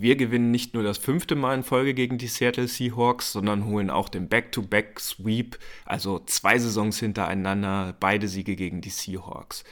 Wir 0.00 0.14
gewinnen 0.14 0.52
nicht 0.52 0.74
nur 0.74 0.84
das 0.84 0.96
fünfte 0.96 1.34
Mal 1.34 1.56
in 1.56 1.64
Folge 1.64 1.92
gegen 1.92 2.18
die 2.18 2.28
Seattle 2.28 2.68
Seahawks, 2.68 3.32
sondern 3.32 3.64
holen 3.64 3.90
auch 3.90 4.08
den 4.08 4.28
Back-to-Back-Sweep, 4.28 5.58
also 5.84 6.20
zwei 6.20 6.56
Saisons 6.56 7.00
hintereinander, 7.00 7.96
beide 7.98 8.28
Siege 8.28 8.54
gegen 8.54 8.80
die 8.80 8.90
Seahawks. 8.90 9.64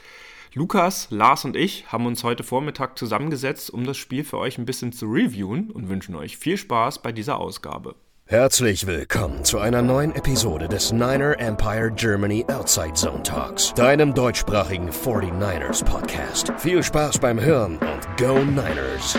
Lukas, 0.53 1.07
Lars 1.11 1.45
und 1.45 1.55
ich 1.55 1.89
haben 1.93 2.05
uns 2.05 2.25
heute 2.25 2.43
Vormittag 2.43 2.97
zusammengesetzt, 2.99 3.69
um 3.69 3.85
das 3.85 3.95
Spiel 3.95 4.25
für 4.25 4.37
euch 4.37 4.57
ein 4.57 4.65
bisschen 4.65 4.91
zu 4.91 5.05
reviewen 5.05 5.71
und 5.71 5.87
wünschen 5.87 6.13
euch 6.13 6.35
viel 6.35 6.57
Spaß 6.57 7.01
bei 7.01 7.13
dieser 7.13 7.39
Ausgabe. 7.39 7.95
Herzlich 8.25 8.85
willkommen 8.85 9.45
zu 9.45 9.59
einer 9.59 9.81
neuen 9.81 10.13
Episode 10.13 10.67
des 10.67 10.91
Niner 10.91 11.39
Empire 11.39 11.89
Germany 11.95 12.43
Outside 12.49 12.95
Zone 12.95 13.23
Talks, 13.23 13.73
deinem 13.75 14.13
deutschsprachigen 14.13 14.89
49ers 14.89 15.85
Podcast. 15.85 16.51
Viel 16.57 16.83
Spaß 16.83 17.19
beim 17.19 17.39
Hören 17.39 17.77
und 17.77 18.17
Go 18.17 18.43
Niners! 18.43 19.17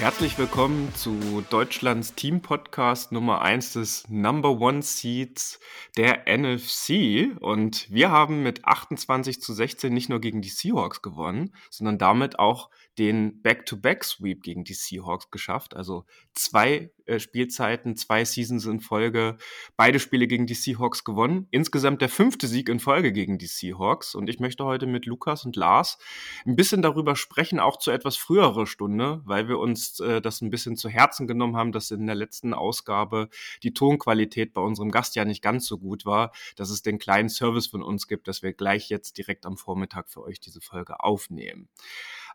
Herzlich 0.00 0.38
willkommen 0.38 0.94
zu 0.94 1.44
Deutschlands 1.50 2.14
Team 2.14 2.40
Podcast 2.40 3.12
Nummer 3.12 3.42
1 3.42 3.74
des 3.74 4.08
Number 4.08 4.58
One 4.58 4.80
Seeds 4.80 5.60
der 5.98 6.22
NFC. 6.26 7.36
Und 7.38 7.86
wir 7.90 8.10
haben 8.10 8.42
mit 8.42 8.64
28 8.64 9.42
zu 9.42 9.52
16 9.52 9.92
nicht 9.92 10.08
nur 10.08 10.18
gegen 10.18 10.40
die 10.40 10.48
Seahawks 10.48 11.02
gewonnen, 11.02 11.54
sondern 11.68 11.98
damit 11.98 12.38
auch 12.38 12.70
den 13.00 13.40
Back-to-Back-Sweep 13.40 14.42
gegen 14.42 14.62
die 14.62 14.74
Seahawks 14.74 15.30
geschafft. 15.30 15.74
Also 15.74 16.04
zwei 16.34 16.92
äh, 17.06 17.18
Spielzeiten, 17.18 17.96
zwei 17.96 18.26
Seasons 18.26 18.66
in 18.66 18.80
Folge, 18.80 19.38
beide 19.74 19.98
Spiele 19.98 20.26
gegen 20.26 20.46
die 20.46 20.52
Seahawks 20.52 21.02
gewonnen. 21.02 21.48
Insgesamt 21.50 22.02
der 22.02 22.10
fünfte 22.10 22.46
Sieg 22.46 22.68
in 22.68 22.78
Folge 22.78 23.10
gegen 23.10 23.38
die 23.38 23.46
Seahawks. 23.46 24.14
Und 24.14 24.28
ich 24.28 24.38
möchte 24.38 24.66
heute 24.66 24.86
mit 24.86 25.06
Lukas 25.06 25.46
und 25.46 25.56
Lars 25.56 25.96
ein 26.44 26.56
bisschen 26.56 26.82
darüber 26.82 27.16
sprechen, 27.16 27.58
auch 27.58 27.78
zu 27.78 27.90
etwas 27.90 28.18
früherer 28.18 28.66
Stunde, 28.66 29.22
weil 29.24 29.48
wir 29.48 29.58
uns 29.58 29.98
äh, 30.00 30.20
das 30.20 30.42
ein 30.42 30.50
bisschen 30.50 30.76
zu 30.76 30.90
Herzen 30.90 31.26
genommen 31.26 31.56
haben, 31.56 31.72
dass 31.72 31.90
in 31.90 32.04
der 32.04 32.14
letzten 32.14 32.52
Ausgabe 32.52 33.30
die 33.62 33.72
Tonqualität 33.72 34.52
bei 34.52 34.60
unserem 34.60 34.90
Gast 34.90 35.16
ja 35.16 35.24
nicht 35.24 35.40
ganz 35.40 35.66
so 35.66 35.78
gut 35.78 36.04
war, 36.04 36.32
dass 36.56 36.68
es 36.68 36.82
den 36.82 36.98
kleinen 36.98 37.30
Service 37.30 37.66
von 37.66 37.82
uns 37.82 38.08
gibt, 38.08 38.28
dass 38.28 38.42
wir 38.42 38.52
gleich 38.52 38.90
jetzt 38.90 39.16
direkt 39.16 39.46
am 39.46 39.56
Vormittag 39.56 40.10
für 40.10 40.22
euch 40.22 40.38
diese 40.38 40.60
Folge 40.60 41.00
aufnehmen. 41.00 41.70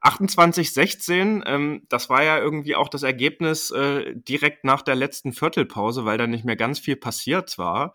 28-16, 0.02 1.44
ähm, 1.46 1.84
das 1.90 2.10
war 2.10 2.24
ja 2.24 2.38
irgendwie 2.38 2.76
auch 2.76 2.90
das 2.90 3.04
Ergebnis 3.04 3.72
äh, 3.72 4.16
direkt 4.16 4.64
nach 4.64 4.82
der 4.82 4.96
letzten 4.96 5.34
Viertelpause, 5.34 6.06
weil 6.06 6.18
da 6.18 6.28
nicht 6.28 6.46
mehr 6.46 6.56
ganz 6.56 6.80
viel 6.80 6.96
passiert 6.96 7.58
war. 7.58 7.94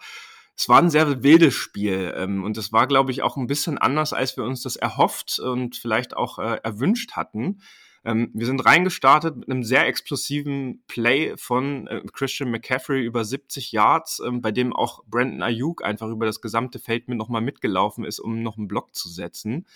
Es 0.56 0.68
war 0.68 0.78
ein 0.82 0.90
sehr 0.90 1.22
wildes 1.22 1.54
Spiel 1.54 2.12
ähm, 2.16 2.44
und 2.44 2.58
es 2.58 2.72
war, 2.72 2.86
glaube 2.86 3.12
ich, 3.12 3.22
auch 3.22 3.36
ein 3.36 3.46
bisschen 3.46 3.78
anders, 3.78 4.12
als 4.12 4.36
wir 4.36 4.44
uns 4.44 4.62
das 4.62 4.76
erhofft 4.76 5.38
und 5.38 5.76
vielleicht 5.76 6.16
auch 6.16 6.38
äh, 6.38 6.58
erwünscht 6.62 7.12
hatten. 7.12 7.62
Ähm, 8.04 8.30
wir 8.34 8.46
sind 8.46 8.64
reingestartet 8.64 9.36
mit 9.36 9.50
einem 9.50 9.62
sehr 9.62 9.86
explosiven 9.86 10.82
Play 10.86 11.36
von 11.36 11.86
äh, 11.86 12.02
Christian 12.12 12.50
McCaffrey 12.50 13.02
über 13.02 13.24
70 13.24 13.72
Yards, 13.72 14.22
ähm, 14.26 14.40
bei 14.40 14.52
dem 14.52 14.74
auch 14.74 15.04
Brandon 15.06 15.42
Ayuk 15.42 15.84
einfach 15.84 16.08
über 16.08 16.26
das 16.26 16.40
gesamte 16.40 16.78
Feld 16.78 17.08
mit 17.08 17.18
nochmal 17.18 17.42
mitgelaufen 17.42 18.04
ist, 18.04 18.18
um 18.18 18.42
noch 18.42 18.56
einen 18.56 18.68
Block 18.68 18.94
zu 18.94 19.08
setzen. 19.08 19.66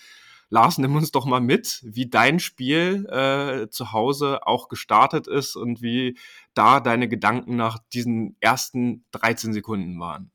Lars, 0.49 0.77
nimm 0.77 0.95
uns 0.95 1.11
doch 1.11 1.25
mal 1.25 1.41
mit, 1.41 1.81
wie 1.83 2.09
dein 2.09 2.39
Spiel 2.39 3.05
äh, 3.07 3.69
zu 3.69 3.91
Hause 3.91 4.45
auch 4.45 4.67
gestartet 4.67 5.27
ist 5.27 5.55
und 5.55 5.81
wie 5.81 6.17
da 6.53 6.79
deine 6.79 7.07
Gedanken 7.07 7.55
nach 7.55 7.79
diesen 7.93 8.37
ersten 8.39 9.03
13 9.11 9.53
Sekunden 9.53 9.99
waren. 9.99 10.31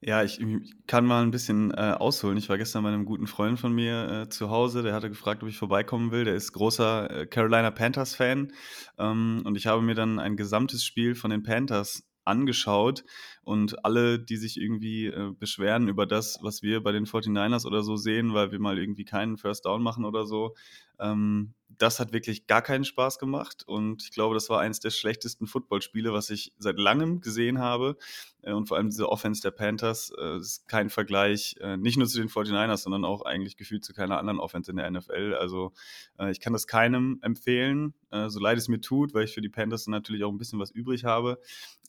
Ja, 0.00 0.22
ich, 0.22 0.38
kann 0.86 1.06
mal 1.06 1.22
ein 1.22 1.30
bisschen 1.32 1.72
äh, 1.72 1.94
ausholen. 1.98 2.36
Ich 2.36 2.48
war 2.48 2.58
gestern 2.58 2.84
bei 2.84 2.90
einem 2.90 3.06
guten 3.06 3.26
Freund 3.26 3.58
von 3.58 3.74
mir 3.74 4.08
äh, 4.08 4.28
zu 4.28 4.50
Hause, 4.50 4.82
der 4.82 4.94
hatte 4.94 5.08
gefragt, 5.08 5.42
ob 5.42 5.48
ich 5.48 5.58
vorbeikommen 5.58 6.12
will. 6.12 6.24
Der 6.24 6.34
ist 6.34 6.52
großer 6.52 7.22
äh, 7.22 7.26
Carolina 7.26 7.70
Panthers-Fan. 7.72 8.52
Ähm, 8.98 9.42
und 9.44 9.56
ich 9.56 9.66
habe 9.66 9.82
mir 9.82 9.94
dann 9.94 10.20
ein 10.20 10.36
gesamtes 10.36 10.84
Spiel 10.84 11.14
von 11.14 11.30
den 11.30 11.42
Panthers 11.42 12.05
angeschaut 12.26 13.04
und 13.42 13.84
alle, 13.84 14.18
die 14.18 14.36
sich 14.36 14.60
irgendwie 14.60 15.06
äh, 15.06 15.32
beschweren 15.38 15.88
über 15.88 16.06
das, 16.06 16.38
was 16.42 16.62
wir 16.62 16.82
bei 16.82 16.92
den 16.92 17.06
49ers 17.06 17.66
oder 17.66 17.82
so 17.82 17.96
sehen, 17.96 18.34
weil 18.34 18.52
wir 18.52 18.58
mal 18.58 18.78
irgendwie 18.78 19.04
keinen 19.04 19.36
First 19.36 19.66
Down 19.66 19.82
machen 19.82 20.04
oder 20.04 20.26
so, 20.26 20.54
ähm, 20.98 21.54
das 21.68 22.00
hat 22.00 22.12
wirklich 22.12 22.46
gar 22.46 22.62
keinen 22.62 22.84
Spaß 22.84 23.18
gemacht 23.18 23.64
und 23.66 24.02
ich 24.02 24.10
glaube, 24.10 24.34
das 24.34 24.48
war 24.48 24.60
eines 24.60 24.80
der 24.80 24.90
schlechtesten 24.90 25.46
Footballspiele, 25.46 26.12
was 26.12 26.30
ich 26.30 26.52
seit 26.58 26.78
langem 26.78 27.20
gesehen 27.20 27.58
habe. 27.58 27.96
Äh, 28.42 28.52
und 28.52 28.66
vor 28.66 28.76
allem 28.76 28.88
diese 28.88 29.08
Offense 29.08 29.42
der 29.42 29.50
Panthers 29.50 30.12
äh, 30.18 30.36
ist 30.38 30.68
kein 30.68 30.88
Vergleich, 30.90 31.56
äh, 31.60 31.76
nicht 31.76 31.98
nur 31.98 32.06
zu 32.06 32.18
den 32.18 32.28
49ers, 32.28 32.78
sondern 32.78 33.04
auch 33.04 33.22
eigentlich 33.22 33.56
gefühlt 33.56 33.84
zu 33.84 33.92
keiner 33.92 34.18
anderen 34.18 34.38
Offense 34.38 34.70
in 34.70 34.76
der 34.76 34.90
NFL. 34.90 35.36
Also 35.38 35.72
ich 36.30 36.40
kann 36.40 36.52
das 36.52 36.66
keinem 36.66 37.18
empfehlen, 37.22 37.92
so 38.28 38.40
leid 38.40 38.56
es 38.56 38.68
mir 38.68 38.80
tut, 38.80 39.12
weil 39.12 39.24
ich 39.24 39.34
für 39.34 39.42
die 39.42 39.48
Panthers 39.48 39.86
natürlich 39.86 40.24
auch 40.24 40.30
ein 40.30 40.38
bisschen 40.38 40.58
was 40.58 40.70
übrig 40.70 41.04
habe. 41.04 41.38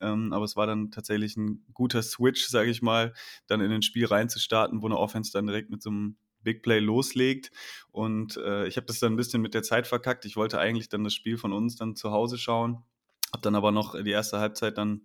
Ähm, 0.01 0.33
aber 0.33 0.43
es 0.43 0.55
war 0.55 0.67
dann 0.67 0.91
tatsächlich 0.91 1.37
ein 1.37 1.63
guter 1.73 2.01
Switch, 2.01 2.47
sage 2.47 2.69
ich 2.69 2.81
mal, 2.81 3.13
dann 3.47 3.61
in 3.61 3.71
ein 3.71 3.81
Spiel 3.81 4.05
reinzustarten, 4.05 4.81
wo 4.81 4.87
eine 4.87 4.97
Offense 4.97 5.31
dann 5.31 5.47
direkt 5.47 5.69
mit 5.69 5.81
so 5.81 5.89
einem 5.89 6.17
Big 6.47 6.63
Play 6.63 6.79
loslegt. 6.79 7.51
Und 7.91 8.37
äh, 8.37 8.67
ich 8.67 8.77
habe 8.77 8.87
das 8.87 8.99
dann 8.99 9.11
ein 9.13 9.17
bisschen 9.17 9.41
mit 9.41 9.53
der 9.53 9.63
Zeit 9.63 9.85
verkackt. 9.85 10.23
Ich 10.23 10.37
wollte 10.37 10.59
eigentlich 10.59 10.87
dann 10.87 11.03
das 11.03 11.13
Spiel 11.13 11.37
von 11.37 11.51
uns 11.51 11.75
dann 11.75 11.97
zu 11.97 12.11
Hause 12.11 12.37
schauen, 12.37 12.85
habe 13.33 13.41
dann 13.41 13.53
aber 13.55 13.73
noch 13.73 14.01
die 14.01 14.11
erste 14.11 14.39
Halbzeit 14.39 14.77
dann 14.77 15.01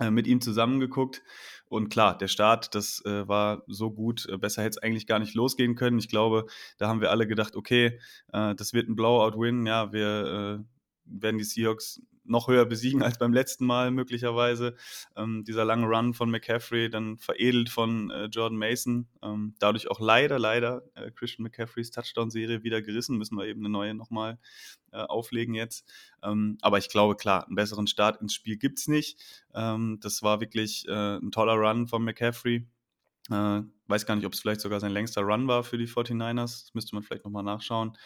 äh, 0.00 0.10
mit 0.10 0.26
ihm 0.26 0.40
zusammengeguckt. 0.40 1.22
Und 1.68 1.90
klar, 1.90 2.18
der 2.18 2.26
Start, 2.26 2.74
das 2.74 3.04
äh, 3.04 3.28
war 3.28 3.62
so 3.68 3.92
gut, 3.92 4.26
äh, 4.28 4.36
besser 4.36 4.62
hätte 4.62 4.78
es 4.78 4.82
eigentlich 4.82 5.06
gar 5.06 5.20
nicht 5.20 5.34
losgehen 5.34 5.76
können. 5.76 6.00
Ich 6.00 6.08
glaube, 6.08 6.46
da 6.78 6.88
haben 6.88 7.00
wir 7.00 7.12
alle 7.12 7.28
gedacht, 7.28 7.54
okay, 7.54 8.00
äh, 8.32 8.56
das 8.56 8.72
wird 8.72 8.88
ein 8.88 8.96
Blowout-Win. 8.96 9.66
Ja, 9.66 9.92
wir 9.92 10.64
werden 11.04 11.38
die 11.38 11.44
Seahawks 11.44 12.02
noch 12.24 12.48
höher 12.48 12.64
besiegen 12.64 13.02
als 13.02 13.18
beim 13.18 13.32
letzten 13.32 13.66
Mal 13.66 13.90
möglicherweise. 13.90 14.76
Ähm, 15.16 15.44
dieser 15.44 15.64
lange 15.64 15.86
Run 15.86 16.14
von 16.14 16.30
McCaffrey, 16.30 16.90
dann 16.90 17.18
veredelt 17.18 17.68
von 17.68 18.10
äh, 18.10 18.26
Jordan 18.26 18.58
Mason, 18.58 19.08
ähm, 19.22 19.54
dadurch 19.58 19.90
auch 19.90 20.00
leider, 20.00 20.38
leider 20.38 20.82
äh, 20.94 21.10
Christian 21.10 21.44
McCaffreys 21.44 21.90
Touchdown-Serie 21.90 22.62
wieder 22.62 22.82
gerissen, 22.82 23.18
müssen 23.18 23.36
wir 23.36 23.46
eben 23.46 23.60
eine 23.60 23.70
neue 23.70 23.94
nochmal 23.94 24.38
äh, 24.92 24.98
auflegen 24.98 25.54
jetzt. 25.54 25.88
Ähm, 26.22 26.58
aber 26.60 26.78
ich 26.78 26.88
glaube, 26.88 27.16
klar, 27.16 27.46
einen 27.46 27.56
besseren 27.56 27.86
Start 27.86 28.20
ins 28.20 28.34
Spiel 28.34 28.56
gibt 28.56 28.78
es 28.78 28.88
nicht. 28.88 29.18
Ähm, 29.54 29.98
das 30.00 30.22
war 30.22 30.40
wirklich 30.40 30.86
äh, 30.88 31.16
ein 31.16 31.30
toller 31.30 31.54
Run 31.54 31.88
von 31.88 32.04
McCaffrey. 32.04 32.66
Äh, 33.30 33.62
weiß 33.86 34.06
gar 34.06 34.16
nicht, 34.16 34.26
ob 34.26 34.32
es 34.32 34.40
vielleicht 34.40 34.60
sogar 34.60 34.80
sein 34.80 34.92
längster 34.92 35.22
Run 35.22 35.46
war 35.46 35.62
für 35.62 35.78
die 35.78 35.86
49ers. 35.86 36.64
Das 36.64 36.70
müsste 36.74 36.94
man 36.94 37.02
vielleicht 37.02 37.24
nochmal 37.24 37.44
nachschauen. 37.44 37.96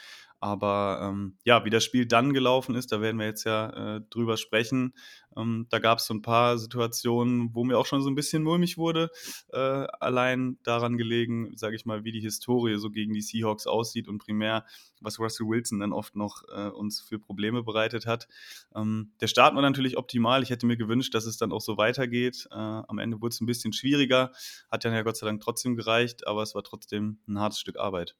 Aber 0.45 1.01
ähm, 1.03 1.39
ja, 1.47 1.65
wie 1.65 1.71
das 1.71 1.85
Spiel 1.85 2.05
dann 2.05 2.35
gelaufen 2.35 2.75
ist, 2.75 2.93
da 2.93 3.01
werden 3.01 3.19
wir 3.19 3.25
jetzt 3.25 3.45
ja 3.45 3.97
äh, 3.97 4.01
drüber 4.11 4.37
sprechen. 4.37 4.93
Ähm, 5.35 5.67
da 5.71 5.79
gab 5.79 6.01
es 6.01 6.05
so 6.05 6.13
ein 6.13 6.21
paar 6.21 6.59
Situationen, 6.59 7.55
wo 7.55 7.65
mir 7.65 7.79
auch 7.79 7.87
schon 7.87 8.03
so 8.03 8.11
ein 8.11 8.15
bisschen 8.15 8.43
mulmig 8.43 8.77
wurde. 8.77 9.09
Äh, 9.55 9.59
allein 9.59 10.59
daran 10.63 10.99
gelegen, 10.99 11.57
sage 11.57 11.77
ich 11.77 11.87
mal, 11.87 12.05
wie 12.05 12.13
die 12.13 12.21
Historie 12.21 12.77
so 12.77 12.91
gegen 12.91 13.15
die 13.15 13.23
Seahawks 13.23 13.67
aussieht 13.67 14.07
und 14.07 14.19
primär, 14.19 14.67
was 15.01 15.19
Russell 15.19 15.47
Wilson 15.47 15.81
dann 15.81 15.95
oft 15.95 16.15
noch 16.15 16.43
äh, 16.55 16.69
uns 16.69 17.01
für 17.01 17.19
Probleme 17.19 17.63
bereitet 17.63 18.05
hat. 18.05 18.29
Ähm, 18.77 19.13
der 19.23 19.29
Start 19.29 19.55
war 19.55 19.63
natürlich 19.63 19.97
optimal. 19.97 20.43
Ich 20.43 20.51
hätte 20.51 20.67
mir 20.67 20.77
gewünscht, 20.77 21.15
dass 21.15 21.25
es 21.25 21.39
dann 21.39 21.53
auch 21.53 21.63
so 21.63 21.79
weitergeht. 21.79 22.49
Äh, 22.51 22.57
am 22.57 22.99
Ende 22.99 23.23
wurde 23.23 23.33
es 23.33 23.41
ein 23.41 23.47
bisschen 23.47 23.73
schwieriger. 23.73 24.31
Hat 24.71 24.85
dann 24.85 24.93
ja 24.93 25.01
Gott 25.01 25.17
sei 25.17 25.25
Dank 25.25 25.41
trotzdem 25.41 25.75
gereicht, 25.75 26.27
aber 26.27 26.43
es 26.43 26.55
war 26.55 26.65
trotzdem 26.65 27.17
ein 27.27 27.39
hartes 27.39 27.61
Stück 27.61 27.79
Arbeit. 27.79 28.15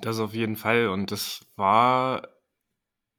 Das 0.00 0.18
auf 0.18 0.34
jeden 0.34 0.56
Fall. 0.56 0.88
Und 0.88 1.10
das 1.10 1.46
war, 1.56 2.28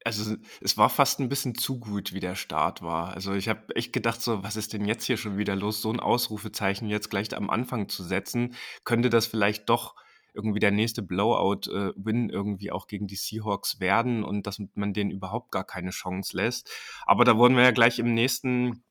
also 0.03 0.35
es 0.61 0.77
war 0.77 0.89
fast 0.89 1.19
ein 1.19 1.29
bisschen 1.29 1.55
zu 1.55 1.79
gut, 1.79 2.13
wie 2.13 2.19
der 2.19 2.35
Start 2.35 2.81
war. 2.81 3.13
Also 3.13 3.33
ich 3.33 3.49
habe 3.49 3.75
echt 3.75 3.93
gedacht, 3.93 4.21
so, 4.21 4.43
was 4.43 4.55
ist 4.55 4.73
denn 4.73 4.85
jetzt 4.85 5.05
hier 5.05 5.17
schon 5.17 5.37
wieder 5.37 5.55
los? 5.55 5.81
So 5.81 5.91
ein 5.91 5.99
Ausrufezeichen 5.99 6.87
jetzt 6.87 7.09
gleich 7.09 7.35
am 7.35 7.49
Anfang 7.49 7.89
zu 7.89 8.03
setzen, 8.03 8.55
könnte 8.83 9.09
das 9.09 9.27
vielleicht 9.27 9.69
doch 9.69 9.95
irgendwie 10.33 10.59
der 10.59 10.71
nächste 10.71 11.01
Blowout-Win 11.01 12.29
äh, 12.29 12.33
irgendwie 12.33 12.71
auch 12.71 12.85
gegen 12.85 13.07
die 13.07 13.15
Seahawks 13.15 13.79
werden 13.79 14.23
und 14.23 14.45
dass 14.45 14.61
man 14.75 14.93
denen 14.93 15.09
überhaupt 15.09 15.51
gar 15.51 15.63
keine 15.63 15.89
Chance 15.89 16.37
lässt. 16.37 16.71
Aber 17.07 17.25
da 17.25 17.37
wurden 17.37 17.55
wir 17.55 17.63
ja 17.63 17.71
gleich 17.71 17.97
im 17.97 18.13
nächsten 18.13 18.83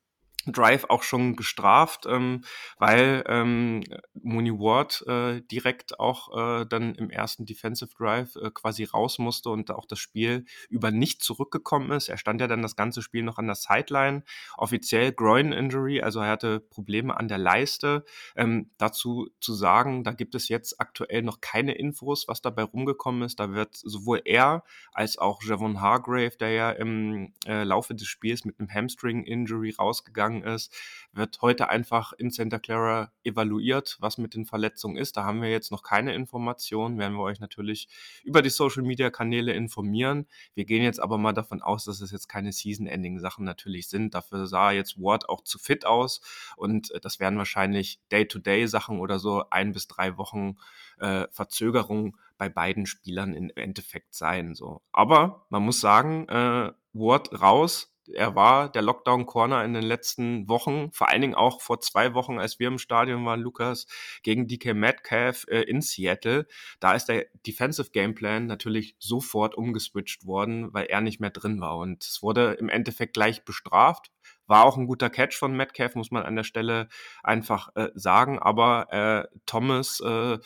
Drive 0.53 0.85
auch 0.89 1.03
schon 1.03 1.37
gestraft, 1.37 2.07
ähm, 2.07 2.43
weil 2.79 3.25
ähm, 3.27 3.83
Mooney 4.15 4.53
Ward 4.53 5.05
äh, 5.07 5.43
direkt 5.43 5.99
auch 6.01 6.61
äh, 6.61 6.67
dann 6.67 6.95
im 6.95 7.11
ersten 7.11 7.47
Defensive 7.47 7.91
Drive 7.99 8.37
äh, 8.37 8.51
quasi 8.51 8.85
raus 8.85 9.19
musste 9.19 9.51
und 9.51 9.71
auch 9.71 9.87
das 9.87 9.99
Spiel 9.99 10.45
über 10.69 10.91
nicht 10.91 11.23
zurückgekommen 11.23 11.91
ist. 11.93 12.09
Er 12.09 12.19
stand 12.19 12.41
ja 12.41 12.47
dann 12.47 12.63
das 12.63 12.77
ganze 12.77 13.03
Spiel 13.03 13.23
noch 13.23 13.39
an 13.39 13.47
der 13.47 13.57
Sideline. 13.57 14.23
Offiziell 14.57 15.13
Groin 15.13 15.53
Injury, 15.53 16.01
also 16.01 16.21
er 16.21 16.29
hatte 16.29 16.61
Probleme 16.61 17.17
an 17.17 17.29
der 17.29 17.39
Leiste. 17.39 18.05
Ähm, 18.37 18.71
dazu 18.79 19.29
zu 19.41 19.55
sagen, 19.55 20.05
da 20.05 20.13
gibt 20.13 20.35
es 20.35 20.49
jetzt 20.49 20.81
aktuell 20.81 21.23
noch 21.23 21.41
keine 21.41 21.73
Infos, 21.73 22.29
was 22.29 22.43
dabei 22.43 22.63
rumgekommen 22.63 23.23
ist. 23.23 23.41
Da 23.41 23.53
wird 23.53 23.77
sowohl 23.77 24.23
er 24.25 24.65
als 24.93 25.19
auch 25.19 25.43
Javon 25.43 25.81
Hargrave, 25.81 26.37
der 26.39 26.51
ja 26.51 26.71
im 26.71 27.33
äh, 27.47 27.65
Laufe 27.65 27.95
des 27.95 28.07
Spiels 28.07 28.45
mit 28.45 28.59
einem 28.59 28.69
Hamstring 28.69 29.25
Injury 29.25 29.75
rausgegangen 29.79 30.36
gegangen 30.37 30.55
ist, 30.55 30.73
wird 31.13 31.41
heute 31.43 31.69
einfach 31.69 32.13
in 32.13 32.31
Santa 32.31 32.59
Clara 32.59 33.13
evaluiert, 33.25 33.97
was 34.01 34.19
mit 34.19 34.35
den 34.35 34.45
Verletzungen 34.45 34.97
ist. 34.97 35.17
Da 35.17 35.25
haben 35.25 35.43
wir 35.43 35.51
jetzt 35.51 35.71
noch 35.71 35.83
keine 35.83 36.15
Informationen, 36.15 36.99
werden 36.99 37.15
wir 37.15 37.23
euch 37.23 37.41
natürlich 37.41 37.89
über 38.25 38.43
die 38.43 38.51
Social-Media-Kanäle 38.51 39.53
informieren. 39.53 40.27
Wir 40.55 40.65
gehen 40.65 40.83
jetzt 40.83 41.01
aber 41.01 41.19
mal 41.19 41.33
davon 41.33 41.63
aus, 41.63 41.85
dass 41.85 42.01
es 42.01 42.11
jetzt 42.11 42.29
keine 42.29 42.53
Season-Ending-Sachen 42.53 43.45
natürlich 43.45 43.89
sind. 43.89 44.15
Dafür 44.15 44.47
sah 44.47 44.73
jetzt 44.73 44.99
Ward 44.99 45.29
auch 45.29 45.43
zu 45.43 45.59
fit 45.59 45.87
aus 45.87 46.21
und 46.57 46.91
äh, 46.91 47.01
das 47.01 47.21
werden 47.21 47.39
wahrscheinlich 47.39 48.01
Day-to-Day-Sachen 48.13 49.01
oder 49.01 49.19
so 49.19 49.45
ein 49.51 49.73
bis 49.73 49.89
drei 49.89 50.17
Wochen 50.19 50.57
äh, 50.99 51.27
Verzögerung 51.31 52.17
bei 52.39 52.49
beiden 52.49 52.87
Spielern 52.87 53.33
im 53.35 53.51
Endeffekt 53.55 54.15
sein. 54.15 54.55
So. 54.55 54.83
Aber 54.93 55.47
man 55.49 55.63
muss 55.63 55.81
sagen, 55.81 56.29
äh, 56.29 56.73
Ward 56.93 57.41
raus. 57.41 57.96
Er 58.15 58.35
war 58.35 58.71
der 58.71 58.83
Lockdown-Corner 58.83 59.65
in 59.65 59.75
den 59.75 59.83
letzten 59.83 60.49
Wochen, 60.49 60.91
vor 60.93 61.09
allen 61.09 61.21
Dingen 61.23 61.35
auch 61.35 61.61
vor 61.61 61.81
zwei 61.81 62.15
Wochen, 62.15 62.39
als 62.39 62.59
wir 62.59 62.69
im 62.69 62.79
Stadion 62.79 63.25
waren, 63.25 63.41
Lukas, 63.41 63.87
gegen 64.23 64.47
DK 64.47 64.75
Metcalf 64.75 65.45
äh, 65.49 65.63
in 65.63 65.81
Seattle. 65.81 66.47
Da 66.81 66.95
ist 66.95 67.07
der 67.07 67.27
Defensive 67.47 67.91
Gameplan 67.91 68.47
natürlich 68.47 68.97
sofort 68.99 69.55
umgeswitcht 69.55 70.27
worden, 70.27 70.73
weil 70.73 70.87
er 70.87 71.01
nicht 71.01 71.21
mehr 71.21 71.31
drin 71.31 71.61
war. 71.61 71.77
Und 71.77 72.05
es 72.05 72.23
wurde 72.23 72.53
im 72.55 72.69
Endeffekt 72.69 73.15
gleich 73.15 73.45
bestraft. 73.45 74.11
War 74.47 74.65
auch 74.65 74.77
ein 74.77 74.87
guter 74.87 75.11
Catch 75.11 75.37
von 75.37 75.57
Metcalf, 75.57 75.97
muss 75.97 76.11
man 76.11 76.23
an 76.23 76.37
der 76.37 76.45
Stelle 76.45 76.89
einfach 77.23 77.71
äh, 77.75 77.89
sagen. 77.95 78.39
Aber 78.39 78.93
äh, 78.93 79.37
Thomas 79.45 80.01
äh, 80.01 80.39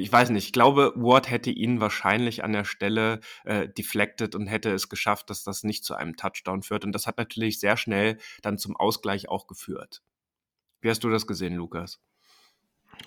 ich 0.00 0.12
weiß 0.12 0.30
nicht, 0.30 0.46
ich 0.46 0.52
glaube, 0.52 0.92
Ward 0.94 1.28
hätte 1.28 1.50
ihn 1.50 1.80
wahrscheinlich 1.80 2.44
an 2.44 2.52
der 2.52 2.64
Stelle 2.64 3.18
äh, 3.44 3.68
deflected 3.68 4.36
und 4.36 4.46
hätte 4.46 4.70
es 4.70 4.88
geschafft, 4.88 5.28
dass 5.28 5.42
das 5.42 5.64
nicht 5.64 5.84
zu 5.84 5.94
einem 5.94 6.16
Touchdown 6.16 6.62
führt. 6.62 6.84
Und 6.84 6.92
das 6.92 7.08
hat 7.08 7.18
natürlich 7.18 7.58
sehr 7.58 7.76
schnell 7.76 8.16
dann 8.40 8.58
zum 8.58 8.76
Ausgleich 8.76 9.28
auch 9.28 9.48
geführt. 9.48 10.02
Wie 10.80 10.88
hast 10.88 11.02
du 11.02 11.10
das 11.10 11.26
gesehen, 11.26 11.56
Lukas? 11.56 12.00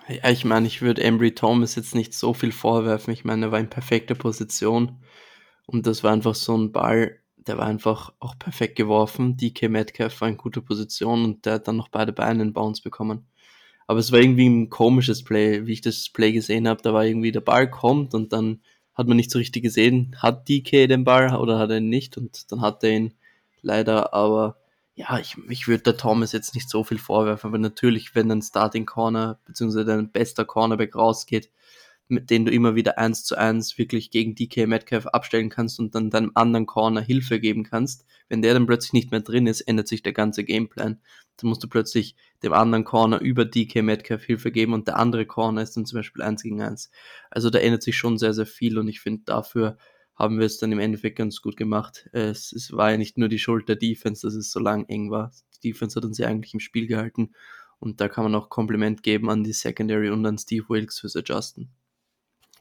Ja, 0.10 0.30
ich 0.30 0.44
meine, 0.44 0.68
ich 0.68 0.82
würde 0.82 1.02
Embry 1.02 1.34
Thomas 1.34 1.76
jetzt 1.76 1.96
nicht 1.96 2.14
so 2.14 2.34
viel 2.34 2.52
vorwerfen. 2.52 3.14
Ich 3.14 3.24
meine, 3.24 3.46
er 3.46 3.52
war 3.54 3.60
in 3.60 3.70
perfekter 3.70 4.16
Position 4.16 5.02
und 5.68 5.88
das 5.88 6.04
war 6.04 6.12
einfach 6.12 6.36
so 6.36 6.58
ein 6.58 6.74
Ball, 6.74 7.22
der 7.38 7.58
war 7.58 7.68
einfach 7.68 8.12
auch 8.20 8.38
perfekt 8.38 8.76
geworfen. 8.76 9.38
DK 9.38 9.70
Metcalf 9.70 10.20
war 10.20 10.28
in 10.28 10.36
guter 10.36 10.62
Position 10.62 11.24
und 11.24 11.46
der 11.46 11.54
hat 11.54 11.70
dann 11.70 11.78
noch 11.78 11.88
beide 11.88 12.12
Beine 12.12 12.44
in 12.44 12.52
Bounce 12.52 12.82
bekommen. 12.82 13.31
Aber 13.92 14.00
es 14.00 14.14
war 14.14 14.22
irgendwie 14.22 14.48
ein 14.48 14.70
komisches 14.70 15.22
Play, 15.22 15.66
wie 15.66 15.74
ich 15.74 15.82
das 15.82 16.08
Play 16.08 16.32
gesehen 16.32 16.66
habe. 16.66 16.82
Da 16.82 16.94
war 16.94 17.04
irgendwie 17.04 17.34
der 17.34 17.42
Ball 17.42 17.70
kommt 17.70 18.14
und 18.14 18.32
dann 18.32 18.62
hat 18.94 19.10
man 19.10 19.18
nicht 19.18 19.30
so 19.30 19.38
richtig 19.38 19.64
gesehen, 19.64 20.16
hat 20.18 20.48
DK 20.48 20.88
den 20.88 21.04
Ball 21.04 21.36
oder 21.36 21.60
hat 21.60 21.72
er 21.72 21.80
ihn 21.80 21.90
nicht 21.90 22.18
und 22.18 22.50
dann 22.54 22.62
hat 22.62 22.86
er 22.86 22.92
ihn 22.92 23.14
leider, 23.62 24.14
aber 24.14 24.56
ja, 24.96 25.20
ich, 25.20 25.36
ich 25.50 25.68
würde 25.68 25.84
der 25.84 25.98
Thomas 25.98 26.32
jetzt 26.32 26.56
nicht 26.56 26.70
so 26.70 26.86
viel 26.86 27.00
vorwerfen, 27.00 27.50
aber 27.50 27.58
natürlich, 27.58 28.16
wenn 28.16 28.32
ein 28.32 28.42
Starting 28.42 28.86
Corner 28.86 29.40
bzw. 29.46 29.84
dein 29.84 30.10
bester 30.10 30.46
Cornerback 30.46 30.96
rausgeht, 30.96 31.50
mit 32.12 32.30
denen 32.30 32.46
du 32.46 32.52
immer 32.52 32.76
wieder 32.76 32.98
eins 32.98 33.24
zu 33.24 33.36
eins 33.38 33.78
wirklich 33.78 34.12
gegen 34.12 34.36
DK 34.36 34.68
Metcalf 34.68 35.08
abstellen 35.08 35.50
kannst 35.50 35.80
und 35.80 35.96
dann 35.96 36.10
deinem 36.10 36.32
anderen 36.36 36.66
Corner 36.66 37.02
Hilfe 37.02 37.40
geben 37.40 37.64
kannst. 37.64 38.06
Wenn 38.30 38.42
der 38.42 38.54
dann 38.54 38.68
plötzlich 38.68 38.94
nicht 38.94 39.12
mehr 39.12 39.22
drin 39.22 39.48
ist, 39.48 39.62
ändert 39.62 39.88
sich 39.88 40.04
der 40.04 40.14
ganze 40.14 40.44
Gameplan. 40.44 41.00
Dann 41.38 41.50
musst 41.50 41.64
du 41.64 41.68
plötzlich 41.68 42.16
dem 42.44 42.54
anderen 42.54 42.84
Corner 42.84 43.20
über 43.22 43.46
DK 43.46 43.82
Metcalf 43.82 44.24
Hilfe 44.24 44.52
geben 44.52 44.74
und 44.74 44.88
der 44.88 44.98
andere 44.98 45.26
Corner 45.26 45.62
ist 45.62 45.76
dann 45.78 45.86
zum 45.86 46.00
Beispiel 46.00 46.22
eins 46.22 46.44
gegen 46.44 46.62
eins. 46.62 46.92
Also 47.30 47.50
da 47.50 47.60
ändert 47.60 47.84
sich 47.84 47.98
schon 47.98 48.18
sehr, 48.18 48.34
sehr 48.34 48.46
viel 48.46 48.78
und 48.78 48.88
ich 48.88 49.00
finde 49.00 49.24
dafür 49.26 49.78
haben 50.16 50.38
wir 50.38 50.46
es 50.46 50.60
dann 50.60 50.72
im 50.72 50.80
Endeffekt 50.80 51.18
ganz 51.18 51.42
gut 51.42 51.58
gemacht. 51.58 52.10
Es, 52.12 52.52
es 52.52 52.72
war 52.74 52.92
ja 52.92 52.98
nicht 52.98 53.18
nur 53.18 53.30
die 53.30 53.40
Schuld 53.40 53.68
der 53.70 53.76
Defense, 53.76 54.28
dass 54.28 54.36
es 54.36 54.52
so 54.52 54.60
lang 54.60 54.86
eng 54.88 55.10
war. 55.10 55.32
Die 55.56 55.72
Defense 55.72 55.96
hat 55.96 56.06
uns 56.06 56.18
ja 56.18 56.28
eigentlich 56.28 56.54
im 56.54 56.60
Spiel 56.60 56.86
gehalten 56.86 57.32
und 57.80 58.00
da 58.00 58.08
kann 58.08 58.24
man 58.24 58.36
auch 58.36 58.50
Kompliment 58.50 59.02
geben 59.02 59.30
an 59.30 59.44
die 59.44 59.54
Secondary 59.54 60.12
und 60.12 60.24
an 60.26 60.38
Steve 60.38 60.70
Wilkes 60.70 61.00
fürs 61.00 61.16
Adjusten. 61.16 61.72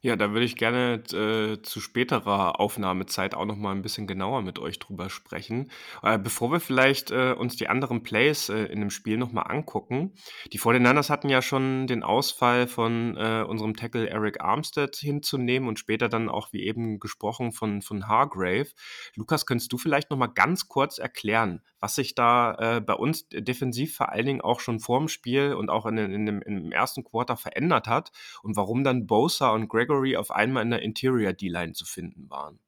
Ja, 0.03 0.17
da 0.17 0.33
würde 0.33 0.47
ich 0.47 0.57
gerne 0.57 1.03
äh, 1.13 1.61
zu 1.61 1.79
späterer 1.79 2.59
Aufnahmezeit 2.59 3.35
auch 3.35 3.45
noch 3.45 3.57
mal 3.57 3.73
ein 3.73 3.83
bisschen 3.83 4.07
genauer 4.07 4.41
mit 4.41 4.59
euch 4.59 4.79
drüber 4.79 5.11
sprechen. 5.11 5.71
Äh, 6.03 6.19
bevor 6.19 6.51
wir 6.51 6.61
vielleicht 6.61 7.11
äh, 7.11 7.35
uns 7.35 7.57
die 7.57 7.69
anderen 7.69 8.03
Plays 8.03 8.49
äh, 8.49 8.65
in 8.65 8.81
dem 8.81 8.89
Spiel 8.89 9.19
noch 9.19 9.33
mal 9.33 9.43
angucken. 9.43 10.15
Die 10.55 10.59
49ers 10.59 11.11
hatten 11.11 11.29
ja 11.29 11.43
schon 11.43 11.87
den 11.87 12.03
Ausfall 12.03 12.67
von 12.67 13.15
äh, 13.19 13.45
unserem 13.47 13.77
Tackle 13.77 14.09
Eric 14.09 14.41
Armstead 14.41 14.97
hinzunehmen 14.97 15.69
und 15.69 15.79
später 15.79 16.09
dann 16.09 16.31
auch, 16.31 16.51
wie 16.55 16.63
eben 16.63 16.99
gesprochen, 16.99 17.53
von, 17.53 17.83
von 17.83 18.09
Hargrave. 18.09 18.69
Lukas, 19.17 19.45
könntest 19.45 19.71
du 19.71 19.77
vielleicht 19.77 20.11
noch 20.11 20.17
mal 20.17 20.29
ganz 20.29 20.67
kurz 20.67 20.97
erklären, 20.97 21.61
was 21.79 21.95
sich 21.95 22.15
da 22.15 22.55
äh, 22.55 22.81
bei 22.81 22.95
uns 22.95 23.29
defensiv 23.29 23.97
vor 23.97 24.09
allen 24.09 24.25
Dingen 24.25 24.41
auch 24.41 24.61
schon 24.61 24.81
vorm 24.81 25.09
Spiel 25.09 25.53
und 25.53 25.69
auch 25.69 25.85
in, 25.85 25.99
in, 25.99 26.25
dem, 26.25 26.41
im 26.41 26.73
ersten 26.73 27.05
Quarter 27.05 27.37
verändert 27.37 27.87
hat 27.87 28.13
und 28.43 28.57
warum 28.57 28.83
dann 28.83 29.07
Bosa 29.07 29.51
und 29.51 29.69
Gregory 29.91 30.17
auf 30.17 30.31
einmal 30.31 30.63
in 30.63 30.71
der 30.71 30.83
Interior 30.83 31.33
D-Line 31.33 31.73
zu 31.73 31.85
finden 31.85 32.31
waren. 32.31 32.59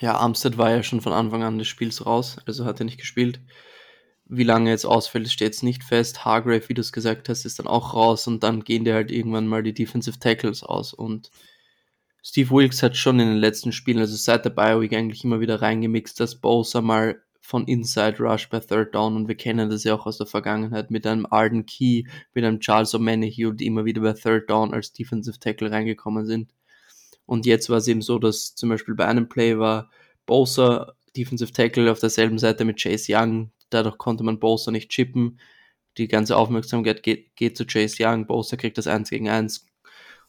Ja, 0.00 0.16
Armstead 0.16 0.58
war 0.58 0.70
ja 0.70 0.82
schon 0.82 1.00
von 1.00 1.12
Anfang 1.12 1.42
an 1.44 1.58
des 1.58 1.68
Spiels 1.68 2.04
raus, 2.06 2.38
also 2.46 2.64
hat 2.64 2.80
er 2.80 2.84
nicht 2.84 2.98
gespielt. 2.98 3.40
Wie 4.24 4.44
lange 4.44 4.70
jetzt 4.70 4.86
ausfällt, 4.86 5.28
steht 5.28 5.48
jetzt 5.48 5.62
nicht 5.62 5.84
fest. 5.84 6.24
Hargrave, 6.24 6.68
wie 6.68 6.74
du 6.74 6.80
es 6.80 6.92
gesagt 6.92 7.28
hast, 7.28 7.44
ist 7.44 7.58
dann 7.58 7.66
auch 7.66 7.94
raus 7.94 8.26
und 8.26 8.42
dann 8.42 8.64
gehen 8.64 8.84
dir 8.84 8.94
halt 8.94 9.10
irgendwann 9.10 9.46
mal 9.46 9.62
die 9.62 9.74
Defensive 9.74 10.18
Tackles 10.18 10.62
aus 10.62 10.92
und 10.92 11.30
Steve 12.24 12.50
Wilkes 12.50 12.82
hat 12.84 12.96
schon 12.96 13.18
in 13.18 13.28
den 13.28 13.38
letzten 13.38 13.72
Spielen, 13.72 13.98
also 13.98 14.14
seit 14.16 14.44
der 14.44 14.50
Bioweek 14.50 14.92
eigentlich 14.92 15.24
immer 15.24 15.40
wieder 15.40 15.60
reingemixt, 15.60 16.20
dass 16.20 16.36
Bosa 16.36 16.80
mal 16.80 17.20
von 17.42 17.66
Inside 17.66 18.18
Rush 18.20 18.48
bei 18.48 18.60
Third 18.60 18.94
Down 18.94 19.16
und 19.16 19.28
wir 19.28 19.34
kennen 19.34 19.68
das 19.68 19.84
ja 19.84 19.94
auch 19.94 20.06
aus 20.06 20.16
der 20.16 20.26
Vergangenheit 20.26 20.90
mit 20.90 21.06
einem 21.06 21.26
Arden 21.28 21.66
Key, 21.66 22.04
mit 22.32 22.44
einem 22.44 22.60
Charles 22.60 22.94
O'Manohue, 22.94 23.52
die 23.52 23.66
immer 23.66 23.84
wieder 23.84 24.00
bei 24.00 24.12
Third 24.12 24.48
Down 24.48 24.72
als 24.72 24.92
Defensive 24.92 25.38
Tackle 25.38 25.70
reingekommen 25.70 26.24
sind. 26.24 26.54
Und 27.26 27.44
jetzt 27.44 27.68
war 27.68 27.78
es 27.78 27.88
eben 27.88 28.00
so, 28.00 28.18
dass 28.18 28.54
zum 28.54 28.68
Beispiel 28.68 28.94
bei 28.94 29.06
einem 29.06 29.28
Play 29.28 29.58
war 29.58 29.90
Bosa 30.24 30.94
Defensive 31.16 31.52
Tackle 31.52 31.90
auf 31.90 31.98
derselben 31.98 32.38
Seite 32.38 32.64
mit 32.64 32.80
Chase 32.80 33.12
Young, 33.14 33.50
dadurch 33.70 33.98
konnte 33.98 34.24
man 34.24 34.38
Bosa 34.38 34.70
nicht 34.70 34.90
chippen. 34.90 35.38
Die 35.98 36.08
ganze 36.08 36.36
Aufmerksamkeit 36.36 37.02
geht, 37.02 37.36
geht 37.36 37.56
zu 37.56 37.66
Chase 37.66 37.96
Young, 38.00 38.26
Bosa 38.26 38.56
kriegt 38.56 38.78
das 38.78 38.86
1 38.86 39.10
gegen 39.10 39.28
1 39.28 39.66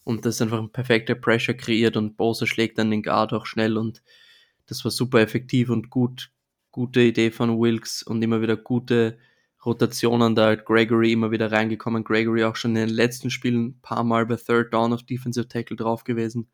und 0.03 0.25
das 0.25 0.35
ist 0.35 0.41
einfach 0.41 0.59
ein 0.59 0.71
perfekter 0.71 1.15
Pressure 1.15 1.53
kreiert 1.53 1.95
und 1.95 2.17
Bosa 2.17 2.45
schlägt 2.47 2.79
dann 2.79 2.91
den 2.91 3.03
Guard 3.03 3.33
auch 3.33 3.45
schnell 3.45 3.77
und 3.77 4.01
das 4.65 4.83
war 4.83 4.91
super 4.91 5.21
effektiv 5.21 5.69
und 5.69 5.89
gut 5.89 6.31
gute 6.73 7.01
Idee 7.01 7.31
von 7.31 7.57
Wilkes 7.57 8.03
und 8.03 8.21
immer 8.21 8.41
wieder 8.41 8.57
gute 8.57 9.17
Rotationen. 9.63 10.35
Da 10.35 10.47
halt 10.47 10.65
Gregory 10.65 11.13
immer 11.13 11.31
wieder 11.31 11.49
reingekommen. 11.51 12.03
Gregory 12.03 12.43
auch 12.43 12.57
schon 12.57 12.75
in 12.75 12.87
den 12.87 12.95
letzten 12.95 13.29
Spielen 13.29 13.67
ein 13.67 13.79
paar 13.81 14.03
Mal 14.03 14.25
bei 14.25 14.35
Third 14.35 14.73
Down 14.73 14.91
auf 14.91 15.03
Defensive 15.03 15.47
Tackle 15.47 15.77
drauf 15.77 16.03
gewesen. 16.03 16.49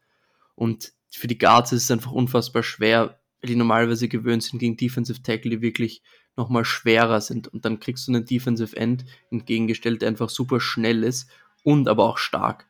Und 0.54 0.94
für 1.10 1.28
die 1.28 1.40
Guards 1.40 1.72
ist 1.72 1.86
es 1.86 1.92
einfach 1.92 2.12
unfassbar 2.12 2.62
schwer, 2.62 3.20
die 3.42 3.56
normalerweise 3.56 4.10
gewöhnt 4.10 4.44
sind 4.44 4.60
gegen 4.60 4.78
Defensive 4.78 5.24
Tackle, 5.24 5.52
die 5.52 5.62
wirklich 5.62 6.04
nochmal 6.36 6.66
schwerer 6.66 7.22
sind. 7.22 7.48
Und 7.48 7.64
dann 7.64 7.80
kriegst 7.80 8.08
du 8.08 8.12
einen 8.12 8.26
Defensive 8.26 8.76
End 8.76 9.06
entgegengestellt, 9.32 10.02
der 10.02 10.10
einfach 10.10 10.30
super 10.30 10.60
schnell 10.60 11.04
ist 11.04 11.30
und 11.64 11.88
aber 11.88 12.04
auch 12.04 12.18
stark. 12.18 12.68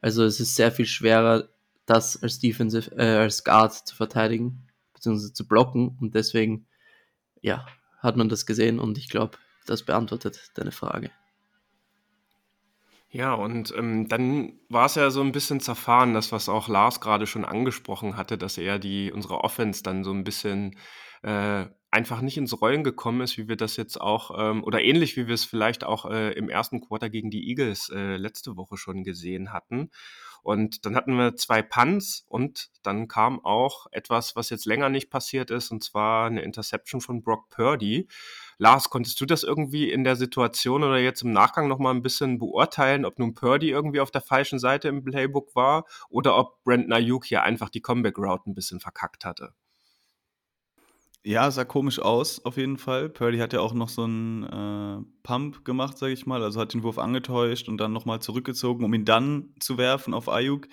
Also 0.00 0.24
es 0.24 0.40
ist 0.40 0.56
sehr 0.56 0.72
viel 0.72 0.86
schwerer, 0.86 1.50
das 1.84 2.22
als 2.22 2.38
Defensive, 2.38 2.90
äh, 2.96 3.18
als 3.18 3.44
Guard 3.44 3.74
zu 3.74 3.94
verteidigen, 3.94 4.66
beziehungsweise 4.94 5.34
zu 5.34 5.46
blocken. 5.46 5.98
Und 6.00 6.14
deswegen 6.14 6.66
ja, 7.42 7.66
hat 8.00 8.16
man 8.16 8.28
das 8.28 8.46
gesehen 8.46 8.78
und 8.78 8.98
ich 8.98 9.08
glaube, 9.08 9.38
das 9.66 9.82
beantwortet 9.84 10.50
deine 10.54 10.72
Frage. 10.72 11.10
Ja, 13.10 13.32
und 13.32 13.72
ähm, 13.76 14.06
dann 14.08 14.58
war 14.68 14.84
es 14.84 14.94
ja 14.94 15.10
so 15.10 15.22
ein 15.22 15.32
bisschen 15.32 15.60
zerfahren, 15.60 16.12
das, 16.12 16.30
was 16.30 16.50
auch 16.50 16.68
Lars 16.68 17.00
gerade 17.00 17.26
schon 17.26 17.46
angesprochen 17.46 18.18
hatte, 18.18 18.36
dass 18.36 18.58
er 18.58 18.78
die 18.78 19.10
unsere 19.12 19.42
Offense 19.44 19.82
dann 19.82 20.04
so 20.04 20.12
ein 20.12 20.24
bisschen 20.24 20.76
äh, 21.22 21.66
einfach 21.90 22.20
nicht 22.20 22.36
ins 22.36 22.60
Rollen 22.60 22.84
gekommen 22.84 23.22
ist, 23.22 23.38
wie 23.38 23.48
wir 23.48 23.56
das 23.56 23.76
jetzt 23.76 23.98
auch, 23.98 24.30
ähm, 24.38 24.62
oder 24.62 24.82
ähnlich 24.82 25.16
wie 25.16 25.26
wir 25.26 25.34
es 25.34 25.46
vielleicht 25.46 25.84
auch 25.84 26.04
äh, 26.04 26.32
im 26.32 26.50
ersten 26.50 26.82
Quarter 26.82 27.08
gegen 27.08 27.30
die 27.30 27.48
Eagles 27.48 27.88
äh, 27.88 28.16
letzte 28.16 28.56
Woche 28.56 28.76
schon 28.76 29.04
gesehen 29.04 29.54
hatten. 29.54 29.90
Und 30.42 30.84
dann 30.86 30.96
hatten 30.96 31.16
wir 31.16 31.36
zwei 31.36 31.62
Punts 31.62 32.24
und 32.28 32.70
dann 32.82 33.08
kam 33.08 33.44
auch 33.44 33.86
etwas, 33.92 34.36
was 34.36 34.50
jetzt 34.50 34.66
länger 34.66 34.88
nicht 34.88 35.10
passiert 35.10 35.50
ist, 35.50 35.70
und 35.70 35.84
zwar 35.84 36.26
eine 36.26 36.42
Interception 36.42 37.00
von 37.00 37.22
Brock 37.22 37.48
Purdy. 37.50 38.08
Lars, 38.58 38.90
konntest 38.90 39.20
du 39.20 39.26
das 39.26 39.44
irgendwie 39.44 39.90
in 39.90 40.02
der 40.04 40.16
Situation 40.16 40.82
oder 40.82 40.98
jetzt 40.98 41.22
im 41.22 41.32
Nachgang 41.32 41.68
nochmal 41.68 41.94
ein 41.94 42.02
bisschen 42.02 42.38
beurteilen, 42.38 43.04
ob 43.04 43.18
nun 43.18 43.34
Purdy 43.34 43.70
irgendwie 43.70 44.00
auf 44.00 44.10
der 44.10 44.20
falschen 44.20 44.58
Seite 44.58 44.88
im 44.88 45.04
Playbook 45.04 45.54
war 45.54 45.84
oder 46.08 46.36
ob 46.36 46.62
Brent 46.64 46.92
Ayuk 46.92 47.24
hier 47.24 47.42
einfach 47.42 47.68
die 47.68 47.82
Comeback 47.82 48.18
Route 48.18 48.50
ein 48.50 48.54
bisschen 48.54 48.80
verkackt 48.80 49.24
hatte? 49.24 49.54
Ja, 51.24 51.50
sah 51.50 51.64
komisch 51.64 51.98
aus 51.98 52.44
auf 52.44 52.56
jeden 52.56 52.76
Fall. 52.78 53.08
Purdy 53.08 53.38
hat 53.38 53.52
ja 53.52 53.58
auch 53.60 53.74
noch 53.74 53.88
so 53.88 54.04
'n, 54.04 54.44
äh, 54.44 55.04
Pump 55.24 55.64
gemacht, 55.64 55.98
sage 55.98 56.12
ich 56.12 56.26
mal. 56.26 56.42
Also, 56.44 56.60
hat 56.60 56.72
den 56.74 56.84
Wurf 56.84 56.96
angetäuscht 56.98 57.68
und 57.68 57.76
dann 57.78 57.92
noch 57.92 58.04
mal 58.04 58.20
zurückgezogen, 58.20 58.84
um 58.84 58.94
ihn 58.94 59.04
dann 59.04 59.52
zu 59.58 59.78
werfen 59.78 60.14
auf 60.14 60.28
Ayuk. 60.28 60.68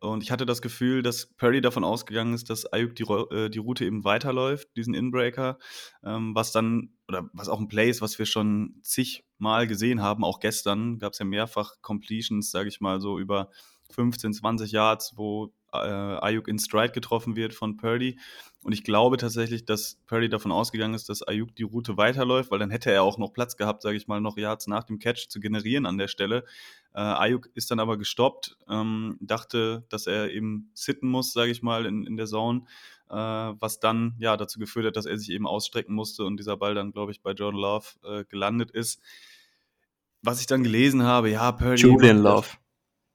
Und 0.00 0.22
ich 0.22 0.30
hatte 0.30 0.46
das 0.46 0.62
Gefühl, 0.62 1.02
dass 1.02 1.26
Purdy 1.36 1.60
davon 1.60 1.84
ausgegangen 1.84 2.32
ist, 2.32 2.48
dass 2.48 2.64
Ayuk 2.72 2.94
die 2.96 3.02
äh, 3.04 3.50
die 3.50 3.58
Route 3.58 3.84
eben 3.84 4.02
weiterläuft, 4.02 4.68
diesen 4.74 4.94
Inbreaker, 4.94 5.58
ähm, 6.02 6.34
was 6.34 6.50
dann 6.50 6.94
oder 7.06 7.28
was 7.34 7.50
auch 7.50 7.60
'n 7.60 7.68
Play 7.68 7.90
ist, 7.90 8.00
was 8.00 8.18
wir 8.18 8.24
schon 8.26 8.76
zigmal 8.82 9.66
gesehen 9.66 10.00
haben. 10.00 10.24
Auch 10.24 10.40
gestern 10.40 10.98
gab's 10.98 11.18
ja 11.18 11.26
mehrfach 11.26 11.74
Completions, 11.82 12.50
sage 12.50 12.70
ich 12.70 12.80
mal, 12.80 13.00
so 13.02 13.18
über 13.18 13.50
15, 13.90 14.32
20 14.32 14.72
Yards, 14.72 15.12
wo, 15.16 15.52
äh, 15.72 15.76
Ayuk 15.76 16.48
in 16.48 16.58
Stride 16.58 16.92
getroffen 16.92 17.36
wird 17.36 17.54
von 17.54 17.76
Purdy. 17.76 18.18
Und 18.62 18.72
ich 18.72 18.84
glaube 18.84 19.16
tatsächlich, 19.16 19.64
dass 19.64 19.98
Purdy 20.06 20.28
davon 20.28 20.52
ausgegangen 20.52 20.94
ist, 20.94 21.08
dass 21.08 21.22
Ayuk 21.22 21.54
die 21.56 21.62
Route 21.62 21.96
weiterläuft, 21.96 22.50
weil 22.50 22.58
dann 22.58 22.70
hätte 22.70 22.90
er 22.90 23.02
auch 23.02 23.16
noch 23.16 23.32
Platz 23.32 23.56
gehabt, 23.56 23.82
sage 23.82 23.96
ich 23.96 24.06
mal, 24.06 24.20
noch 24.20 24.36
Yards 24.36 24.66
nach 24.66 24.84
dem 24.84 24.98
Catch 24.98 25.28
zu 25.28 25.40
generieren 25.40 25.86
an 25.86 25.96
der 25.96 26.08
Stelle. 26.08 26.44
Äh, 26.94 27.00
Ayuk 27.00 27.48
ist 27.54 27.70
dann 27.70 27.80
aber 27.80 27.96
gestoppt, 27.96 28.58
ähm, 28.68 29.16
dachte, 29.20 29.84
dass 29.88 30.06
er 30.06 30.30
eben 30.30 30.70
sitten 30.74 31.08
muss, 31.08 31.32
sage 31.32 31.50
ich 31.50 31.62
mal, 31.62 31.86
in, 31.86 32.04
in 32.04 32.16
der 32.16 32.26
Zone, 32.26 32.64
äh, 33.08 33.14
was 33.14 33.80
dann 33.80 34.14
ja 34.18 34.36
dazu 34.36 34.58
geführt 34.58 34.86
hat, 34.86 34.96
dass 34.96 35.06
er 35.06 35.18
sich 35.18 35.30
eben 35.30 35.46
ausstrecken 35.46 35.94
musste 35.94 36.24
und 36.24 36.36
dieser 36.36 36.56
Ball 36.56 36.74
dann, 36.74 36.92
glaube 36.92 37.12
ich, 37.12 37.22
bei 37.22 37.32
Jordan 37.32 37.60
Love 37.60 37.86
äh, 38.04 38.24
gelandet 38.24 38.70
ist. 38.70 39.00
Was 40.22 40.40
ich 40.40 40.46
dann 40.46 40.62
gelesen 40.62 41.02
habe, 41.02 41.30
ja, 41.30 41.50
Purdy. 41.52 41.80
Julian 41.80 42.22
Love. 42.22 42.48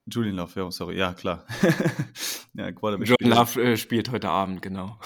Julian 0.07 0.35
Love, 0.35 0.59
ja, 0.59 0.71
sorry, 0.71 0.97
ja, 0.97 1.13
klar. 1.13 1.45
ja, 2.53 2.69
Jordan 2.69 3.07
Love 3.19 3.63
äh, 3.63 3.77
spielt 3.77 4.12
heute 4.12 4.29
Abend, 4.29 4.62
genau. 4.62 5.00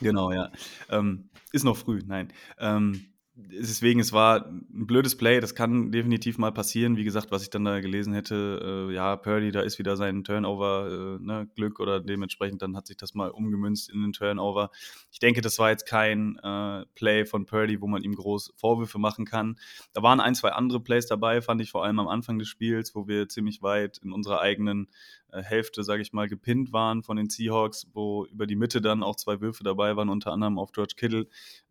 Genau, 0.00 0.32
ja. 0.32 0.50
Ähm, 0.90 1.28
ist 1.52 1.64
noch 1.64 1.76
früh, 1.76 2.00
nein. 2.06 2.32
Ähm, 2.58 3.12
deswegen, 3.38 4.00
es 4.00 4.12
war 4.12 4.46
ein 4.46 4.86
blödes 4.86 5.16
Play, 5.16 5.40
das 5.40 5.54
kann 5.54 5.92
definitiv 5.92 6.38
mal 6.38 6.50
passieren. 6.50 6.96
Wie 6.96 7.04
gesagt, 7.04 7.30
was 7.30 7.42
ich 7.42 7.50
dann 7.50 7.64
da 7.64 7.80
gelesen 7.80 8.12
hätte, 8.12 8.88
äh, 8.90 8.94
ja, 8.94 9.16
Purdy, 9.16 9.52
da 9.52 9.60
ist 9.60 9.78
wieder 9.78 9.96
sein 9.96 10.24
Turnover, 10.24 11.18
äh, 11.20 11.24
ne, 11.24 11.48
Glück 11.54 11.78
oder 11.78 12.00
dementsprechend, 12.00 12.62
dann 12.62 12.76
hat 12.76 12.88
sich 12.88 12.96
das 12.96 13.14
mal 13.14 13.30
umgemünzt 13.30 13.90
in 13.90 14.02
den 14.02 14.12
Turnover. 14.12 14.70
Ich 15.12 15.20
denke, 15.20 15.40
das 15.40 15.58
war 15.58 15.70
jetzt 15.70 15.86
kein 15.86 16.36
äh, 16.42 16.84
Play 16.94 17.24
von 17.26 17.46
Purdy, 17.46 17.80
wo 17.80 17.86
man 17.86 18.02
ihm 18.02 18.14
groß 18.14 18.54
Vorwürfe 18.56 18.98
machen 18.98 19.24
kann. 19.24 19.56
Da 19.92 20.02
waren 20.02 20.20
ein, 20.20 20.34
zwei 20.34 20.50
andere 20.50 20.80
Plays 20.80 21.06
dabei, 21.06 21.40
fand 21.40 21.60
ich 21.62 21.70
vor 21.70 21.84
allem 21.84 22.00
am 22.00 22.08
Anfang 22.08 22.38
des 22.38 22.48
Spiels, 22.48 22.94
wo 22.94 23.06
wir 23.06 23.28
ziemlich 23.28 23.62
weit 23.62 23.98
in 23.98 24.12
unserer 24.12 24.40
eigenen 24.40 24.88
äh, 25.30 25.42
Hälfte, 25.42 25.84
sage 25.84 26.02
ich 26.02 26.12
mal, 26.12 26.28
gepinnt 26.28 26.72
waren 26.72 27.02
von 27.02 27.16
den 27.16 27.28
Seahawks, 27.28 27.86
wo 27.92 28.24
über 28.26 28.46
die 28.46 28.56
Mitte 28.56 28.80
dann 28.80 29.02
auch 29.02 29.16
zwei 29.16 29.40
Würfe 29.40 29.62
dabei 29.62 29.94
waren, 29.96 30.08
unter 30.08 30.32
anderem 30.32 30.58
auf 30.58 30.72
George 30.72 30.94
Kittle, 30.96 31.26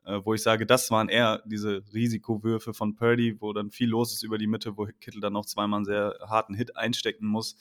äh, 0.08 0.22
wo 0.24 0.34
ich 0.34 0.42
sage, 0.42 0.66
das 0.66 0.90
waren 0.90 1.10
eher 1.10 1.44
diese 1.46 1.84
Risikowürfe 1.94 2.74
von 2.74 2.96
Purdy, 2.96 3.40
wo 3.42 3.52
dann 3.52 3.72
viel 3.72 3.90
los 3.90 4.14
ist 4.14 4.24
über 4.24 4.38
die 4.38 4.48
Mitte, 4.48 4.78
wo 4.78 4.88
Kittle 5.02 5.20
dann 5.20 5.34
noch 5.34 5.46
zweimal 5.46 5.80
einen 5.80 5.86
sehr 5.86 6.18
harten 6.28 6.54
Hit 6.54 6.78
einstecken 6.78 7.28
muss. 7.28 7.58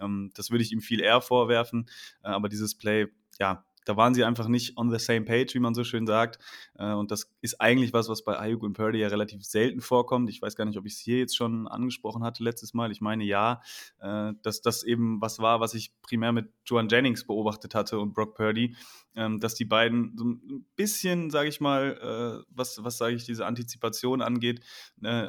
Ähm, 0.00 0.30
das 0.34 0.50
würde 0.50 0.62
ich 0.62 0.72
ihm 0.72 0.80
viel 0.80 1.00
eher 1.00 1.20
vorwerfen, 1.20 1.88
äh, 2.22 2.28
aber 2.28 2.48
dieses 2.48 2.76
Play, 2.76 3.08
ja, 3.40 3.64
da 3.88 3.96
waren 3.96 4.12
sie 4.12 4.22
einfach 4.22 4.48
nicht 4.48 4.76
on 4.76 4.90
the 4.90 4.98
same 4.98 5.22
page, 5.22 5.54
wie 5.54 5.60
man 5.60 5.72
so 5.72 5.82
schön 5.82 6.06
sagt. 6.06 6.38
Äh, 6.74 6.92
und 6.92 7.10
das 7.10 7.32
ist 7.40 7.58
eigentlich 7.58 7.94
was, 7.94 8.10
was 8.10 8.22
bei 8.22 8.38
Ayuk 8.38 8.62
und 8.62 8.74
Purdy 8.74 8.98
ja 8.98 9.08
relativ 9.08 9.42
selten 9.44 9.80
vorkommt. 9.80 10.28
Ich 10.28 10.42
weiß 10.42 10.56
gar 10.56 10.66
nicht, 10.66 10.76
ob 10.76 10.84
ich 10.84 10.92
es 10.92 10.98
hier 10.98 11.18
jetzt 11.18 11.34
schon 11.34 11.66
angesprochen 11.66 12.22
hatte 12.22 12.44
letztes 12.44 12.74
Mal. 12.74 12.92
Ich 12.92 13.00
meine 13.00 13.24
ja, 13.24 13.62
äh, 14.00 14.34
dass 14.42 14.60
das 14.60 14.82
eben 14.82 15.22
was 15.22 15.38
war, 15.38 15.60
was 15.60 15.72
ich 15.72 15.98
primär 16.02 16.32
mit 16.32 16.52
Joan 16.66 16.88
Jennings 16.90 17.26
beobachtet 17.26 17.74
hatte 17.74 17.98
und 17.98 18.12
Brock 18.12 18.34
Purdy, 18.34 18.76
ähm, 19.16 19.40
dass 19.40 19.54
die 19.54 19.64
beiden 19.64 20.14
so 20.18 20.24
ein 20.26 20.66
bisschen, 20.76 21.30
sage 21.30 21.48
ich 21.48 21.62
mal, 21.62 22.44
äh, 22.44 22.44
was, 22.50 22.84
was 22.84 22.98
sage 22.98 23.14
ich, 23.14 23.24
diese 23.24 23.46
Antizipation 23.46 24.20
angeht, 24.20 24.60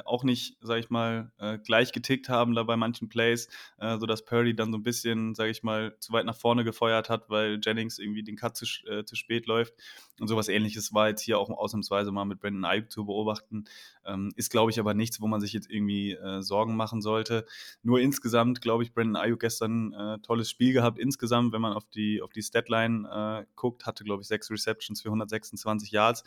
auch 0.04 0.24
nicht, 0.24 0.58
sage 0.62 0.80
ich 0.80 0.90
mal, 0.90 1.32
gleich 1.64 1.92
getickt 1.92 2.28
haben 2.28 2.56
da 2.56 2.64
bei 2.64 2.76
manchen 2.76 3.08
Plays, 3.08 3.48
sodass 3.78 4.26
Purdy 4.26 4.56
dann 4.56 4.72
so 4.72 4.80
ein 4.80 4.84
bisschen, 4.84 5.36
sage 5.36 5.52
ich 5.52 5.62
mal, 5.62 5.96
zu 6.00 6.12
weit 6.12 6.26
nach 6.26 6.36
vorne 6.36 6.64
gefeuert 6.64 7.10
hat, 7.10 7.30
weil 7.30 7.60
Jennings 7.64 8.00
irgendwie 8.00 8.24
den 8.24 8.36
Cut 8.36 8.49
Cut 8.50 8.58
zu, 8.58 8.66
äh, 8.88 9.04
zu 9.04 9.16
spät 9.16 9.46
läuft. 9.46 9.74
Und 10.20 10.28
sowas 10.28 10.50
ähnliches 10.50 10.94
war 10.94 11.08
jetzt 11.08 11.22
hier 11.22 11.40
auch 11.40 11.50
ausnahmsweise 11.50 12.12
mal 12.12 12.26
mit 12.26 12.40
Brandon 12.40 12.66
Ayuk 12.66 12.92
zu 12.92 13.06
beobachten. 13.06 13.66
Ähm, 14.06 14.32
ist, 14.36 14.52
glaube 14.52 14.72
ich, 14.72 14.80
aber 14.80 14.94
nichts, 14.94 15.22
wo 15.22 15.28
man 15.28 15.40
sich 15.40 15.54
jetzt 15.54 15.70
irgendwie 15.70 16.14
äh, 16.14 16.42
Sorgen 16.42 16.76
machen 16.76 17.02
sollte. 17.02 17.46
Nur 17.84 18.00
insgesamt, 18.00 18.62
glaube 18.62 18.84
ich, 18.84 18.94
Brandon 18.94 19.16
Ayuk 19.16 19.40
gestern 19.40 19.94
äh, 19.94 20.20
tolles 20.20 20.50
Spiel 20.50 20.74
gehabt. 20.74 21.00
Insgesamt, 21.00 21.54
wenn 21.54 21.62
man 21.62 21.74
auf 21.74 21.86
die, 21.86 22.22
auf 22.22 22.34
die 22.34 22.42
Statline 22.42 23.08
äh, 23.44 23.46
guckt, 23.56 23.86
hatte, 23.86 24.04
glaube 24.04 24.22
ich, 24.22 24.28
sechs 24.28 24.52
Receptions 24.52 25.02
für 25.02 25.10
126 25.10 25.92
Yards. 25.92 26.24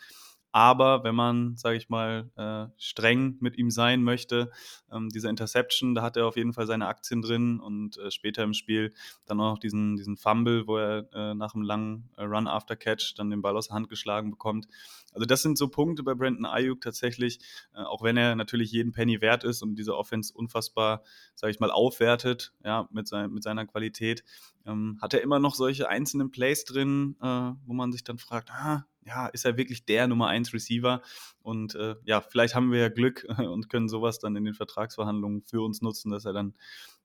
Aber 0.53 1.03
wenn 1.03 1.15
man, 1.15 1.57
sage 1.57 1.77
ich 1.77 1.89
mal, 1.89 2.29
äh, 2.35 2.71
streng 2.77 3.37
mit 3.39 3.57
ihm 3.57 3.71
sein 3.71 4.03
möchte, 4.03 4.51
ähm, 4.91 5.09
diese 5.09 5.27
Interception, 5.27 5.95
da 5.95 6.03
hat 6.03 6.15
er 6.15 6.27
auf 6.27 6.37
jeden 6.37 6.53
Fall 6.53 6.67
seine 6.67 6.85
Aktien 6.85 7.23
drin 7.23 7.59
und 7.59 7.97
äh, 7.97 8.11
später 8.11 8.43
im 8.43 8.53
Spiel 8.53 8.93
dann 9.25 9.39
auch 9.39 9.53
noch 9.53 9.57
diesen, 9.57 9.95
diesen 9.95 10.15
Fumble, 10.15 10.67
wo 10.67 10.77
er 10.77 11.09
äh, 11.11 11.33
nach 11.33 11.55
einem 11.55 11.63
langen 11.63 12.09
äh, 12.17 12.23
Run 12.23 12.47
after 12.47 12.75
Catch 12.75 13.15
dann 13.17 13.31
den 13.31 13.41
Ball 13.41 13.57
aus 13.57 13.69
der 13.69 13.75
Hand 13.75 13.89
geschlagen 13.89 14.29
bekommt. 14.29 14.67
Also 15.11 15.25
das 15.25 15.41
sind 15.41 15.57
so 15.57 15.69
Punkte 15.69 16.03
bei 16.03 16.13
Brandon 16.13 16.45
Ayuk 16.45 16.81
tatsächlich, 16.81 17.39
äh, 17.73 17.81
auch 17.81 18.03
wenn 18.03 18.15
er 18.15 18.35
natürlich 18.35 18.71
jeden 18.71 18.91
Penny 18.91 19.21
wert 19.21 19.43
ist 19.43 19.63
und 19.63 19.73
diese 19.75 19.97
Offense 19.97 20.31
unfassbar, 20.35 21.01
sage 21.33 21.49
ich 21.49 21.59
mal, 21.59 21.71
aufwertet, 21.71 22.53
ja, 22.63 22.87
mit, 22.91 23.07
sein, 23.07 23.31
mit 23.31 23.41
seiner 23.41 23.65
Qualität, 23.65 24.23
ähm, 24.67 24.99
hat 25.01 25.15
er 25.15 25.21
immer 25.21 25.39
noch 25.39 25.55
solche 25.55 25.89
einzelnen 25.89 26.29
Plays 26.29 26.63
drin, 26.63 27.15
äh, 27.23 27.25
wo 27.65 27.73
man 27.73 27.91
sich 27.91 28.03
dann 28.03 28.19
fragt, 28.19 28.51
ah, 28.51 28.85
ja, 29.05 29.27
ist 29.27 29.45
er 29.45 29.57
wirklich 29.57 29.85
der 29.85 30.07
Nummer 30.07 30.27
1 30.27 30.53
Receiver? 30.53 31.01
Und 31.41 31.75
äh, 31.75 31.95
ja, 32.05 32.21
vielleicht 32.21 32.55
haben 32.55 32.71
wir 32.71 32.79
ja 32.79 32.89
Glück 32.89 33.25
und 33.37 33.69
können 33.69 33.89
sowas 33.89 34.19
dann 34.19 34.35
in 34.35 34.45
den 34.45 34.53
Vertragsverhandlungen 34.53 35.43
für 35.43 35.61
uns 35.61 35.81
nutzen, 35.81 36.11
dass 36.11 36.25
er 36.25 36.33
dann 36.33 36.55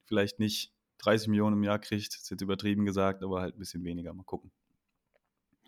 vielleicht 0.04 0.38
nicht 0.38 0.72
30 0.98 1.28
Millionen 1.28 1.56
im 1.56 1.64
Jahr 1.64 1.78
kriegt, 1.78 2.14
ist 2.14 2.30
jetzt 2.30 2.40
übertrieben 2.40 2.84
gesagt, 2.84 3.22
aber 3.22 3.40
halt 3.40 3.56
ein 3.56 3.58
bisschen 3.58 3.84
weniger. 3.84 4.12
Mal 4.12 4.24
gucken. 4.24 4.50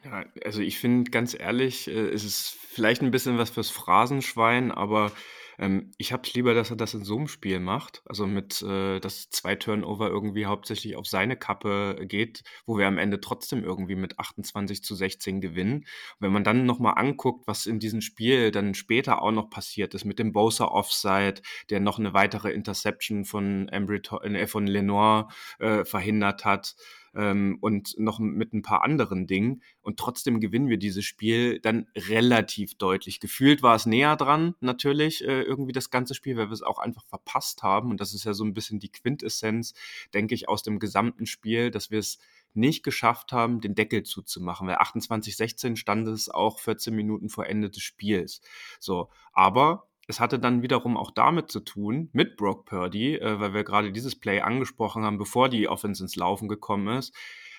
Ja, 0.03 0.25
also 0.45 0.63
ich 0.63 0.79
finde 0.79 1.11
ganz 1.11 1.39
ehrlich, 1.39 1.87
äh, 1.89 2.11
ist 2.11 2.25
es 2.25 2.49
vielleicht 2.49 3.03
ein 3.03 3.11
bisschen 3.11 3.39
was 3.39 3.51
fürs 3.51 3.71
Phrasenschwein, 3.71 4.73
aber 4.73 5.13
ähm, 5.59 5.91
ich 5.99 6.13
habe 6.13 6.23
es 6.25 6.35
lieber, 6.35 6.55
dass 6.55 6.71
er 6.71 6.77
das 6.77 6.95
in 6.95 7.05
so 7.05 7.17
einem 7.17 7.29
Spiel 7.29 7.61
macht, 7.61 8.03
also 8.07 8.27
mit, 8.27 8.63
äh, 8.63 9.01
dass 9.01 9.31
zwei 9.31 9.57
Turnover 9.57 10.09
irgendwie 10.09 10.47
hauptsächlich 10.47 10.97
auf 10.97 11.07
seine 11.07 11.37
Kappe 11.37 11.97
geht, 12.07 12.43
wo 12.67 12.79
wir 12.79 12.87
am 12.87 12.99
Ende 12.99 13.21
trotzdem 13.21 13.65
irgendwie 13.65 13.97
mit 13.97 14.19
28 14.19 14.83
zu 14.83 14.95
16 14.95 15.41
gewinnen. 15.41 15.79
Und 15.79 15.87
wenn 16.21 16.33
man 16.33 16.45
dann 16.45 16.67
nochmal 16.67 16.95
anguckt, 16.97 17.47
was 17.47 17.67
in 17.67 17.79
diesem 17.79 18.01
Spiel 18.01 18.51
dann 18.51 18.75
später 18.75 19.23
auch 19.23 19.33
noch 19.33 19.51
passiert 19.51 19.95
ist 19.95 20.05
mit 20.05 20.19
dem 20.19 20.33
Bowser 20.33 20.73
Offside, 20.73 21.43
der 21.71 21.81
noch 21.81 21.99
eine 21.99 22.15
weitere 22.15 22.53
Interception 22.53 23.25
von 23.25 23.69
Embry, 23.69 24.01
äh, 24.23 24.47
von 24.47 24.67
Lenoir 24.67 25.29
äh, 25.59 25.85
verhindert 25.85 26.45
hat, 26.45 26.75
ähm, 27.15 27.59
und 27.61 27.99
noch 27.99 28.19
mit 28.19 28.53
ein 28.53 28.63
paar 28.63 28.83
anderen 28.83 29.27
Dingen. 29.27 29.63
Und 29.83 29.99
trotzdem 29.99 30.41
gewinnen 30.41 30.69
wir 30.69 30.79
dieses 30.79 31.05
Spiel 31.05 31.61
dann 31.61 31.87
relativ 31.97 32.75
deutlich. 32.77 33.21
Gefühlt 33.21 33.63
war 33.63 33.75
es 33.75 33.87
näher 33.87 34.17
dran, 34.17 34.55
natürlich, 34.61 35.25
äh, 35.25 35.43
irgendwie 35.43 35.73
das 35.73 35.91
ganze 35.91 36.15
Spiel, 36.15 36.37
weil 36.37 36.49
wir 36.49 36.53
es 36.53 36.63
auch 36.63 36.79
einfach 36.79 37.05
verpasst 37.07 37.63
haben. 37.63 37.91
Und 37.91 38.01
das 38.01 38.15
ist 38.15 38.25
ja 38.25 38.35
so 38.35 38.45
ein 38.45 38.55
bisschen 38.55 38.79
die 38.79 38.93
Quintessenz, 38.93 39.75
denke 40.15 40.35
ich, 40.35 40.49
aus 40.49 40.63
dem 40.63 40.79
gesamten 40.79 41.27
Spiel, 41.27 41.71
dass 41.71 41.91
wir 41.91 41.99
es 41.99 42.19
nicht 42.55 42.83
geschafft 42.83 43.33
haben, 43.33 43.61
den 43.61 43.75
Deckel 43.75 44.03
zuzumachen, 44.03 44.67
weil 44.67 44.77
28-16 44.77 45.77
stand 45.77 46.09
es 46.09 46.29
auch 46.29 46.59
14 46.59 46.95
Minuten 46.95 47.29
vor 47.29 47.47
Ende 47.47 47.71
des 47.71 47.83
Spiels. 47.83 48.41
So, 48.81 49.09
aber 49.33 49.90
es 50.11 50.21
hatte 50.21 50.39
dann 50.39 50.63
wiederum 50.63 50.97
auch 50.97 51.11
damit 51.11 51.51
zu 51.51 51.61
tun, 51.61 52.11
mit 52.13 52.37
Brock 52.37 52.67
Purdy, 52.67 53.15
äh, 53.15 53.41
weil 53.41 53.55
wir 53.55 53.65
gerade 53.65 53.93
dieses 53.93 54.17
Play 54.17 54.41
angesprochen 54.41 55.05
haben, 55.05 55.19
bevor 55.19 55.49
die 55.49 55.69
Offense 55.69 56.03
ins 56.03 56.17
Laufen 56.17 56.49
gekommen 56.49 56.99
ist, 56.99 57.15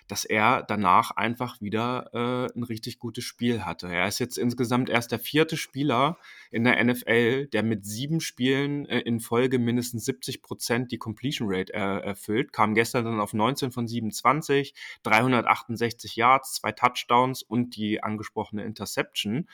dass 0.08 0.26
er 0.26 0.64
danach 0.64 1.12
einfach 1.12 1.62
wieder 1.62 2.10
äh, 2.14 2.58
ein 2.58 2.64
richtig 2.64 3.00
gutes 3.00 3.24
Spiel 3.24 3.64
hatte. 3.64 3.88
Er 3.88 4.08
ist 4.08 4.20
jetzt 4.20 4.38
insgesamt 4.38 4.90
erst 4.90 5.14
der 5.14 5.20
vierte 5.20 5.56
Spieler 5.56 6.18
in 6.52 6.66
der 6.66 6.84
NFL, 6.84 7.48
der 7.48 7.64
mit 7.64 7.86
sieben 7.86 8.20
Spielen 8.20 8.86
äh, 8.88 9.00
in 9.00 9.22
Folge 9.22 9.58
mindestens 9.58 10.04
70 10.04 10.42
Prozent 10.42 10.92
die 10.92 10.98
Completion 10.98 11.48
Rate 11.50 11.74
er 11.74 12.04
erfüllt. 12.04 12.52
Kam 12.52 12.74
gestern 12.74 13.06
dann 13.06 13.22
auf 13.22 13.34
19 13.34 13.72
von 13.72 13.88
27, 13.88 14.74
368 15.04 16.18
Yards, 16.18 16.56
zwei 16.56 16.74
Touchdowns 16.74 17.42
und 17.42 17.78
die 17.78 18.04
angesprochene 18.04 18.66
Interception. 18.66 19.48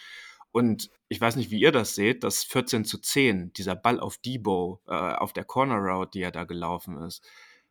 Und 0.51 0.89
ich 1.09 1.21
weiß 1.21 1.35
nicht, 1.35 1.51
wie 1.51 1.59
ihr 1.59 1.71
das 1.71 1.95
seht, 1.95 2.23
das 2.23 2.43
14 2.43 2.85
zu 2.85 2.97
10, 2.99 3.53
dieser 3.53 3.75
Ball 3.75 3.99
auf 3.99 4.17
Debo, 4.17 4.81
äh, 4.87 4.93
auf 4.93 5.33
der 5.33 5.45
Corner 5.45 5.77
Route, 5.77 6.11
die 6.13 6.21
er 6.21 6.31
da 6.31 6.43
gelaufen 6.43 6.97
ist, 6.97 7.23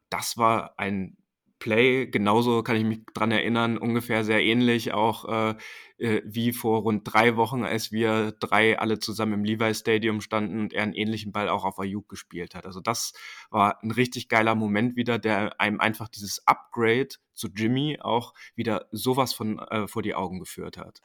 das 0.09 0.37
war 0.37 0.79
ein 0.79 1.17
Play, 1.59 2.07
genauso 2.07 2.63
kann 2.63 2.77
ich 2.77 2.85
mich 2.85 3.01
dran 3.15 3.31
erinnern, 3.31 3.79
ungefähr 3.79 4.25
sehr 4.25 4.43
ähnlich 4.43 4.93
auch 4.93 5.25
äh, 5.25 5.55
äh, 5.97 6.23
wie 6.27 6.53
vor 6.53 6.83
rund 6.83 7.03
drei 7.11 7.37
Wochen, 7.37 7.65
als 7.65 7.93
wir 7.93 8.33
drei 8.33 8.79
alle 8.79 8.99
zusammen 8.99 9.33
im 9.33 9.45
Levi 9.45 9.75
Stadium 9.75 10.21
standen 10.21 10.61
und 10.61 10.75
er 10.75 10.83
einen 10.83 10.93
ähnlichen 10.93 11.33
Ball 11.33 11.49
auch 11.49 11.65
auf 11.65 11.79
Ayuk 11.79 12.09
gespielt 12.11 12.55
hat. 12.55 12.67
Also 12.67 12.81
das 12.81 13.15
war 13.51 13.83
ein 13.83 13.91
richtig 13.91 14.29
geiler 14.29 14.55
Moment 14.55 14.97
wieder, 14.97 15.19
der 15.19 15.59
einem 15.59 15.81
einfach 15.81 16.09
dieses 16.09 16.47
Upgrade 16.47 17.09
zu 17.33 17.49
Jimmy 17.49 17.99
auch 18.01 18.35
wieder 18.55 18.87
sowas 18.93 19.33
von 19.33 19.59
äh, 19.59 19.89
vor 19.89 20.03
die 20.03 20.15
Augen 20.15 20.39
geführt 20.39 20.77
hat. 20.77 21.01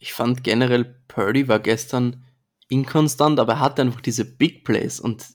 Ich 0.00 0.12
fand 0.14 0.42
generell, 0.42 0.96
Purdy 1.08 1.46
war 1.46 1.60
gestern 1.60 2.24
inkonstant, 2.68 3.38
aber 3.38 3.54
er 3.54 3.60
hatte 3.60 3.82
einfach 3.82 4.00
diese 4.00 4.24
Big 4.24 4.64
Plays 4.64 4.98
und 4.98 5.26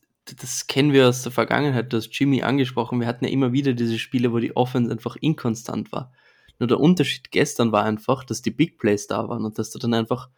das 0.42 0.66
kennen 0.66 0.92
wir 0.92 1.08
aus 1.08 1.22
der 1.22 1.32
Vergangenheit, 1.32 1.94
du 1.94 1.98
hast 1.98 2.18
Jimmy 2.18 2.42
angesprochen, 2.42 3.00
wir 3.00 3.08
hatten 3.08 3.26
ja 3.26 3.32
immer 3.32 3.54
wieder 3.54 3.74
diese 3.74 4.00
Spiele, 4.00 4.34
wo 4.34 4.40
die 4.40 4.56
Offense 4.56 4.92
einfach 4.92 5.18
inkonstant 5.18 5.92
war. 5.92 6.12
Nur 6.58 6.68
der 6.68 6.80
Unterschied 6.80 7.32
gestern 7.32 7.72
war 7.72 7.84
einfach, 7.84 8.24
dass 8.24 8.42
die 8.42 8.50
Big 8.52 8.80
Plays 8.80 9.06
da 9.06 9.30
waren 9.30 9.46
und 9.46 9.60
dass 9.60 9.70
du 9.70 9.78
dann 9.78 9.94
einfach 9.94 10.30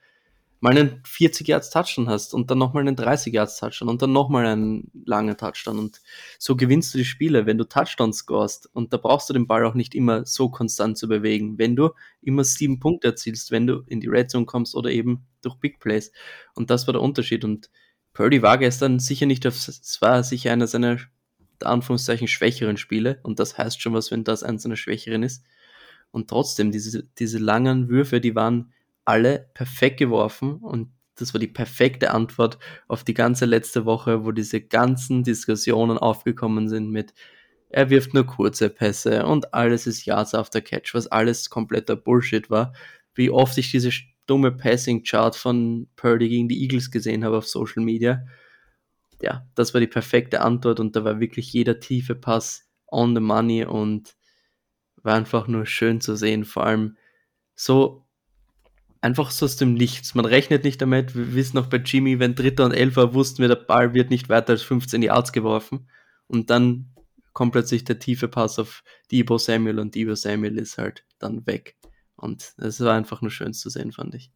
mal 0.60 0.76
einen 0.76 1.02
40 1.06 1.48
Yards 1.48 1.70
Touchdown 1.70 2.10
hast 2.10 2.34
und 2.34 2.50
dann 2.50 2.58
nochmal 2.58 2.82
einen 2.82 2.96
30 2.96 3.34
Yards 3.34 3.58
Touchdown 3.58 3.90
und 3.90 4.02
dann 4.02 4.12
nochmal 4.12 4.46
einen 4.46 4.92
langen 5.06 5.38
Touchdown. 5.38 5.78
Und 5.78 6.02
so 6.40 6.56
gewinnst 6.56 6.94
du 6.94 6.98
die 6.98 7.06
Spiele, 7.06 7.46
wenn 7.46 7.58
du 7.58 7.64
Touchdowns 7.64 8.18
scorest. 8.18 8.70
Und 8.74 8.92
da 8.92 8.98
brauchst 8.98 9.30
du 9.30 9.34
den 9.34 9.48
Ball 9.48 9.66
auch 9.66 9.76
nicht 9.76 9.94
immer 9.94 10.26
so 10.26 10.50
konstant 10.50 10.98
zu 10.98 11.08
bewegen, 11.08 11.60
wenn 11.60 11.76
du 11.76 11.92
immer 12.22 12.44
sieben 12.44 12.80
Punkte 12.80 13.10
erzielst, 13.10 13.52
wenn 13.52 13.68
du 13.68 13.84
in 13.88 14.00
die 14.00 14.08
Red 14.08 14.32
Zone 14.32 14.46
kommst 14.46 14.76
oder 14.76 14.90
eben 14.90 15.28
durch 15.42 15.56
Big 15.56 15.80
Plays. 15.80 16.12
Und 16.56 16.70
das 16.72 16.88
war 16.88 16.94
der 16.94 17.02
Unterschied. 17.02 17.44
Und 17.44 17.70
Purdy 18.14 18.42
war 18.42 18.58
gestern 18.58 19.00
sicher 19.00 19.28
nicht 19.28 19.46
auf, 19.46 19.56
es 19.56 20.02
war 20.02 20.24
sicher 20.24 20.52
einer 20.52 20.66
seiner 20.66 20.98
Anführungszeichen 21.62 22.28
schwächeren 22.28 22.78
Spiele. 22.78 23.20
Und 23.22 23.40
das 23.40 23.60
heißt 23.60 23.80
schon 23.80 23.94
was, 23.94 24.10
wenn 24.10 24.24
das 24.24 24.42
eins 24.42 24.64
seiner 24.64 24.76
schwächeren 24.76 25.22
ist. 25.22 25.44
Und 26.10 26.30
trotzdem 26.30 26.72
diese, 26.72 27.04
diese 27.20 27.38
langen 27.38 27.90
Würfe, 27.90 28.20
die 28.22 28.34
waren 28.34 28.74
alle 29.08 29.50
perfekt 29.54 29.98
geworfen 29.98 30.56
und 30.56 30.92
das 31.16 31.34
war 31.34 31.40
die 31.40 31.48
perfekte 31.48 32.12
Antwort 32.12 32.60
auf 32.88 33.04
die 33.04 33.16
ganze 33.16 33.46
letzte 33.46 33.86
Woche, 33.86 34.24
wo 34.24 34.32
diese 34.32 34.62
ganzen 34.62 35.24
Diskussionen 35.24 35.98
aufgekommen 35.98 36.70
sind 36.70 36.92
mit 36.92 37.14
er 37.70 37.90
wirft 37.90 38.14
nur 38.14 38.26
kurze 38.26 38.70
Pässe 38.70 39.26
und 39.26 39.54
alles 39.54 39.88
ist 39.88 40.06
Yards 40.06 40.34
after 40.34 40.62
Catch, 40.62 40.94
was 40.94 41.08
alles 41.08 41.50
kompletter 41.50 41.98
Bullshit 41.98 42.50
war. 42.50 42.74
Wie 43.14 43.30
oft 43.30 43.58
ich 43.58 43.72
diese 43.72 43.92
dumme 44.26 44.52
Passing 44.52 45.04
Chart 45.04 45.36
von 45.36 45.88
Purdy 45.96 46.30
gegen 46.30 46.50
die 46.50 46.62
Eagles 46.62 46.92
gesehen 46.92 47.24
habe 47.24 47.38
auf 47.38 47.48
Social 47.48 47.84
Media. 47.84 48.26
Ja, 49.22 49.48
das 49.56 49.74
war 49.74 49.82
die 49.82 49.88
perfekte 49.88 50.42
Antwort 50.42 50.80
und 50.80 50.96
da 50.96 51.04
war 51.04 51.20
wirklich 51.20 51.52
jeder 51.52 51.80
tiefe 51.80 52.14
Pass 52.14 52.70
on 52.88 53.16
the 53.16 53.22
money 53.22 53.66
und 53.66 54.16
war 55.02 55.16
einfach 55.16 55.48
nur 55.48 55.66
schön 55.66 56.02
zu 56.02 56.16
sehen, 56.16 56.46
vor 56.46 56.66
allem 56.66 56.98
so 57.56 58.07
einfach 59.08 59.32
so 59.32 59.46
aus 59.46 59.56
dem 59.56 59.74
Nichts. 59.74 60.16
Man 60.16 60.26
rechnet 60.26 60.66
nicht 60.66 60.82
damit. 60.82 61.16
Wir 61.16 61.34
wissen 61.34 61.56
noch 61.56 61.68
bei 61.68 61.78
Jimmy, 61.78 62.20
wenn 62.20 62.36
Dritter 62.36 62.66
und 62.66 62.74
Elfer 62.74 63.14
wussten 63.14 63.40
wir, 63.40 63.48
der 63.48 63.56
Ball 63.56 63.94
wird 63.94 64.10
nicht 64.10 64.28
weiter 64.28 64.50
als 64.50 64.64
15 64.64 65.02
Yards 65.02 65.32
geworfen. 65.32 65.88
Und 66.28 66.50
dann 66.50 66.94
kommt 67.32 67.54
plötzlich 67.54 67.86
der 67.86 68.00
tiefe 68.00 68.28
Pass 68.28 68.60
auf 68.60 68.84
Debo 69.10 69.38
Samuel 69.38 69.80
und 69.80 69.96
Debo 69.96 70.16
Samuel 70.16 70.58
ist 70.60 70.78
halt 70.78 71.06
dann 71.20 71.48
weg. 71.48 71.78
Und 72.18 72.54
es 72.58 72.82
war 72.82 72.96
einfach 72.96 73.22
nur 73.22 73.32
schön 73.32 73.54
zu 73.54 73.70
sehen, 73.70 73.94
fand 73.94 74.14
ich. 74.14 74.30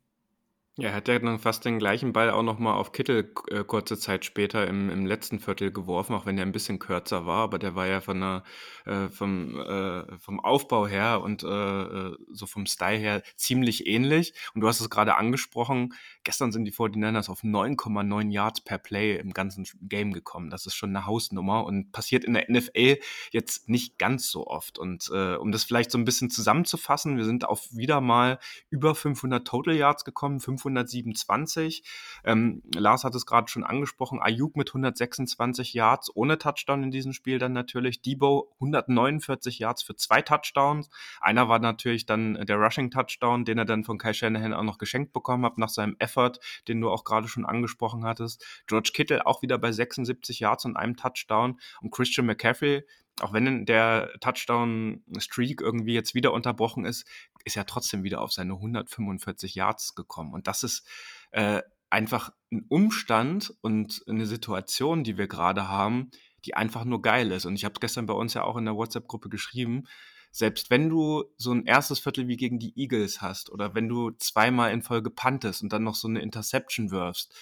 Ja, 0.81 0.89
er 0.89 0.95
hat 0.95 1.07
ja 1.07 1.19
dann 1.19 1.37
fast 1.37 1.63
den 1.63 1.77
gleichen 1.77 2.11
Ball 2.11 2.31
auch 2.31 2.41
nochmal 2.41 2.73
auf 2.73 2.91
Kittel 2.91 3.31
äh, 3.49 3.63
kurze 3.63 3.99
Zeit 3.99 4.25
später 4.25 4.65
im, 4.65 4.89
im 4.89 5.05
letzten 5.05 5.39
Viertel 5.39 5.71
geworfen, 5.71 6.15
auch 6.15 6.25
wenn 6.25 6.37
der 6.37 6.45
ein 6.45 6.51
bisschen 6.51 6.79
kürzer 6.79 7.27
war, 7.27 7.43
aber 7.43 7.59
der 7.59 7.75
war 7.75 7.85
ja 7.85 8.01
von 8.01 8.19
der, 8.19 8.43
äh, 8.85 9.07
vom, 9.09 9.59
äh, 9.59 10.17
vom 10.17 10.39
Aufbau 10.39 10.87
her 10.87 11.21
und 11.21 11.43
äh, 11.43 11.47
äh 11.47 12.17
so 12.31 12.47
vom 12.47 12.65
Style 12.65 12.97
her 12.97 13.21
ziemlich 13.35 13.85
ähnlich. 13.85 14.33
Und 14.55 14.61
du 14.61 14.67
hast 14.67 14.81
es 14.81 14.89
gerade 14.89 15.17
angesprochen, 15.17 15.93
gestern 16.23 16.51
sind 16.51 16.65
die 16.65 16.73
49ers 16.73 17.29
auf 17.29 17.43
9,9 17.43 18.31
Yards 18.31 18.61
per 18.61 18.79
Play 18.79 19.17
im 19.17 19.33
ganzen 19.33 19.67
Game 19.81 20.13
gekommen. 20.13 20.49
Das 20.49 20.65
ist 20.65 20.73
schon 20.73 20.95
eine 20.95 21.05
Hausnummer 21.05 21.63
und 21.63 21.91
passiert 21.91 22.23
in 22.23 22.33
der 22.33 22.49
NFL 22.49 22.97
jetzt 23.29 23.69
nicht 23.69 23.99
ganz 23.99 24.31
so 24.31 24.47
oft. 24.47 24.79
Und 24.79 25.11
äh, 25.13 25.35
um 25.35 25.51
das 25.51 25.63
vielleicht 25.63 25.91
so 25.91 25.99
ein 25.99 26.05
bisschen 26.05 26.31
zusammenzufassen, 26.31 27.17
wir 27.17 27.25
sind 27.25 27.47
auf 27.47 27.67
wieder 27.71 28.01
mal 28.01 28.39
über 28.71 28.95
500 28.95 29.47
Total 29.47 29.75
Yards 29.75 30.05
gekommen, 30.05 30.39
527. 30.71 31.83
Ähm, 32.23 32.61
Lars 32.73 33.03
hat 33.03 33.15
es 33.15 33.25
gerade 33.25 33.47
schon 33.49 33.63
angesprochen, 33.63 34.19
Ayuk 34.21 34.55
mit 34.55 34.69
126 34.69 35.73
Yards 35.73 36.11
ohne 36.15 36.37
Touchdown 36.37 36.83
in 36.83 36.91
diesem 36.91 37.13
Spiel 37.13 37.39
dann 37.39 37.53
natürlich. 37.53 38.01
Debo 38.01 38.51
149 38.55 39.59
Yards 39.59 39.83
für 39.83 39.95
zwei 39.95 40.21
Touchdowns. 40.21 40.89
Einer 41.19 41.49
war 41.49 41.59
natürlich 41.59 42.05
dann 42.05 42.45
der 42.45 42.57
Rushing 42.57 42.91
Touchdown, 42.91 43.45
den 43.45 43.57
er 43.57 43.65
dann 43.65 43.83
von 43.83 43.97
Kai 43.97 44.13
Shanahan 44.13 44.53
auch 44.53 44.63
noch 44.63 44.77
geschenkt 44.77 45.13
bekommen 45.13 45.45
hat 45.45 45.57
nach 45.57 45.69
seinem 45.69 45.95
Effort, 45.99 46.33
den 46.67 46.81
du 46.81 46.89
auch 46.89 47.03
gerade 47.03 47.27
schon 47.27 47.45
angesprochen 47.45 48.05
hattest. 48.05 48.45
George 48.67 48.91
Kittle 48.93 49.25
auch 49.25 49.41
wieder 49.41 49.57
bei 49.57 49.71
76 49.71 50.39
Yards 50.39 50.65
und 50.65 50.77
einem 50.77 50.95
Touchdown. 50.95 51.59
Und 51.81 51.91
Christian 51.91 52.25
McCaffrey 52.25 52.83
auch 53.19 53.33
wenn 53.33 53.65
der 53.65 54.09
Touchdown-Streak 54.19 55.61
irgendwie 55.61 55.93
jetzt 55.93 56.15
wieder 56.15 56.33
unterbrochen 56.33 56.85
ist, 56.85 57.05
ist 57.45 57.57
er 57.57 57.65
trotzdem 57.65 58.03
wieder 58.03 58.21
auf 58.21 58.31
seine 58.31 58.53
145 58.53 59.55
Yards 59.55 59.95
gekommen. 59.95 60.33
Und 60.33 60.47
das 60.47 60.63
ist 60.63 60.87
äh, 61.31 61.61
einfach 61.89 62.31
ein 62.51 62.65
Umstand 62.69 63.53
und 63.61 64.03
eine 64.07 64.25
Situation, 64.25 65.03
die 65.03 65.17
wir 65.17 65.27
gerade 65.27 65.67
haben, 65.67 66.11
die 66.45 66.55
einfach 66.55 66.85
nur 66.85 67.01
geil 67.01 67.31
ist. 67.31 67.45
Und 67.45 67.55
ich 67.55 67.65
habe 67.65 67.73
es 67.73 67.79
gestern 67.79 68.05
bei 68.05 68.13
uns 68.13 68.33
ja 68.33 68.43
auch 68.43 68.57
in 68.57 68.65
der 68.65 68.75
WhatsApp-Gruppe 68.75 69.29
geschrieben. 69.29 69.83
Selbst 70.31 70.69
wenn 70.69 70.89
du 70.89 71.25
so 71.37 71.51
ein 71.51 71.65
erstes 71.65 71.99
Viertel 71.99 72.27
wie 72.27 72.37
gegen 72.37 72.57
die 72.57 72.73
Eagles 72.79 73.21
hast 73.21 73.51
oder 73.51 73.75
wenn 73.75 73.89
du 73.89 74.11
zweimal 74.11 74.71
in 74.71 74.81
Folge 74.81 75.09
pantest 75.09 75.61
und 75.61 75.73
dann 75.73 75.83
noch 75.83 75.95
so 75.95 76.07
eine 76.07 76.21
Interception 76.21 76.89
wirfst, 76.89 77.35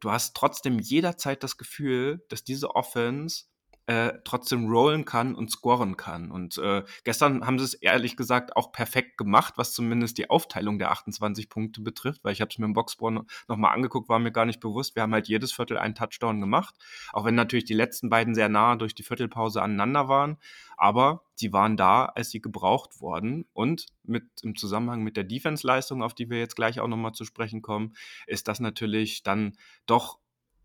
du 0.00 0.10
hast 0.10 0.36
trotzdem 0.36 0.78
jederzeit 0.78 1.42
das 1.42 1.56
Gefühl, 1.56 2.22
dass 2.28 2.44
diese 2.44 2.74
Offense 2.76 3.44
äh, 3.86 4.14
trotzdem 4.24 4.70
rollen 4.70 5.04
kann 5.04 5.34
und 5.34 5.50
scoren 5.50 5.96
kann. 5.96 6.30
Und 6.30 6.56
äh, 6.58 6.84
gestern 7.04 7.46
haben 7.46 7.58
sie 7.58 7.66
es 7.66 7.74
ehrlich 7.74 8.16
gesagt 8.16 8.56
auch 8.56 8.72
perfekt 8.72 9.18
gemacht, 9.18 9.54
was 9.56 9.74
zumindest 9.74 10.16
die 10.16 10.30
Aufteilung 10.30 10.78
der 10.78 10.90
28 10.90 11.50
Punkte 11.50 11.82
betrifft, 11.82 12.24
weil 12.24 12.32
ich 12.32 12.40
habe 12.40 12.50
es 12.50 12.58
mir 12.58 12.64
im 12.64 12.72
Boxscore 12.72 13.26
nochmal 13.46 13.74
angeguckt, 13.74 14.08
war 14.08 14.18
mir 14.18 14.32
gar 14.32 14.46
nicht 14.46 14.60
bewusst. 14.60 14.96
Wir 14.96 15.02
haben 15.02 15.12
halt 15.12 15.28
jedes 15.28 15.52
Viertel 15.52 15.76
einen 15.76 15.94
Touchdown 15.94 16.40
gemacht, 16.40 16.74
auch 17.12 17.24
wenn 17.24 17.34
natürlich 17.34 17.66
die 17.66 17.74
letzten 17.74 18.08
beiden 18.08 18.34
sehr 18.34 18.48
nah 18.48 18.76
durch 18.76 18.94
die 18.94 19.02
Viertelpause 19.02 19.60
aneinander 19.60 20.08
waren. 20.08 20.38
Aber 20.76 21.22
sie 21.34 21.52
waren 21.52 21.76
da, 21.76 22.06
als 22.06 22.30
sie 22.30 22.40
gebraucht 22.40 23.00
wurden. 23.00 23.46
Und 23.52 23.86
mit, 24.02 24.24
im 24.42 24.56
Zusammenhang 24.56 25.02
mit 25.02 25.16
der 25.16 25.24
Defense-Leistung, 25.24 26.02
auf 26.02 26.14
die 26.14 26.30
wir 26.30 26.38
jetzt 26.38 26.56
gleich 26.56 26.80
auch 26.80 26.88
nochmal 26.88 27.12
zu 27.12 27.24
sprechen 27.24 27.62
kommen, 27.62 27.94
ist 28.26 28.48
das 28.48 28.60
natürlich 28.60 29.22
dann 29.22 29.56
doch 29.86 30.18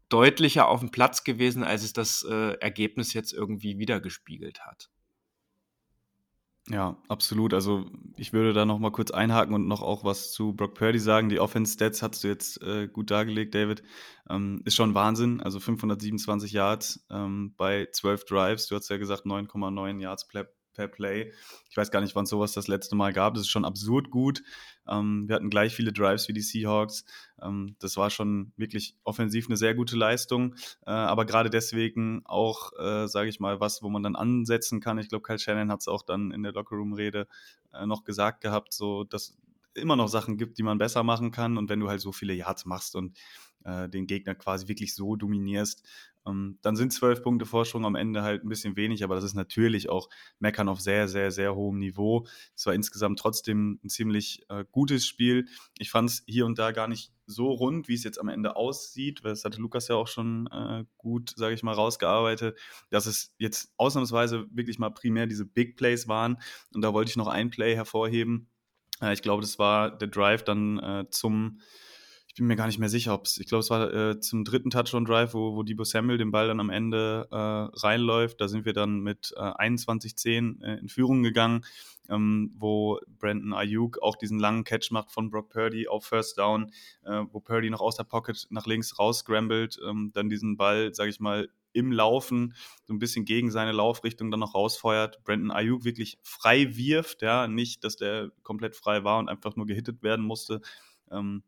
deutlicher 0.10 0.68
auf 0.68 0.80
dem 0.80 0.92
Platz 0.92 1.24
gewesen, 1.24 1.64
als 1.64 1.84
es 1.84 1.94
das 1.94 2.24
äh, 2.24 2.54
Ergebnis 2.60 3.14
jetzt 3.14 3.34
irgendwie 3.34 3.78
wiedergespiegelt 3.80 4.66
hat. 4.66 4.90
Ja, 6.70 6.98
absolut. 7.08 7.56
Also 7.56 7.90
ich 8.16 8.32
würde 8.32 8.54
da 8.54 8.64
noch 8.64 8.78
mal 8.78 8.92
kurz 8.92 9.10
einhaken 9.10 9.56
und 9.56 9.68
noch 9.68 9.82
auch 9.82 10.04
was 10.04 10.32
zu 10.32 10.54
Brock 10.54 10.76
Purdy 10.76 11.00
sagen. 11.00 11.30
Die 11.30 11.40
Offense-Stats 11.40 12.04
hast 12.04 12.24
du 12.24 12.28
jetzt 12.28 12.62
äh, 12.62 12.88
gut 12.88 13.10
dargelegt, 13.10 13.56
David. 13.56 13.82
Ähm, 14.30 14.62
ist 14.66 14.76
schon 14.76 14.94
Wahnsinn. 14.94 15.42
Also 15.42 15.60
527 15.60 16.52
Yards 16.52 17.06
ähm, 17.10 17.56
bei 17.58 17.88
12 17.92 18.26
Drives. 18.26 18.68
Du 18.68 18.76
hast 18.76 18.88
ja 18.90 18.98
gesagt 18.98 19.26
9,9 19.26 20.00
Yards 20.00 20.28
per 20.80 20.88
Play. 20.88 21.34
Ich 21.70 21.76
weiß 21.76 21.92
gar 21.92 22.00
nicht, 22.00 22.16
wann 22.16 22.26
sowas 22.26 22.54
das 22.54 22.70
letzte 22.70 22.96
Mal 22.96 23.12
gab. 23.12 23.34
Das 23.34 23.42
ist 23.42 23.50
schon 23.50 23.66
absurd 23.66 24.10
gut. 24.10 24.42
Ähm, 24.88 25.28
wir 25.28 25.36
hatten 25.36 25.50
gleich 25.50 25.76
viele 25.76 25.92
Drives 25.92 26.30
wie 26.30 26.34
die 26.34 26.42
Seahawks. 26.42 27.04
Ähm, 27.42 27.76
das 27.80 27.98
war 27.98 28.10
schon 28.10 28.54
wirklich 28.56 28.96
offensiv 29.04 29.48
eine 29.48 29.58
sehr 29.58 29.76
gute 29.76 29.98
Leistung. 29.98 30.56
Äh, 30.86 30.92
aber 30.92 31.26
gerade 31.26 31.50
deswegen 31.50 32.22
auch, 32.24 32.72
äh, 32.80 33.08
sage 33.08 33.28
ich 33.28 33.42
mal, 33.42 33.60
was, 33.60 33.84
wo 33.84 33.90
man 33.90 34.04
dann 34.04 34.16
ansetzen 34.16 34.80
kann. 34.80 34.98
Ich 35.00 35.10
glaube, 35.10 35.24
Kyle 35.24 35.38
Shannon 35.38 35.70
hat 35.70 35.82
es 35.82 35.90
auch 35.90 36.04
dann 36.04 36.32
in 36.32 36.44
der 36.44 36.54
Lockerroom-Rede 36.54 37.28
äh, 37.74 37.86
noch 37.86 38.06
gesagt 38.06 38.40
gehabt, 38.40 38.74
so 38.74 39.04
dass 39.04 39.38
immer 39.74 39.98
noch 39.98 40.08
Sachen 40.08 40.38
gibt, 40.38 40.58
die 40.58 40.64
man 40.64 40.78
besser 40.78 41.04
machen 41.04 41.32
kann. 41.32 41.58
Und 41.58 41.70
wenn 41.70 41.82
du 41.82 41.90
halt 41.90 42.00
so 42.00 42.14
viele 42.14 42.34
Yards 42.34 42.66
machst 42.66 42.96
und 42.96 43.18
äh, 43.64 43.90
den 43.90 44.08
Gegner 44.08 44.36
quasi 44.36 44.68
wirklich 44.68 44.96
so 44.96 45.16
dominierst, 45.16 45.84
ähm, 46.30 46.60
dann 46.62 46.76
sind 46.76 46.94
zwölf 46.94 47.24
Punkte 47.24 47.46
Vorsprung 47.46 47.86
am 47.86 47.96
Ende 47.96 48.22
halt 48.24 48.44
ein 48.44 48.50
bisschen 48.50 48.76
wenig, 48.76 49.04
aber 49.04 49.16
das 49.16 49.24
ist 49.24 49.34
natürlich 49.34 49.90
auch 49.90 50.10
Meckern 50.40 50.70
auf 50.70 50.82
sehr, 50.82 51.08
sehr, 51.08 51.32
sehr 51.32 51.56
hohem 51.56 51.80
Niveau. 51.80 52.28
Es 52.56 52.66
war 52.66 52.74
insgesamt 52.74 53.20
trotzdem 53.20 53.80
ein 53.84 53.90
ziemlich 53.90 54.46
äh, 54.50 54.66
gutes 54.72 55.08
Spiel. 55.08 55.48
Ich 55.78 55.90
fand 55.90 56.10
es 56.10 56.24
hier 56.28 56.46
und 56.46 56.60
da 56.60 56.72
gar 56.72 56.88
nicht 56.88 57.12
so 57.26 57.52
rund, 57.52 57.88
wie 57.88 57.94
es 57.94 58.04
jetzt 58.04 58.20
am 58.20 58.28
Ende 58.28 58.56
aussieht. 58.56 59.22
Das 59.24 59.46
hatte 59.46 59.62
Lukas 59.62 59.88
ja 59.88 59.96
auch 59.96 60.08
schon 60.08 60.48
äh, 60.48 60.84
gut, 60.98 61.34
sage 61.36 61.54
ich 61.54 61.64
mal, 61.64 61.74
rausgearbeitet, 61.74 62.58
dass 62.90 63.06
es 63.06 63.34
jetzt 63.38 63.72
ausnahmsweise 63.78 64.48
wirklich 64.52 64.80
mal 64.80 64.90
primär 64.90 65.28
diese 65.28 65.46
Big 65.46 65.78
Plays 65.78 66.08
waren. 66.08 66.38
Und 66.74 66.82
da 66.82 66.94
wollte 66.94 67.10
ich 67.10 67.18
noch 67.18 67.28
ein 67.28 67.50
Play 67.50 67.76
hervorheben. 67.76 68.50
Äh, 69.02 69.14
ich 69.14 69.22
glaube, 69.22 69.42
das 69.42 69.60
war 69.60 69.96
der 69.96 70.08
Drive 70.08 70.44
dann 70.44 70.80
äh, 70.80 71.06
zum 71.12 71.60
ich 72.30 72.36
bin 72.36 72.46
mir 72.46 72.56
gar 72.56 72.68
nicht 72.68 72.78
mehr 72.78 72.90
sicher, 72.90 73.16
ob 73.16 73.26
es, 73.26 73.40
ich 73.40 73.48
glaube, 73.48 73.62
es 73.62 73.72
war 73.72 73.92
äh, 73.92 74.20
zum 74.20 74.46
dritten 74.46 74.70
Touchdown-Drive, 74.70 75.34
wo, 75.34 75.56
wo 75.56 75.64
Debo 75.64 75.84
Samuel 75.84 76.20
den 76.20 76.30
Ball 76.30 76.48
dann 76.48 76.60
am 76.60 76.70
Ende 76.70 77.28
äh, 77.32 77.36
reinläuft. 77.36 78.40
Da 78.40 78.48
sind 78.48 78.66
wir 78.66 78.74
dann 78.74 79.00
mit 79.00 79.34
äh, 79.36 79.40
21-10 79.42 80.64
äh, 80.64 80.80
in 80.80 80.90
Führung 80.90 81.24
gegangen, 81.24 81.66
ähm, 82.08 82.52
wo 82.56 83.00
Brandon 83.18 83.54
Ayuk 83.54 84.00
auch 84.04 84.16
diesen 84.16 84.38
langen 84.38 84.64
Catch 84.64 84.92
macht 84.92 85.12
von 85.12 85.32
Brock 85.32 85.50
Purdy 85.50 85.88
auf 85.88 86.06
First 86.06 86.38
Down, 86.38 86.72
äh, 87.04 87.24
wo 87.32 87.40
Purdy 87.40 87.72
noch 87.72 87.82
aus 87.82 87.96
der 87.96 88.04
Pocket 88.04 88.46
nach 88.52 88.68
links 88.68 89.00
rausscrambled, 89.00 89.80
ähm, 89.88 90.12
dann 90.14 90.30
diesen 90.30 90.56
Ball, 90.56 90.94
sage 90.94 91.10
ich 91.10 91.20
mal, 91.20 91.50
im 91.74 91.92
Laufen 91.92 92.54
so 92.86 92.94
ein 92.94 93.00
bisschen 93.00 93.26
gegen 93.26 93.50
seine 93.50 93.72
Laufrichtung 93.72 94.30
dann 94.30 94.40
noch 94.40 94.54
rausfeuert. 94.54 95.24
Brandon 95.24 95.52
Ayuk 95.52 95.84
wirklich 95.84 96.20
frei 96.22 96.76
wirft, 96.76 97.24
ja, 97.24 97.48
nicht, 97.48 97.84
dass 97.84 97.96
der 97.96 98.30
komplett 98.44 98.76
frei 98.76 99.04
war 99.04 99.18
und 99.18 99.30
einfach 99.30 99.56
nur 99.56 99.66
gehittet 99.66 100.04
werden 100.04 100.26
musste, 100.26 100.62
Ähm, 101.12 101.42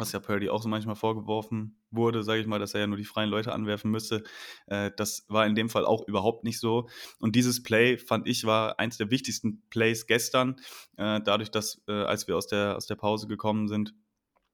was 0.00 0.12
ja 0.12 0.20
Purdy 0.20 0.48
auch 0.48 0.62
so 0.62 0.68
manchmal 0.68 0.96
vorgeworfen 0.96 1.76
wurde, 1.90 2.22
sage 2.22 2.40
ich 2.40 2.46
mal, 2.46 2.58
dass 2.58 2.74
er 2.74 2.80
ja 2.80 2.86
nur 2.86 2.96
die 2.96 3.04
freien 3.04 3.30
Leute 3.30 3.52
anwerfen 3.52 3.90
müsste. 3.90 4.24
Äh, 4.66 4.90
das 4.96 5.26
war 5.28 5.46
in 5.46 5.54
dem 5.54 5.68
Fall 5.68 5.84
auch 5.84 6.06
überhaupt 6.08 6.44
nicht 6.44 6.58
so. 6.58 6.88
Und 7.18 7.36
dieses 7.36 7.62
Play, 7.62 7.98
fand 7.98 8.28
ich, 8.28 8.44
war 8.44 8.78
eins 8.78 8.96
der 8.96 9.10
wichtigsten 9.10 9.62
Plays 9.70 10.06
gestern, 10.06 10.56
äh, 10.96 11.20
dadurch, 11.22 11.50
dass, 11.50 11.82
äh, 11.88 11.92
als 11.92 12.26
wir 12.26 12.36
aus 12.36 12.46
der, 12.46 12.76
aus 12.76 12.86
der 12.86 12.96
Pause 12.96 13.26
gekommen 13.26 13.68
sind, 13.68 13.94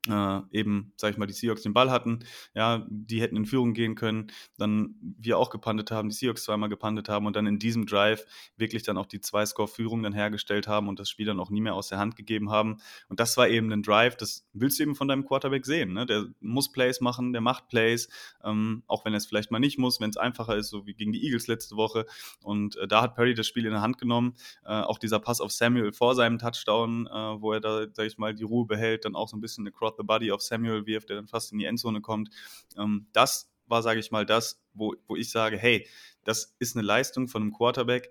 äh, 0.08 0.40
eben, 0.50 0.92
sag 0.96 1.10
ich 1.10 1.18
mal, 1.18 1.26
die 1.26 1.32
Seahawks 1.32 1.62
den 1.62 1.74
Ball 1.74 1.90
hatten, 1.90 2.20
ja, 2.54 2.86
die 2.88 3.20
hätten 3.20 3.36
in 3.36 3.46
Führung 3.46 3.74
gehen 3.74 3.94
können, 3.94 4.28
dann 4.58 4.94
wir 5.00 5.38
auch 5.38 5.50
gepandet 5.50 5.90
haben, 5.90 6.08
die 6.08 6.14
Seahawks 6.14 6.44
zweimal 6.44 6.68
gepandet 6.68 7.08
haben 7.08 7.26
und 7.26 7.36
dann 7.36 7.46
in 7.46 7.58
diesem 7.58 7.86
Drive 7.86 8.24
wirklich 8.56 8.82
dann 8.82 8.96
auch 8.96 9.06
die 9.06 9.20
Zwei-Score-Führung 9.20 10.02
dann 10.02 10.12
hergestellt 10.12 10.68
haben 10.68 10.88
und 10.88 11.00
das 11.00 11.10
Spiel 11.10 11.26
dann 11.26 11.40
auch 11.40 11.50
nie 11.50 11.60
mehr 11.60 11.74
aus 11.74 11.88
der 11.88 11.98
Hand 11.98 12.16
gegeben 12.16 12.50
haben. 12.50 12.78
Und 13.08 13.20
das 13.20 13.36
war 13.36 13.48
eben 13.48 13.72
ein 13.72 13.82
Drive, 13.82 14.16
das 14.16 14.46
willst 14.52 14.78
du 14.78 14.84
eben 14.84 14.94
von 14.94 15.08
deinem 15.08 15.24
Quarterback 15.26 15.66
sehen. 15.66 15.92
Ne? 15.92 16.06
Der 16.06 16.26
muss 16.40 16.70
Plays 16.70 17.00
machen, 17.00 17.32
der 17.32 17.40
macht 17.40 17.68
Plays, 17.68 18.08
ähm, 18.44 18.82
auch 18.86 19.04
wenn 19.04 19.12
er 19.12 19.18
es 19.18 19.26
vielleicht 19.26 19.50
mal 19.50 19.58
nicht 19.58 19.78
muss, 19.78 20.00
wenn 20.00 20.10
es 20.10 20.16
einfacher 20.16 20.56
ist, 20.56 20.68
so 20.68 20.86
wie 20.86 20.94
gegen 20.94 21.12
die 21.12 21.24
Eagles 21.24 21.46
letzte 21.46 21.76
Woche. 21.76 22.06
Und 22.42 22.76
äh, 22.76 22.86
da 22.86 23.02
hat 23.02 23.14
Perry 23.14 23.34
das 23.34 23.46
Spiel 23.46 23.66
in 23.66 23.72
der 23.72 23.82
Hand 23.82 23.98
genommen. 23.98 24.34
Äh, 24.64 24.82
auch 24.82 24.98
dieser 24.98 25.18
Pass 25.18 25.40
auf 25.40 25.52
Samuel 25.52 25.92
vor 25.92 26.14
seinem 26.14 26.38
Touchdown, 26.38 27.06
äh, 27.06 27.10
wo 27.10 27.52
er 27.52 27.60
da, 27.60 27.86
sag 27.92 28.06
ich 28.06 28.18
mal, 28.18 28.34
die 28.34 28.44
Ruhe 28.44 28.66
behält, 28.66 29.04
dann 29.04 29.16
auch 29.16 29.28
so 29.28 29.36
ein 29.36 29.40
bisschen 29.40 29.64
eine 29.64 29.72
Cross 29.72 29.95
the 29.96 30.04
Body 30.04 30.32
auf 30.32 30.42
Samuel 30.42 30.86
wirft, 30.86 31.08
der 31.08 31.16
dann 31.16 31.28
fast 31.28 31.52
in 31.52 31.58
die 31.58 31.64
Endzone 31.64 32.00
kommt. 32.00 32.30
Ähm, 32.76 33.06
das 33.12 33.50
war, 33.66 33.82
sage 33.82 34.00
ich 34.00 34.10
mal, 34.10 34.26
das, 34.26 34.62
wo, 34.74 34.94
wo 35.06 35.16
ich 35.16 35.30
sage, 35.30 35.56
hey, 35.56 35.86
das 36.24 36.56
ist 36.58 36.76
eine 36.76 36.84
Leistung 36.84 37.28
von 37.28 37.42
einem 37.42 37.52
Quarterback. 37.52 38.10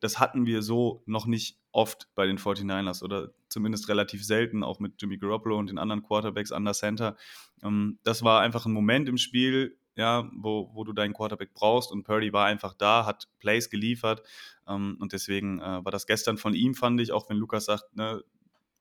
Das 0.00 0.18
hatten 0.18 0.46
wir 0.46 0.62
so 0.62 1.02
noch 1.06 1.26
nicht 1.26 1.58
oft 1.72 2.08
bei 2.14 2.26
den 2.26 2.38
49ers 2.38 3.02
oder 3.02 3.32
zumindest 3.48 3.88
relativ 3.88 4.24
selten, 4.24 4.62
auch 4.62 4.78
mit 4.78 4.94
Jimmy 5.00 5.18
Garoppolo 5.18 5.58
und 5.58 5.68
den 5.68 5.78
anderen 5.78 6.02
Quarterbacks 6.02 6.52
an 6.52 6.64
der 6.64 6.74
Center. 6.74 7.16
Ähm, 7.62 7.98
das 8.02 8.22
war 8.22 8.40
einfach 8.40 8.66
ein 8.66 8.72
Moment 8.72 9.08
im 9.08 9.18
Spiel, 9.18 9.78
ja, 9.96 10.30
wo, 10.34 10.70
wo 10.74 10.84
du 10.84 10.92
deinen 10.92 11.14
Quarterback 11.14 11.54
brauchst 11.54 11.90
und 11.90 12.04
Purdy 12.04 12.32
war 12.32 12.46
einfach 12.46 12.74
da, 12.74 13.06
hat 13.06 13.28
Plays 13.38 13.70
geliefert 13.70 14.22
ähm, 14.68 14.96
und 15.00 15.12
deswegen 15.12 15.60
äh, 15.60 15.84
war 15.84 15.90
das 15.92 16.06
gestern 16.06 16.36
von 16.36 16.54
ihm, 16.54 16.74
fand 16.74 17.00
ich, 17.00 17.12
auch 17.12 17.28
wenn 17.30 17.36
Lukas 17.38 17.64
sagt, 17.64 17.96
ne, 17.96 18.22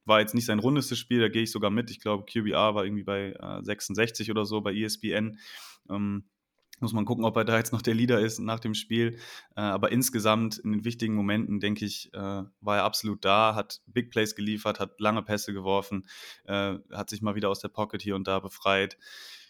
war 0.06 0.20
jetzt 0.20 0.36
nicht 0.36 0.46
sein 0.46 0.60
rundestes 0.60 1.00
Spiel, 1.00 1.20
da 1.20 1.30
gehe 1.30 1.44
ich 1.44 1.52
sogar 1.52 1.72
mit. 1.72 1.90
Ich 1.92 2.00
glaube, 2.00 2.26
QBR 2.26 2.76
war 2.76 2.86
irgendwie 2.86 3.04
bei 3.04 3.34
äh, 3.34 3.64
66 3.64 4.32
oder 4.32 4.46
so 4.46 4.62
bei 4.62 4.74
ESPN. 4.74 5.38
Ähm, 5.90 6.26
muss 6.80 6.94
man 6.94 7.06
gucken, 7.06 7.24
ob 7.24 7.38
er 7.38 7.46
da 7.46 7.58
jetzt 7.58 7.72
noch 7.72 7.82
der 7.82 7.94
Leader 7.94 8.20
ist 8.20 8.40
nach 8.40 8.60
dem 8.60 8.74
Spiel. 8.74 9.18
Äh, 9.56 9.62
aber 9.62 9.92
insgesamt 9.92 10.58
in 10.58 10.74
den 10.74 10.86
wichtigen 10.86 11.16
Momenten, 11.16 11.60
denke 11.60 11.86
ich, 11.86 12.14
äh, 12.14 12.18
war 12.18 12.78
er 12.78 12.84
absolut 12.84 13.24
da, 13.24 13.56
hat 13.56 13.82
Big 13.88 14.12
Plays 14.12 14.36
geliefert, 14.36 14.80
hat 14.80 15.00
lange 15.00 15.24
Pässe 15.24 15.54
geworfen, 15.54 16.06
äh, 16.46 16.76
hat 16.92 17.10
sich 17.10 17.22
mal 17.22 17.36
wieder 17.36 17.50
aus 17.50 17.60
der 17.60 17.70
Pocket 17.70 18.02
hier 18.02 18.16
und 18.16 18.28
da 18.28 18.40
befreit 18.40 18.98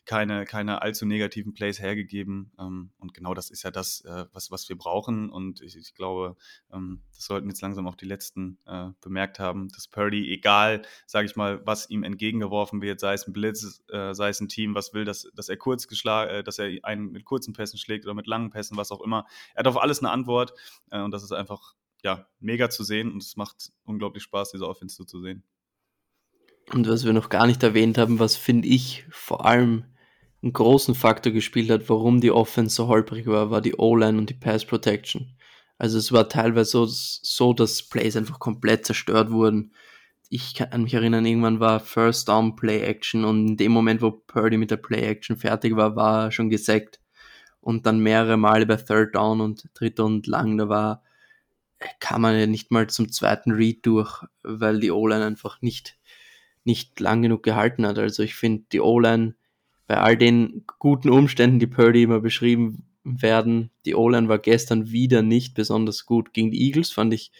keine, 0.06 0.46
keine 0.46 0.82
allzu 0.82 1.06
negativen 1.06 1.54
Plays 1.54 1.80
hergegeben. 1.80 2.52
Ähm, 2.60 2.91
und 3.00 3.13
genau 3.13 3.34
das 3.34 3.50
ist 3.50 3.63
ja 3.63 3.72
das, 3.72 4.02
äh, 4.02 4.26
was, 4.32 4.52
was 4.52 4.70
wir 4.70 4.78
brauchen. 4.78 5.30
Und 5.30 5.62
ich, 5.62 5.76
ich 5.76 5.94
glaube, 5.96 6.36
ähm, 6.72 7.02
das 7.13 7.26
sollten 7.26 7.48
jetzt 7.50 7.62
langsam 7.62 7.88
auch 7.88 7.96
die 7.96 8.06
Letzten 8.06 8.60
äh, 8.65 8.89
bemerkt 9.02 9.39
haben, 9.39 9.70
dass 9.70 9.88
Purdy, 9.88 10.32
egal, 10.32 10.84
sage 11.08 11.26
ich 11.26 11.36
mal, 11.36 11.65
was 11.65 11.89
ihm 11.89 12.04
entgegengeworfen 12.04 12.82
wird, 12.82 13.00
sei 13.00 13.13
es 13.13 13.28
ein 13.28 13.34
Blitz, 13.34 13.84
äh, 13.89 14.13
sei 14.13 14.30
es 14.30 14.39
ein 14.39 14.48
Team, 14.48 14.76
was 14.76 14.94
will, 14.94 15.06
dass, 15.06 15.28
dass 15.34 15.50
er 15.50 15.58
kurz 15.58 15.88
geschlagen, 15.88 16.32
äh, 16.32 16.44
dass 16.44 16.60
er 16.60 16.72
einen 16.84 17.12
mit 17.12 17.26
kurzen 17.26 17.54
Pässen 17.54 17.80
schlägt 17.80 18.06
oder 18.06 18.13
mit 18.13 18.28
langen 18.28 18.52
Pässen, 18.52 18.78
was 18.78 18.91
auch 18.91 19.02
immer. 19.02 19.26
Er 19.54 19.60
hat 19.60 19.68
auf 19.68 19.82
alles 19.82 20.00
eine 20.00 20.12
Antwort. 20.12 20.54
Äh, 20.91 21.02
und 21.02 21.12
das 21.12 21.24
ist 21.24 21.32
einfach 21.32 21.76
ja, 22.04 22.28
mega 22.39 22.70
zu 22.70 22.84
sehen 22.84 23.12
und 23.12 23.24
es 23.24 23.36
macht 23.36 23.72
unglaublich 23.84 24.24
Spaß, 24.24 24.52
diese 24.52 24.68
Offense 24.68 25.06
zu 25.06 25.22
sehen. 25.22 25.44
Und 26.72 26.88
was 26.88 27.06
wir 27.06 27.13
noch 27.13 27.30
gar 27.30 27.48
nicht 27.48 27.63
erwähnt 27.63 27.98
haben, 27.98 28.20
was 28.20 28.36
finde 28.36 28.68
ich 28.68 29.06
vor 29.10 29.46
allem 29.46 29.86
einen 30.46 30.54
großen 30.54 30.94
Faktor 30.94 31.34
gespielt 31.34 31.72
hat, 31.72 31.90
warum 31.90 32.22
die 32.22 32.32
Offense 32.32 32.76
so 32.76 32.88
holprig 32.88 33.26
war, 33.26 33.50
war 33.50 33.62
die 33.62 33.76
O-Line 33.76 34.18
und 34.20 34.30
die 34.30 34.36
Pass 34.36 34.64
Protection. 34.64 35.36
Also 35.80 35.98
es 35.98 36.12
war 36.12 36.30
teilweise 36.30 36.70
so, 36.70 36.86
so, 36.88 37.54
dass 37.54 37.82
Plays 37.82 38.16
einfach 38.16 38.40
komplett 38.40 38.86
zerstört 38.86 39.32
wurden. 39.32 39.74
Ich 40.30 40.54
kann 40.54 40.84
mich 40.84 40.94
erinnern, 40.94 41.26
irgendwann 41.26 41.60
war 41.60 41.80
First 41.80 42.30
Down 42.30 42.56
Play 42.56 42.82
Action 42.82 43.26
und 43.26 43.48
in 43.48 43.58
dem 43.58 43.72
Moment, 43.72 44.04
wo 44.04 44.12
Purdy 44.12 44.58
mit 44.58 44.70
der 44.70 44.78
Play 44.78 45.02
Action 45.02 45.36
fertig 45.36 45.76
war, 45.76 45.96
war 45.96 46.26
er 46.26 46.32
schon 46.32 46.50
gesackt. 46.52 47.00
Und 47.60 47.88
dann 47.88 48.00
mehrere 48.00 48.38
Male 48.38 48.68
bei 48.68 48.76
Third 48.76 49.16
Down 49.16 49.42
und 49.42 49.68
Dritter 49.74 50.06
und 50.06 50.28
Lang, 50.28 50.60
da 50.60 50.70
war, 50.70 51.04
kam 52.00 52.22
man 52.22 52.38
ja 52.38 52.46
nicht 52.46 52.70
mal 52.70 52.88
zum 52.88 53.12
zweiten 53.12 53.52
Read 53.52 53.84
durch, 53.84 54.24
weil 54.44 54.80
die 54.80 54.92
O-Line 54.92 55.26
einfach 55.26 55.60
nicht, 55.64 55.98
nicht 56.64 57.00
lang 57.00 57.24
genug 57.24 57.42
gehalten 57.42 57.86
hat. 57.88 57.98
Also 57.98 58.22
ich 58.22 58.36
finde, 58.36 58.66
die 58.72 58.82
O-Line 58.82 59.36
bei 59.88 59.98
all 59.98 60.17
den 60.17 60.65
guten 60.80 61.10
Umständen, 61.10 61.60
die 61.60 61.67
Purdy 61.67 62.04
immer 62.04 62.19
beschrieben 62.19 62.86
werden, 63.04 63.69
die 63.86 63.95
O-Line 63.95 64.28
war 64.28 64.39
gestern 64.39 64.91
wieder 64.91 65.21
nicht 65.21 65.54
besonders 65.54 66.06
gut. 66.06 66.34
Gegen 66.34 66.52
die 66.52 66.63
Eagles 66.65 66.91
fand 66.91 67.13
ich, 67.13 67.32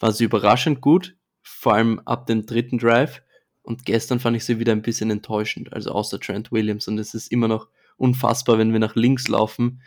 war 0.00 0.12
sie 0.12 0.24
überraschend 0.24 0.80
gut, 0.80 1.16
vor 1.42 1.74
allem 1.74 2.00
ab 2.00 2.26
dem 2.26 2.44
dritten 2.44 2.78
Drive. 2.78 3.22
Und 3.62 3.84
gestern 3.84 4.18
fand 4.18 4.36
ich 4.36 4.44
sie 4.44 4.58
wieder 4.58 4.72
ein 4.72 4.82
bisschen 4.82 5.10
enttäuschend, 5.10 5.72
also 5.72 5.92
außer 5.92 6.18
Trent 6.18 6.50
Williams. 6.50 6.88
Und 6.88 6.98
es 6.98 7.14
ist 7.14 7.30
immer 7.30 7.46
noch 7.46 7.68
unfassbar, 7.96 8.58
wenn 8.58 8.72
wir 8.72 8.80
nach 8.80 8.96
links 8.96 9.28
laufen, 9.28 9.80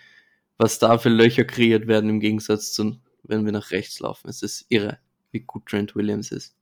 was 0.57 0.79
da 0.79 0.97
für 0.97 1.09
Löcher 1.09 1.43
kreiert 1.43 1.87
werden 1.87 2.09
im 2.09 2.21
Gegensatz 2.21 2.71
zu, 2.71 2.97
wenn 3.23 3.43
wir 3.43 3.51
nach 3.51 3.71
rechts 3.71 3.99
laufen. 3.99 4.29
Es 4.29 4.41
ist 4.41 4.65
irre, 4.69 4.99
wie 5.31 5.41
gut 5.41 5.65
Trent 5.65 5.95
Williams 5.97 6.31
ist 6.31 6.55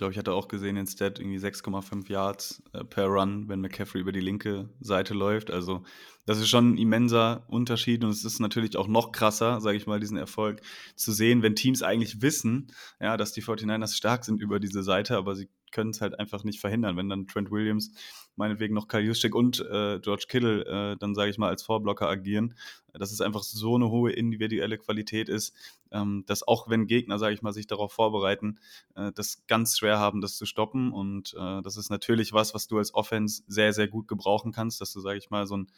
glaube, 0.00 0.12
ich 0.12 0.18
hatte 0.18 0.32
auch 0.32 0.48
gesehen 0.48 0.76
in 0.76 0.86
Stat 0.86 1.18
irgendwie 1.18 1.38
6,5 1.38 2.10
Yards 2.10 2.62
äh, 2.72 2.84
per 2.84 3.06
Run, 3.06 3.48
wenn 3.48 3.60
McCaffrey 3.60 4.00
über 4.00 4.12
die 4.12 4.20
linke 4.20 4.70
Seite 4.80 5.12
läuft. 5.12 5.50
Also 5.50 5.82
das 6.24 6.38
ist 6.38 6.48
schon 6.48 6.72
ein 6.72 6.78
immenser 6.78 7.44
Unterschied 7.48 8.02
und 8.02 8.08
es 8.08 8.24
ist 8.24 8.40
natürlich 8.40 8.78
auch 8.78 8.88
noch 8.88 9.12
krasser, 9.12 9.60
sage 9.60 9.76
ich 9.76 9.86
mal, 9.86 10.00
diesen 10.00 10.16
Erfolg 10.16 10.62
zu 10.96 11.12
sehen, 11.12 11.42
wenn 11.42 11.54
Teams 11.54 11.82
eigentlich 11.82 12.22
wissen, 12.22 12.72
ja, 12.98 13.18
dass 13.18 13.32
die 13.32 13.42
49ers 13.42 13.94
stark 13.94 14.24
sind 14.24 14.40
über 14.40 14.58
diese 14.58 14.82
Seite, 14.82 15.18
aber 15.18 15.36
sie 15.36 15.50
können 15.70 15.90
es 15.90 16.00
halt 16.00 16.18
einfach 16.18 16.44
nicht 16.44 16.60
verhindern, 16.60 16.96
wenn 16.96 17.08
dann 17.08 17.26
Trent 17.26 17.50
Williams, 17.50 17.92
meinetwegen 18.36 18.74
noch 18.74 18.88
Kyle 18.88 19.02
Juszczyk 19.02 19.34
und 19.34 19.60
äh, 19.60 19.98
George 20.00 20.24
Kittle 20.28 20.64
äh, 20.64 20.96
dann, 20.96 21.14
sage 21.14 21.30
ich 21.30 21.38
mal, 21.38 21.48
als 21.48 21.62
Vorblocker 21.62 22.08
agieren, 22.08 22.54
dass 22.92 23.12
es 23.12 23.20
einfach 23.20 23.42
so 23.42 23.76
eine 23.76 23.90
hohe 23.90 24.12
individuelle 24.12 24.78
Qualität 24.78 25.28
ist, 25.28 25.54
ähm, 25.90 26.24
dass 26.26 26.46
auch 26.46 26.68
wenn 26.68 26.86
Gegner, 26.86 27.18
sage 27.18 27.34
ich 27.34 27.42
mal, 27.42 27.52
sich 27.52 27.66
darauf 27.66 27.92
vorbereiten, 27.92 28.58
äh, 28.94 29.12
das 29.12 29.44
ganz 29.46 29.78
schwer 29.78 29.98
haben, 29.98 30.20
das 30.20 30.36
zu 30.36 30.46
stoppen. 30.46 30.92
Und 30.92 31.34
äh, 31.38 31.62
das 31.62 31.76
ist 31.76 31.90
natürlich 31.90 32.32
was, 32.32 32.54
was 32.54 32.66
du 32.66 32.78
als 32.78 32.94
Offense 32.94 33.42
sehr, 33.46 33.72
sehr 33.72 33.88
gut 33.88 34.08
gebrauchen 34.08 34.52
kannst, 34.52 34.80
dass 34.80 34.92
du, 34.92 35.00
sage 35.00 35.18
ich 35.18 35.30
mal, 35.30 35.46
so 35.46 35.56
ein 35.56 35.68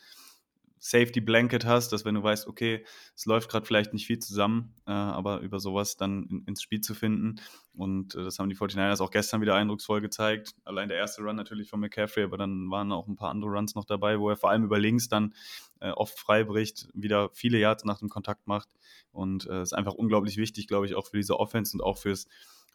Safety 0.85 1.21
Blanket 1.21 1.65
hast, 1.65 1.93
dass 1.93 2.05
wenn 2.05 2.17
du 2.17 2.25
weißt, 2.25 2.49
okay, 2.49 2.85
es 3.15 3.25
läuft 3.25 3.49
gerade 3.49 3.65
vielleicht 3.65 3.93
nicht 3.93 4.05
viel 4.05 4.19
zusammen, 4.19 4.75
äh, 4.85 4.91
aber 4.91 5.39
über 5.39 5.61
sowas 5.61 5.97
dann 5.97 6.25
in, 6.25 6.45
ins 6.47 6.61
Spiel 6.61 6.81
zu 6.81 6.95
finden. 6.95 7.37
Und 7.73 8.17
äh, 8.17 8.25
das 8.25 8.41
haben 8.41 8.49
die 8.49 8.57
49ers 8.57 9.01
auch 9.01 9.13
gestern 9.13 9.41
wieder 9.41 9.55
eindrucksvoll 9.55 10.01
gezeigt. 10.01 10.57
Allein 10.65 10.89
der 10.89 10.99
erste 10.99 11.23
Run 11.23 11.37
natürlich 11.37 11.69
von 11.69 11.79
McCaffrey, 11.79 12.25
aber 12.25 12.37
dann 12.37 12.69
waren 12.69 12.91
auch 12.91 13.07
ein 13.07 13.15
paar 13.15 13.31
andere 13.31 13.53
Runs 13.53 13.77
noch 13.77 13.85
dabei, 13.85 14.19
wo 14.19 14.29
er 14.29 14.37
vor 14.37 14.51
allem 14.51 14.65
über 14.65 14.81
links 14.81 15.09
dann 15.09 15.35
äh, 15.79 15.91
oft 15.91 16.19
frei 16.19 16.43
bricht, 16.43 16.89
wieder 16.95 17.31
viele 17.33 17.59
Yards 17.59 17.85
nach 17.85 18.01
dem 18.01 18.09
Kontakt 18.09 18.49
macht. 18.49 18.69
Und 19.13 19.45
es 19.45 19.51
äh, 19.51 19.63
ist 19.63 19.75
einfach 19.75 19.95
unglaublich 19.95 20.37
wichtig, 20.37 20.67
glaube 20.67 20.87
ich, 20.87 20.97
auch 20.97 21.07
für 21.07 21.17
diese 21.17 21.39
Offense 21.39 21.77
und 21.77 21.81
auch 21.81 21.99
fürs 21.99 22.27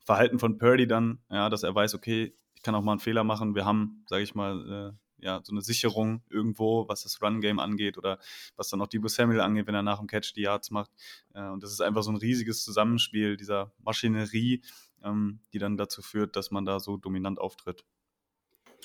Verhalten 0.06 0.39
von 0.39 0.58
Purdy 0.58 0.88
dann, 0.88 1.20
ja, 1.30 1.50
dass 1.50 1.63
er 1.63 1.76
weiß, 1.76 1.93
okay, 1.93 2.34
ich 2.56 2.62
kann 2.62 2.74
auch 2.74 2.84
mal 2.84 2.93
einen 2.93 3.02
Fehler 3.02 3.26
machen. 3.26 3.54
Wir 3.54 3.65
haben, 3.65 4.06
sage 4.08 4.24
ich 4.24 4.34
mal, 4.34 4.93
äh, 4.96 5.07
ja, 5.19 5.41
so 5.43 5.51
eine 5.51 5.62
Sicherung 5.62 6.21
irgendwo, 6.30 6.88
was 6.88 7.03
das 7.03 7.21
Run-Game 7.21 7.60
angeht 7.60 7.97
oder 7.97 8.19
was 8.56 8.69
dann 8.69 8.82
auch 8.82 8.88
Debo 8.88 9.08
Samuel 9.08 9.41
angeht, 9.41 9.67
wenn 9.67 9.75
er 9.75 9.84
nach 9.84 9.99
dem 9.99 10.08
Catch 10.08 10.34
die 10.36 10.41
Yards 10.41 10.71
macht. 10.71 10.91
Äh, 11.34 11.47
und 11.47 11.63
das 11.63 11.71
ist 11.71 11.82
einfach 11.82 12.03
so 12.03 12.12
ein 12.12 12.17
riesiges 12.17 12.63
Zusammenspiel 12.63 13.38
dieser 13.38 13.71
Maschinerie, 13.80 14.62
ähm, 15.03 15.39
die 15.53 15.60
dann 15.60 15.77
dazu 15.77 16.01
führt, 16.01 16.36
dass 16.36 16.51
man 16.51 16.65
da 16.65 16.80
so 16.80 16.97
dominant 16.97 17.39
auftritt. 17.39 17.84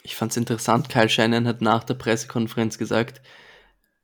Ich 0.03 0.17
fand 0.17 0.33
es 0.33 0.37
interessant, 0.37 0.89
Kyle 0.89 1.09
Shannon 1.09 1.47
hat 1.47 1.61
nach 1.61 1.85
der 1.85 1.95
Pressekonferenz 1.95 2.79
gesagt, 2.79 3.23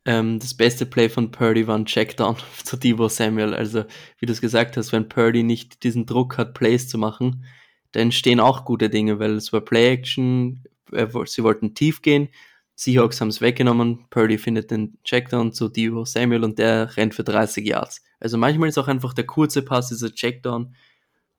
ähm, 0.04 0.38
das 0.38 0.54
beste 0.54 0.86
Play 0.86 1.08
von 1.08 1.30
Purdy 1.30 1.66
war 1.66 1.76
ein 1.76 1.86
Checkdown 1.86 2.36
zu 2.64 2.76
Debo 2.76 3.08
Samuel. 3.08 3.54
Also, 3.54 3.84
wie 4.18 4.26
du 4.26 4.32
es 4.32 4.40
gesagt 4.40 4.76
hast, 4.76 4.92
wenn 4.92 5.08
Purdy 5.08 5.42
nicht 5.42 5.82
diesen 5.82 6.06
Druck 6.06 6.38
hat, 6.38 6.54
Plays 6.54 6.88
zu 6.88 6.98
machen, 6.98 7.44
dann 7.92 8.04
entstehen 8.04 8.40
auch 8.40 8.64
gute 8.64 8.90
Dinge, 8.90 9.18
weil 9.18 9.32
es 9.32 9.52
war 9.52 9.60
Play-Action, 9.60 10.64
äh, 10.92 11.08
sie 11.26 11.42
wollten 11.42 11.74
tief 11.74 12.02
gehen. 12.02 12.28
Seahawks 12.74 13.20
haben 13.20 13.28
es 13.28 13.40
weggenommen. 13.40 14.06
Purdy 14.10 14.38
findet 14.38 14.70
den 14.70 14.98
Checkdown 15.02 15.52
zu 15.52 15.68
Dio 15.68 16.04
Samuel 16.04 16.44
und 16.44 16.58
der 16.58 16.96
rennt 16.96 17.14
für 17.14 17.24
30 17.24 17.66
Yards. 17.66 18.04
Also 18.20 18.38
manchmal 18.38 18.68
ist 18.68 18.78
auch 18.78 18.88
einfach 18.88 19.14
der 19.14 19.26
kurze 19.26 19.62
Pass, 19.62 19.88
dieser 19.88 20.14
Checkdown, 20.14 20.74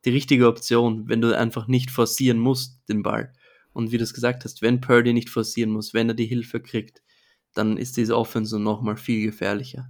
die 0.06 0.10
richtige 0.10 0.48
Option, 0.48 1.08
wenn 1.08 1.22
du 1.22 1.38
einfach 1.38 1.68
nicht 1.68 1.92
forcieren 1.92 2.40
musst, 2.40 2.82
den 2.90 3.04
Ball. 3.04 3.34
Und 3.72 3.92
wie 3.92 3.98
du 3.98 4.04
es 4.04 4.14
gesagt 4.14 4.44
hast, 4.44 4.62
wenn 4.62 4.82
Purdy 4.82 5.14
nicht 5.14 5.30
forcieren 5.30 5.72
muss, 5.72 5.94
wenn 5.94 6.10
er 6.10 6.16
die 6.16 6.26
Hilfe 6.26 6.60
kriegt, 6.62 7.02
dann 7.54 7.78
ist 7.78 7.98
diese 7.98 8.18
Offense 8.18 8.60
nochmal 8.60 8.98
viel 8.98 9.26
gefährlicher. 9.26 9.90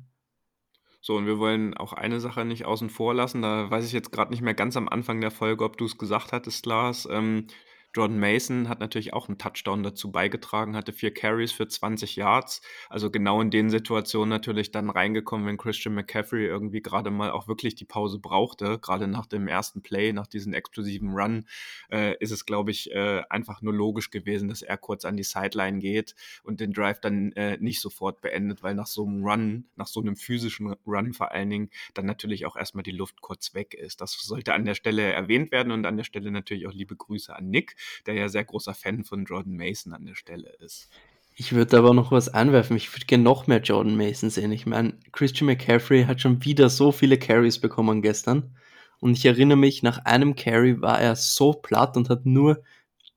So, 1.01 1.15
und 1.15 1.25
wir 1.25 1.39
wollen 1.39 1.75
auch 1.75 1.93
eine 1.93 2.19
Sache 2.19 2.43
nicht 2.45 2.65
außen 2.65 2.89
vor 2.89 3.13
lassen. 3.13 3.41
Da 3.41 3.71
weiß 3.71 3.85
ich 3.85 3.93
jetzt 3.93 4.11
gerade 4.11 4.31
nicht 4.31 4.41
mehr 4.41 4.53
ganz 4.53 4.75
am 4.75 4.89
Anfang 4.89 5.21
der 5.21 5.31
Folge, 5.31 5.63
ob 5.63 5.77
du 5.77 5.85
es 5.85 5.97
gesagt 5.97 6.33
hattest, 6.33 6.65
Lars. 6.65 7.07
Ähm, 7.09 7.47
Jordan 7.95 8.19
Mason 8.19 8.69
hat 8.69 8.79
natürlich 8.79 9.13
auch 9.13 9.27
einen 9.27 9.37
Touchdown 9.37 9.81
dazu 9.81 10.11
beigetragen, 10.11 10.75
hatte 10.75 10.93
vier 10.93 11.13
Carries 11.13 11.51
für 11.51 11.67
20 11.67 12.15
Yards. 12.15 12.61
Also 12.89 13.09
genau 13.09 13.41
in 13.41 13.49
den 13.49 13.69
Situationen 13.69 14.29
natürlich 14.29 14.71
dann 14.71 14.89
reingekommen, 14.89 15.47
wenn 15.47 15.57
Christian 15.57 15.95
McCaffrey 15.95 16.45
irgendwie 16.45 16.81
gerade 16.81 17.09
mal 17.09 17.31
auch 17.31 17.47
wirklich 17.47 17.75
die 17.75 17.85
Pause 17.85 18.19
brauchte. 18.19 18.77
Gerade 18.79 19.07
nach 19.07 19.25
dem 19.25 19.47
ersten 19.47 19.81
Play, 19.81 20.13
nach 20.13 20.27
diesem 20.27 20.53
explosiven 20.53 21.09
Run, 21.13 21.45
äh, 21.91 22.15
ist 22.19 22.31
es, 22.31 22.45
glaube 22.45 22.71
ich, 22.71 22.91
äh, 22.91 23.23
einfach 23.29 23.61
nur 23.61 23.73
logisch 23.73 24.11
gewesen, 24.11 24.49
dass 24.49 24.61
er 24.61 24.77
kurz 24.77 25.03
an 25.03 25.17
die 25.17 25.23
Sideline 25.23 25.79
geht 25.79 26.15
und 26.43 26.59
den 26.59 26.73
Drive 26.73 26.99
dann 26.99 27.31
äh, 27.31 27.57
nicht 27.57 27.81
sofort 27.81 28.21
beendet, 28.21 28.61
weil 28.61 28.75
nach 28.75 28.87
so 28.87 29.05
einem 29.05 29.23
Run, 29.23 29.65
nach 29.75 29.87
so 29.87 29.99
einem 29.99 30.15
physischen 30.15 30.75
Run 30.85 31.13
vor 31.13 31.31
allen 31.31 31.49
Dingen, 31.49 31.69
dann 31.95 32.05
natürlich 32.05 32.45
auch 32.45 32.55
erstmal 32.55 32.83
die 32.83 32.91
Luft 32.91 33.21
kurz 33.21 33.53
weg 33.55 33.73
ist. 33.73 34.01
Das 34.01 34.13
sollte 34.13 34.53
an 34.53 34.65
der 34.65 34.75
Stelle 34.75 35.11
erwähnt 35.11 35.51
werden 35.51 35.71
und 35.71 35.85
an 35.85 35.97
der 35.97 36.03
Stelle 36.03 36.29
natürlich 36.31 36.67
auch 36.67 36.73
liebe 36.73 36.95
Grüße 36.95 37.35
an 37.35 37.49
Nick, 37.49 37.75
der 38.05 38.15
ja 38.15 38.29
sehr 38.29 38.45
großer 38.45 38.73
Fan 38.73 39.03
von 39.03 39.25
Jordan 39.25 39.55
Mason 39.55 39.93
an 39.93 40.05
der 40.05 40.15
Stelle 40.15 40.49
ist. 40.59 40.89
Ich 41.35 41.53
würde 41.53 41.77
aber 41.77 41.93
noch 41.93 42.11
was 42.11 42.27
anwerfen. 42.27 42.75
Ich 42.75 42.93
würde 42.93 43.05
gerne 43.05 43.23
noch 43.23 43.47
mehr 43.47 43.61
Jordan 43.61 43.95
Mason 43.95 44.29
sehen. 44.29 44.51
Ich 44.51 44.65
meine, 44.65 44.95
Christian 45.13 45.45
McCaffrey 45.45 46.03
hat 46.03 46.19
schon 46.19 46.43
wieder 46.43 46.69
so 46.69 46.91
viele 46.91 47.17
Carries 47.17 47.59
bekommen 47.59 48.01
gestern. 48.01 48.55
Und 48.99 49.13
ich 49.13 49.25
erinnere 49.25 49.57
mich, 49.57 49.81
nach 49.81 49.99
einem 49.99 50.35
Carry 50.35 50.81
war 50.81 50.99
er 50.99 51.15
so 51.15 51.53
platt 51.53 51.95
und 51.95 52.09
hat 52.09 52.25
nur 52.25 52.61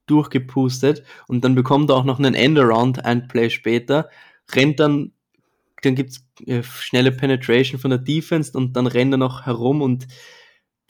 durchgepustet. 0.07 1.03
Und 1.27 1.43
dann 1.45 1.57
bekommt 1.57 1.91
er 1.91 1.97
auch 1.97 2.05
noch 2.05 2.21
einen 2.21 2.35
Endaround 2.35 3.05
ein 3.05 3.27
Play 3.27 3.51
später, 3.51 4.09
rennt 4.55 4.79
dann, 4.79 5.13
dann 5.83 5.97
gibt's 5.97 6.25
äh, 6.47 6.63
schnelle 6.63 7.11
Penetration 7.11 7.81
von 7.81 7.91
der 7.91 7.99
Defense 7.99 8.57
und 8.57 8.75
dann 8.75 8.87
rennt 8.87 9.15
er 9.15 9.19
noch 9.19 9.47
herum 9.47 9.83
und 9.83 10.07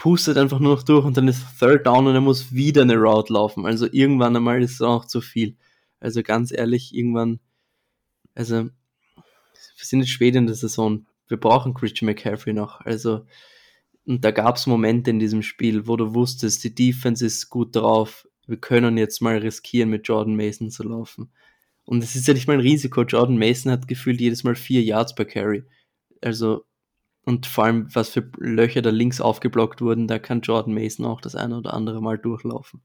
pustet 0.03 0.37
einfach 0.37 0.59
nur 0.59 0.75
noch 0.75 0.83
durch 0.83 1.05
und 1.05 1.17
dann 1.17 1.29
ist 1.29 1.47
Third 1.61 1.87
Down 1.87 2.09
und 2.09 2.15
er 2.17 2.21
muss 2.21 2.53
wieder 2.53 2.83
eine 2.83 2.97
Route 2.97 3.33
laufen. 3.33 3.67
Also 3.67 3.87
irgendwann 3.89 4.35
einmal 4.35 4.61
ist 4.61 4.73
es 4.73 4.83
auch 4.83 5.05
zu 5.05 5.21
viel. 5.21 5.57
Also 6.01 6.25
ganz 6.25 6.51
ehrlich, 6.51 6.93
irgendwann, 6.93 7.39
also 8.35 8.65
wir 8.65 9.23
sind 9.77 10.01
jetzt 10.01 10.11
spät 10.11 10.35
in 10.35 10.47
der 10.47 10.57
Saison. 10.57 11.07
Wir 11.29 11.37
brauchen 11.37 11.73
Christian 11.73 12.07
McCaffrey 12.07 12.53
noch. 12.53 12.81
Also, 12.81 13.27
und 14.05 14.25
da 14.25 14.33
gab 14.33 14.57
es 14.57 14.67
Momente 14.67 15.11
in 15.11 15.21
diesem 15.21 15.41
Spiel, 15.41 15.87
wo 15.87 15.95
du 15.95 16.13
wusstest, 16.15 16.65
die 16.65 16.75
Defense 16.75 17.25
ist 17.25 17.49
gut 17.49 17.77
drauf. 17.77 18.27
Wir 18.49 18.57
können 18.57 18.99
jetzt 18.99 19.23
mal 19.23 19.39
riskieren, 19.39 19.91
mit 19.91 20.09
Jordan 20.09 20.35
Mason 20.35 20.71
zu 20.71 20.83
laufen. 20.83 21.31
Und 21.85 22.03
es 22.03 22.17
ist 22.17 22.27
ja 22.27 22.35
nicht 22.35 22.49
mal 22.49 22.55
ein 22.55 22.61
Risiko. 22.61 23.03
Jordan 23.03 23.39
Mason 23.39 23.71
hat 23.71 23.87
gefühlt 23.87 24.21
jedes 24.21 24.43
Mal 24.43 24.57
vier 24.57 24.83
Yards 24.83 25.15
per 25.15 25.27
Carry. 25.27 25.63
Also 26.21 26.65
und 27.25 27.47
vor 27.47 27.65
allem, 27.65 27.95
was 27.95 28.11
für 28.11 28.29
Löcher 28.39 28.83
da 28.83 28.91
links 28.91 29.21
aufgeblockt 29.21 29.81
wurden, 29.81 30.09
da 30.09 30.19
kann 30.19 30.41
Jordan 30.41 30.75
Mason 30.75 31.07
auch 31.07 31.21
das 31.21 31.37
eine 31.37 31.57
oder 31.59 31.75
andere 31.75 32.01
Mal 32.01 32.19
durchlaufen. 32.19 32.83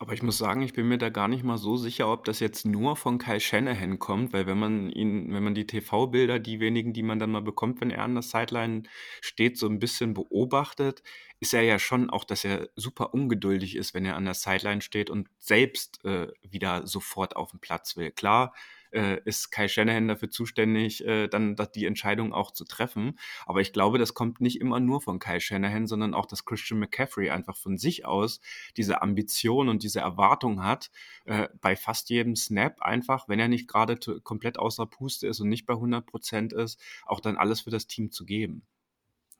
Aber 0.00 0.12
ich 0.12 0.22
muss 0.22 0.38
sagen, 0.38 0.62
ich 0.62 0.74
bin 0.74 0.86
mir 0.86 0.98
da 0.98 1.08
gar 1.08 1.26
nicht 1.26 1.42
mal 1.42 1.58
so 1.58 1.76
sicher, 1.76 2.12
ob 2.12 2.24
das 2.24 2.38
jetzt 2.38 2.64
nur 2.64 2.94
von 2.94 3.18
Kyle 3.18 3.40
Shanahan 3.40 3.98
kommt, 3.98 4.32
weil 4.32 4.46
wenn 4.46 4.58
man 4.58 4.90
ihn, 4.90 5.32
wenn 5.32 5.42
man 5.42 5.56
die 5.56 5.66
TV-Bilder, 5.66 6.38
die 6.38 6.60
wenigen, 6.60 6.92
die 6.92 7.02
man 7.02 7.18
dann 7.18 7.32
mal 7.32 7.42
bekommt, 7.42 7.80
wenn 7.80 7.90
er 7.90 8.04
an 8.04 8.14
der 8.14 8.22
Sideline 8.22 8.84
steht, 9.20 9.58
so 9.58 9.66
ein 9.66 9.80
bisschen 9.80 10.14
beobachtet, 10.14 11.02
ist 11.40 11.52
er 11.52 11.62
ja 11.62 11.80
schon 11.80 12.10
auch, 12.10 12.22
dass 12.22 12.44
er 12.44 12.68
super 12.76 13.12
ungeduldig 13.12 13.74
ist, 13.74 13.92
wenn 13.92 14.04
er 14.04 14.14
an 14.14 14.24
der 14.24 14.34
Sideline 14.34 14.82
steht 14.82 15.10
und 15.10 15.28
selbst 15.40 16.04
äh, 16.04 16.28
wieder 16.48 16.86
sofort 16.86 17.34
auf 17.34 17.50
den 17.50 17.58
Platz 17.58 17.96
will. 17.96 18.12
Klar, 18.12 18.54
äh, 18.92 19.20
ist 19.24 19.50
Kai 19.50 19.68
Shanahan 19.68 20.08
dafür 20.08 20.30
zuständig, 20.30 21.04
äh, 21.04 21.28
dann 21.28 21.56
die 21.74 21.86
Entscheidung 21.86 22.32
auch 22.32 22.52
zu 22.52 22.64
treffen. 22.64 23.18
Aber 23.46 23.60
ich 23.60 23.72
glaube, 23.72 23.98
das 23.98 24.14
kommt 24.14 24.40
nicht 24.40 24.60
immer 24.60 24.80
nur 24.80 25.00
von 25.00 25.18
Kai 25.18 25.40
Shanahan, 25.40 25.86
sondern 25.86 26.14
auch, 26.14 26.26
dass 26.26 26.44
Christian 26.44 26.80
McCaffrey 26.80 27.30
einfach 27.30 27.56
von 27.56 27.78
sich 27.78 28.06
aus 28.06 28.40
diese 28.76 29.02
Ambition 29.02 29.68
und 29.68 29.82
diese 29.82 30.00
Erwartung 30.00 30.62
hat, 30.62 30.90
äh, 31.24 31.48
bei 31.60 31.76
fast 31.76 32.10
jedem 32.10 32.36
Snap 32.36 32.80
einfach, 32.82 33.28
wenn 33.28 33.40
er 33.40 33.48
nicht 33.48 33.68
gerade 33.68 33.98
komplett 34.22 34.58
außer 34.58 34.86
Puste 34.86 35.26
ist 35.26 35.40
und 35.40 35.48
nicht 35.48 35.66
bei 35.66 35.74
100 35.74 36.06
Prozent 36.06 36.52
ist, 36.52 36.80
auch 37.06 37.20
dann 37.20 37.36
alles 37.36 37.62
für 37.62 37.70
das 37.70 37.86
Team 37.86 38.10
zu 38.10 38.24
geben. 38.24 38.62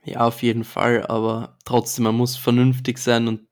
Ja, 0.05 0.27
auf 0.27 0.43
jeden 0.43 0.65
Fall, 0.65 1.07
aber 1.07 1.59
trotzdem, 1.65 2.05
man 2.05 2.15
muss 2.15 2.37
vernünftig 2.37 2.99
sein 2.99 3.29
und 3.29 3.49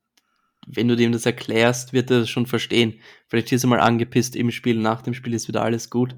wenn 0.67 0.89
du 0.89 0.97
dem 0.97 1.13
das 1.13 1.27
erklärst, 1.27 1.93
wird 1.93 2.11
er 2.11 2.21
das 2.21 2.29
schon 2.29 2.47
verstehen. 2.47 2.95
Vielleicht 3.29 3.53
ist 3.53 3.65
er 3.65 3.69
mal 3.69 3.81
angepisst 3.81 4.37
im 4.37 4.51
Spiel, 4.51 4.77
nach 4.77 5.01
dem 5.01 5.15
Spiel 5.15 5.33
ist 5.33 5.49
wieder 5.49 5.63
alles 5.63 5.91
gut. 5.91 6.17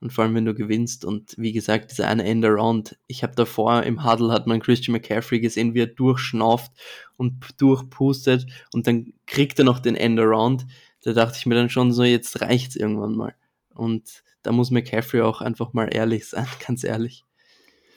Und 0.00 0.12
vor 0.12 0.24
allem, 0.24 0.34
wenn 0.34 0.44
du 0.44 0.54
gewinnst. 0.54 1.04
Und 1.04 1.34
wie 1.38 1.52
gesagt, 1.52 1.90
dieser 1.90 2.08
eine 2.08 2.24
End-Around. 2.24 2.98
Ich 3.06 3.22
habe 3.22 3.34
davor 3.34 3.84
im 3.84 4.04
Huddle 4.04 4.32
hat 4.32 4.46
man 4.46 4.60
Christian 4.60 4.92
McCaffrey 4.92 5.40
gesehen, 5.40 5.72
wie 5.72 5.80
er 5.80 5.86
durchschnauft 5.86 6.72
und 7.16 7.40
durchpustet. 7.58 8.46
Und 8.72 8.86
dann 8.86 9.14
kriegt 9.26 9.58
er 9.58 9.64
noch 9.64 9.78
den 9.78 9.96
End-Around. 9.96 10.66
Da 11.02 11.12
dachte 11.12 11.38
ich 11.38 11.46
mir 11.46 11.54
dann 11.54 11.70
schon 11.70 11.92
so, 11.92 12.02
jetzt 12.04 12.40
reicht's 12.40 12.76
irgendwann 12.76 13.14
mal. 13.14 13.34
Und 13.74 14.22
da 14.42 14.52
muss 14.52 14.70
McCaffrey 14.70 15.22
auch 15.22 15.40
einfach 15.40 15.72
mal 15.72 15.88
ehrlich 15.90 16.26
sein, 16.26 16.46
ganz 16.66 16.84
ehrlich. 16.84 17.24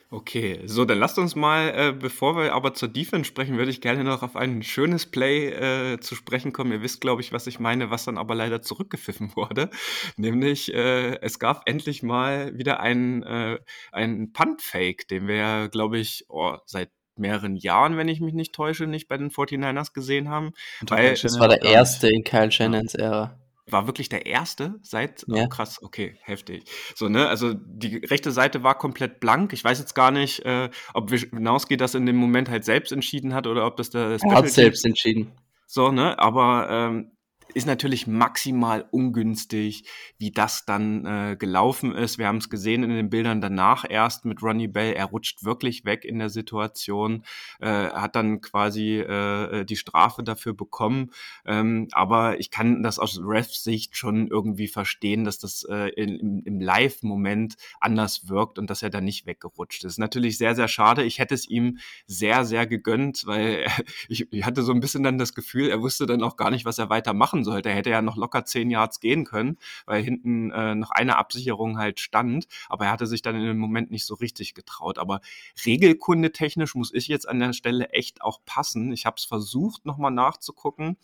Okay, 0.09 0.61
so, 0.65 0.85
dann 0.85 0.99
lasst 0.99 1.19
uns 1.19 1.35
mal, 1.35 1.67
äh, 1.75 1.91
bevor 1.91 2.37
wir 2.37 2.53
aber 2.53 2.73
zur 2.73 2.87
Defense 2.87 3.27
sprechen, 3.27 3.57
würde 3.57 3.71
ich 3.71 3.81
gerne 3.81 4.05
noch 4.05 4.23
auf 4.23 4.37
ein 4.37 4.63
schönes 4.63 5.05
Play 5.05 5.49
äh, 5.49 5.99
zu 5.99 6.15
sprechen 6.15 6.53
kommen. 6.53 6.71
Ihr 6.71 6.81
wisst, 6.81 7.01
glaube 7.01 7.21
ich, 7.21 7.33
was 7.33 7.45
ich 7.45 7.59
meine, 7.59 7.89
was 7.91 8.05
dann 8.05 8.17
aber 8.17 8.33
leider 8.33 8.61
zurückgepfiffen 8.61 9.31
wurde. 9.35 9.69
Nämlich, 10.15 10.73
äh, 10.73 11.19
es 11.21 11.39
gab 11.39 11.67
endlich 11.67 12.03
mal 12.03 12.57
wieder 12.57 12.79
einen, 12.79 13.23
äh, 13.23 13.59
einen 13.91 14.31
Punt-Fake, 14.31 15.09
den 15.09 15.27
wir, 15.27 15.67
glaube 15.67 15.97
ich, 15.97 16.23
oh, 16.29 16.55
seit 16.65 16.89
mehreren 17.17 17.57
Jahren, 17.57 17.97
wenn 17.97 18.07
ich 18.07 18.21
mich 18.21 18.33
nicht 18.33 18.55
täusche, 18.55 18.87
nicht 18.87 19.09
bei 19.09 19.17
den 19.17 19.29
49ers 19.29 19.93
gesehen 19.93 20.29
haben. 20.29 20.53
Weil, 20.87 21.15
das 21.15 21.37
war 21.37 21.49
der 21.49 21.63
erste 21.63 22.07
in 22.07 22.23
Kyle 22.23 22.51
Shannons 22.51 22.95
Ära 22.95 23.37
war 23.69 23.87
wirklich 23.87 24.09
der 24.09 24.25
erste 24.25 24.75
seit, 24.81 25.25
oh, 25.29 25.35
ja. 25.35 25.43
oh, 25.43 25.49
krass, 25.49 25.81
okay, 25.81 26.17
heftig. 26.21 26.63
So, 26.95 27.09
ne, 27.09 27.27
also 27.27 27.53
die 27.53 27.97
rechte 27.97 28.31
Seite 28.31 28.63
war 28.63 28.77
komplett 28.77 29.19
blank. 29.19 29.53
Ich 29.53 29.63
weiß 29.63 29.79
jetzt 29.79 29.93
gar 29.93 30.11
nicht, 30.11 30.45
äh, 30.45 30.69
ob 30.93 31.11
Winowski 31.11 31.77
das 31.77 31.95
in 31.95 32.05
dem 32.05 32.17
Moment 32.17 32.49
halt 32.49 32.65
selbst 32.65 32.91
entschieden 32.91 33.33
hat 33.33 33.47
oder 33.47 33.65
ob 33.65 33.77
das 33.77 33.89
der 33.89 34.17
Er 34.21 34.35
hat 34.35 34.49
selbst 34.49 34.85
entschieden. 34.85 35.33
So, 35.65 35.91
ne, 35.91 36.17
aber 36.17 36.67
ähm, 36.69 37.11
ist 37.57 37.65
natürlich 37.65 38.05
maximal 38.05 38.85
ungünstig, 38.91 39.83
wie 40.19 40.29
das 40.29 40.65
dann 40.65 41.05
äh, 41.05 41.35
gelaufen 41.35 41.95
ist. 41.95 42.19
Wir 42.19 42.27
haben 42.27 42.37
es 42.37 42.51
gesehen 42.51 42.83
in 42.83 42.91
den 42.91 43.09
Bildern 43.09 43.41
danach 43.41 43.83
erst 43.89 44.25
mit 44.25 44.43
Ronnie 44.43 44.67
Bell. 44.67 44.93
Er 44.93 45.05
rutscht 45.05 45.43
wirklich 45.43 45.83
weg 45.83 46.05
in 46.05 46.19
der 46.19 46.29
Situation, 46.29 47.23
äh, 47.59 47.67
hat 47.67 48.15
dann 48.15 48.41
quasi 48.41 48.99
äh, 48.99 49.65
die 49.65 49.75
Strafe 49.75 50.21
dafür 50.21 50.53
bekommen. 50.53 51.09
Ähm, 51.47 51.87
aber 51.93 52.39
ich 52.39 52.51
kann 52.51 52.83
das 52.83 52.99
aus 52.99 53.19
Refs-Sicht 53.23 53.97
schon 53.97 54.27
irgendwie 54.27 54.67
verstehen, 54.67 55.23
dass 55.23 55.39
das 55.39 55.63
äh, 55.67 55.89
in, 55.95 56.43
im 56.45 56.59
Live-Moment 56.59 57.55
anders 57.81 58.29
wirkt 58.29 58.59
und 58.59 58.69
dass 58.69 58.83
er 58.83 58.91
da 58.91 59.01
nicht 59.01 59.25
weggerutscht 59.25 59.83
ist. 59.83 59.97
Natürlich 59.97 60.37
sehr, 60.37 60.53
sehr 60.53 60.67
schade. 60.67 61.03
Ich 61.03 61.17
hätte 61.17 61.33
es 61.33 61.49
ihm 61.49 61.79
sehr, 62.05 62.45
sehr 62.45 62.67
gegönnt, 62.67 63.23
weil 63.25 63.65
ich, 64.09 64.31
ich 64.31 64.45
hatte 64.45 64.61
so 64.61 64.73
ein 64.73 64.79
bisschen 64.79 65.01
dann 65.01 65.17
das 65.17 65.33
Gefühl, 65.33 65.69
er 65.69 65.81
wusste 65.81 66.05
dann 66.05 66.21
auch 66.21 66.37
gar 66.37 66.51
nicht, 66.51 66.63
was 66.63 66.77
er 66.77 66.91
weiter 66.91 67.15
machen 67.15 67.46
sollte. 67.47 67.69
Er 67.69 67.75
hätte 67.75 67.89
ja 67.89 68.01
noch 68.01 68.17
locker 68.17 68.45
zehn 68.45 68.69
Yards 68.69 68.99
gehen 68.99 69.25
können, 69.25 69.57
weil 69.85 70.03
hinten 70.03 70.51
äh, 70.51 70.75
noch 70.75 70.91
eine 70.91 71.17
Absicherung 71.17 71.79
halt 71.79 71.99
stand. 71.99 72.47
Aber 72.69 72.85
er 72.85 72.91
hatte 72.91 73.07
sich 73.07 73.21
dann 73.21 73.35
in 73.35 73.45
dem 73.45 73.57
Moment 73.57 73.89
nicht 73.89 74.05
so 74.05 74.15
richtig 74.15 74.53
getraut. 74.53 74.99
Aber 74.99 75.21
Regelkunde 75.65 76.31
technisch 76.31 76.75
muss 76.75 76.93
ich 76.93 77.07
jetzt 77.07 77.27
an 77.27 77.39
der 77.39 77.53
Stelle 77.53 77.89
echt 77.89 78.21
auch 78.21 78.39
passen. 78.45 78.91
Ich 78.91 79.05
habe 79.05 79.15
es 79.17 79.25
versucht, 79.25 79.85
nochmal 79.85 80.11
nachzugucken 80.11 80.97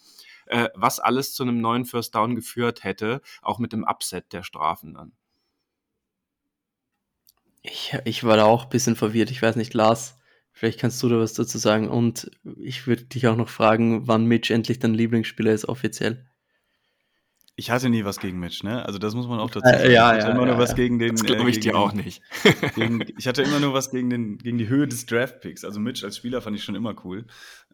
äh, 0.47 0.67
was 0.75 0.99
alles 0.99 1.33
zu 1.33 1.43
einem 1.43 1.61
neuen 1.61 1.85
First 1.85 2.15
Down 2.15 2.35
geführt 2.35 2.83
hätte, 2.83 3.21
auch 3.41 3.59
mit 3.59 3.71
dem 3.71 3.85
Upset 3.85 4.33
der 4.33 4.43
Strafen 4.43 4.93
dann. 4.93 5.13
Ich, 7.61 7.97
ich 8.03 8.25
war 8.25 8.35
da 8.35 8.43
auch 8.43 8.65
ein 8.65 8.69
bisschen 8.69 8.97
verwirrt. 8.97 9.31
Ich 9.31 9.41
weiß 9.41 9.55
nicht, 9.55 9.73
Lars, 9.73 10.17
Vielleicht 10.55 10.79
kannst 10.79 11.01
du 11.01 11.09
da 11.09 11.17
was 11.17 11.33
dazu 11.33 11.57
sagen. 11.57 11.89
Und 11.89 12.31
ich 12.59 12.85
würde 12.85 13.03
dich 13.05 13.27
auch 13.27 13.35
noch 13.35 13.49
fragen, 13.49 14.07
wann 14.07 14.25
Mitch 14.25 14.53
endlich 14.53 14.79
dein 14.79 14.93
Lieblingsspieler 14.93 15.51
ist, 15.51 15.67
offiziell. 15.67 16.25
Ich 17.55 17.69
hatte 17.69 17.87
nie 17.89 18.03
was 18.03 18.19
gegen 18.19 18.39
Mitch, 18.39 18.65
ne? 18.65 18.83
Also 18.83 18.97
das 18.97 19.13
muss 19.13 19.27
man 19.27 19.39
auch 19.39 19.51
dazu 19.51 19.67
sagen. 19.67 19.83
Äh, 19.83 19.93
ja, 19.93 20.17
ich 20.17 20.23
hatte 20.23 20.29
ja, 20.29 20.31
immer 20.31 20.47
ja, 20.47 20.53
nur 20.53 20.57
was 20.57 20.73
gegen 20.73 20.97
den. 20.97 21.15
Das 21.15 21.23
glaube 21.23 21.51
ich 21.51 21.57
äh, 21.57 21.59
dir 21.59 21.77
auch 21.77 21.93
nicht. 21.93 22.23
Gegen, 22.75 23.05
ich 23.15 23.27
hatte 23.27 23.43
immer 23.43 23.59
nur 23.59 23.73
was 23.73 23.91
gegen, 23.91 24.09
den, 24.09 24.39
gegen 24.39 24.57
die 24.57 24.67
Höhe 24.67 24.87
des 24.87 25.05
Draftpicks. 25.05 25.63
Also 25.63 25.79
Mitch 25.79 26.03
als 26.03 26.17
Spieler 26.17 26.41
fand 26.41 26.57
ich 26.57 26.63
schon 26.63 26.73
immer 26.73 26.95
cool. 27.05 27.25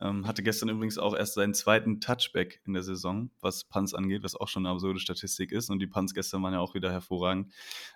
Ähm, 0.02 0.28
hatte 0.28 0.44
gestern 0.44 0.70
übrigens 0.70 0.98
auch 0.98 1.16
erst 1.16 1.36
seinen 1.36 1.54
zweiten 1.54 2.02
Touchback 2.02 2.62
in 2.66 2.74
der 2.74 2.84
Saison, 2.84 3.30
was 3.40 3.64
Punts 3.66 3.94
angeht, 3.94 4.24
was 4.24 4.36
auch 4.36 4.48
schon 4.48 4.66
eine 4.66 4.74
absurde 4.74 5.00
Statistik 5.00 5.52
ist. 5.52 5.70
Und 5.70 5.80
die 5.80 5.88
Punts 5.88 6.14
gestern 6.14 6.44
waren 6.44 6.54
ja 6.54 6.60
auch 6.60 6.74
wieder 6.74 6.92
hervorragend. 6.92 7.52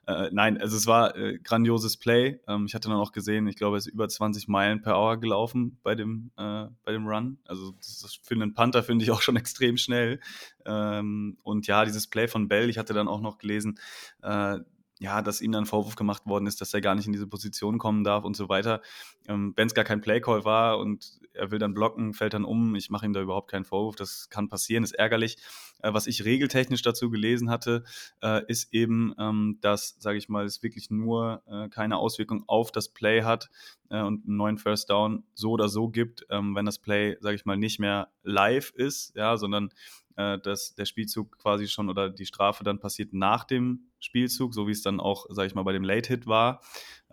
Äh, 0.07 0.29
nein, 0.31 0.59
also 0.59 0.77
es 0.77 0.87
war 0.87 1.15
äh, 1.17 1.39
grandioses 1.39 1.97
Play. 1.97 2.39
Ähm, 2.47 2.65
ich 2.65 2.75
hatte 2.75 2.87
dann 2.89 2.97
auch 2.97 3.11
gesehen, 3.11 3.47
ich 3.47 3.57
glaube, 3.57 3.75
er 3.75 3.79
ist 3.79 3.87
über 3.87 4.07
20 4.07 4.47
Meilen 4.47 4.81
per 4.81 4.97
Hour 4.97 5.19
gelaufen 5.19 5.79
bei 5.83 5.95
dem, 5.95 6.31
äh, 6.37 6.65
bei 6.83 6.93
dem 6.93 7.07
Run. 7.07 7.39
Also 7.45 7.73
das 7.77 8.19
für 8.21 8.35
einen 8.35 8.53
Panther 8.53 8.83
finde 8.83 9.03
ich 9.03 9.11
auch 9.11 9.21
schon 9.21 9.35
extrem 9.37 9.77
schnell. 9.77 10.19
Ähm, 10.65 11.37
und 11.43 11.67
ja, 11.67 11.85
dieses 11.85 12.07
Play 12.07 12.27
von 12.27 12.47
Bell, 12.47 12.69
ich 12.69 12.77
hatte 12.77 12.93
dann 12.93 13.07
auch 13.07 13.21
noch 13.21 13.37
gelesen, 13.37 13.79
äh, 14.21 14.59
ja, 14.99 15.21
dass 15.21 15.41
ihm 15.41 15.51
dann 15.51 15.65
Vorwurf 15.65 15.95
gemacht 15.95 16.25
worden 16.25 16.47
ist, 16.47 16.61
dass 16.61 16.73
er 16.73 16.79
gar 16.81 16.95
nicht 16.95 17.07
in 17.07 17.11
diese 17.13 17.27
Position 17.27 17.77
kommen 17.77 18.03
darf 18.03 18.23
und 18.23 18.37
so 18.37 18.47
weiter. 18.47 18.81
Ähm, 19.27 19.53
Wenn 19.55 19.67
es 19.67 19.73
gar 19.73 19.83
kein 19.83 20.01
Playcall 20.01 20.45
war 20.45 20.77
und 20.79 21.19
er 21.33 21.51
will 21.51 21.59
dann 21.59 21.73
blocken, 21.73 22.13
fällt 22.13 22.33
dann 22.33 22.45
um, 22.45 22.75
ich 22.75 22.89
mache 22.89 23.05
ihm 23.05 23.13
da 23.13 23.21
überhaupt 23.21 23.49
keinen 23.49 23.65
Vorwurf, 23.65 23.95
das 23.95 24.29
kann 24.29 24.47
passieren, 24.47 24.83
ist 24.83 24.93
ärgerlich. 24.93 25.37
Äh, 25.81 25.93
was 25.93 26.07
ich 26.07 26.23
regeltechnisch 26.23 26.83
dazu 26.83 27.09
gelesen 27.09 27.49
hatte, 27.49 27.83
äh, 28.21 28.43
ist 28.47 28.73
eben, 28.73 29.13
ähm, 29.19 29.57
dass, 29.61 29.95
sage 29.99 30.17
ich 30.17 30.29
mal, 30.29 30.45
es 30.45 30.63
wirklich 30.63 30.89
nur 30.89 31.41
äh, 31.47 31.69
keine 31.69 31.97
Auswirkung 31.97 32.43
auf 32.47 32.71
das 32.71 32.89
Play 32.89 33.23
hat 33.23 33.49
äh, 33.89 34.01
und 34.01 34.25
einen 34.25 34.37
neuen 34.37 34.57
First 34.57 34.89
Down 34.89 35.23
so 35.33 35.51
oder 35.51 35.67
so 35.69 35.89
gibt, 35.89 36.25
ähm, 36.29 36.55
wenn 36.55 36.65
das 36.65 36.79
Play, 36.79 37.17
sage 37.19 37.35
ich 37.35 37.45
mal, 37.45 37.57
nicht 37.57 37.79
mehr 37.79 38.09
live 38.23 38.71
ist, 38.75 39.15
ja, 39.15 39.35
sondern 39.37 39.69
äh, 40.15 40.39
dass 40.39 40.75
der 40.75 40.85
Spielzug 40.85 41.37
quasi 41.37 41.67
schon 41.67 41.89
oder 41.89 42.09
die 42.09 42.25
Strafe 42.25 42.63
dann 42.63 42.79
passiert 42.79 43.13
nach 43.13 43.43
dem 43.43 43.89
Spielzug, 43.99 44.53
so 44.53 44.67
wie 44.67 44.71
es 44.71 44.81
dann 44.81 44.99
auch, 44.99 45.25
sage 45.29 45.47
ich 45.47 45.55
mal, 45.55 45.63
bei 45.63 45.73
dem 45.73 45.83
Late 45.83 46.09
Hit 46.09 46.27
war, 46.27 46.61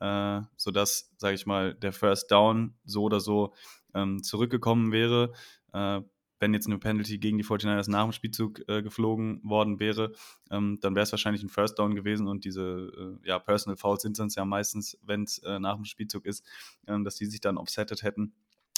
äh, 0.00 0.40
sodass, 0.56 1.12
sage 1.16 1.34
ich 1.34 1.46
mal, 1.46 1.74
der 1.74 1.92
First 1.92 2.30
Down 2.30 2.74
so 2.84 3.02
oder 3.02 3.20
so 3.20 3.54
ähm, 3.94 4.22
zurückgekommen 4.22 4.92
wäre. 4.92 5.32
Äh, 5.72 6.02
wenn 6.40 6.54
jetzt 6.54 6.66
eine 6.66 6.78
Penalty 6.78 7.18
gegen 7.18 7.36
die 7.36 7.44
49ers 7.44 7.90
nach 7.90 8.04
dem 8.04 8.12
Spielzug 8.12 8.66
äh, 8.66 8.82
geflogen 8.82 9.40
worden 9.44 9.78
wäre, 9.78 10.12
ähm, 10.50 10.78
dann 10.80 10.94
wäre 10.94 11.02
es 11.04 11.12
wahrscheinlich 11.12 11.42
ein 11.42 11.50
First 11.50 11.78
Down 11.78 11.94
gewesen 11.94 12.26
und 12.26 12.44
diese 12.46 13.18
äh, 13.22 13.28
ja, 13.28 13.38
Personal 13.38 13.76
Fouls 13.76 14.02
sind 14.02 14.18
es 14.18 14.34
ja 14.34 14.44
meistens, 14.44 14.98
wenn 15.02 15.24
es 15.24 15.38
äh, 15.40 15.58
nach 15.60 15.76
dem 15.76 15.84
Spielzug 15.84 16.24
ist, 16.24 16.44
ähm, 16.86 17.04
dass 17.04 17.16
die 17.16 17.26
sich 17.26 17.40
dann 17.40 17.58
offsettet 17.58 18.02
hätten. 18.02 18.32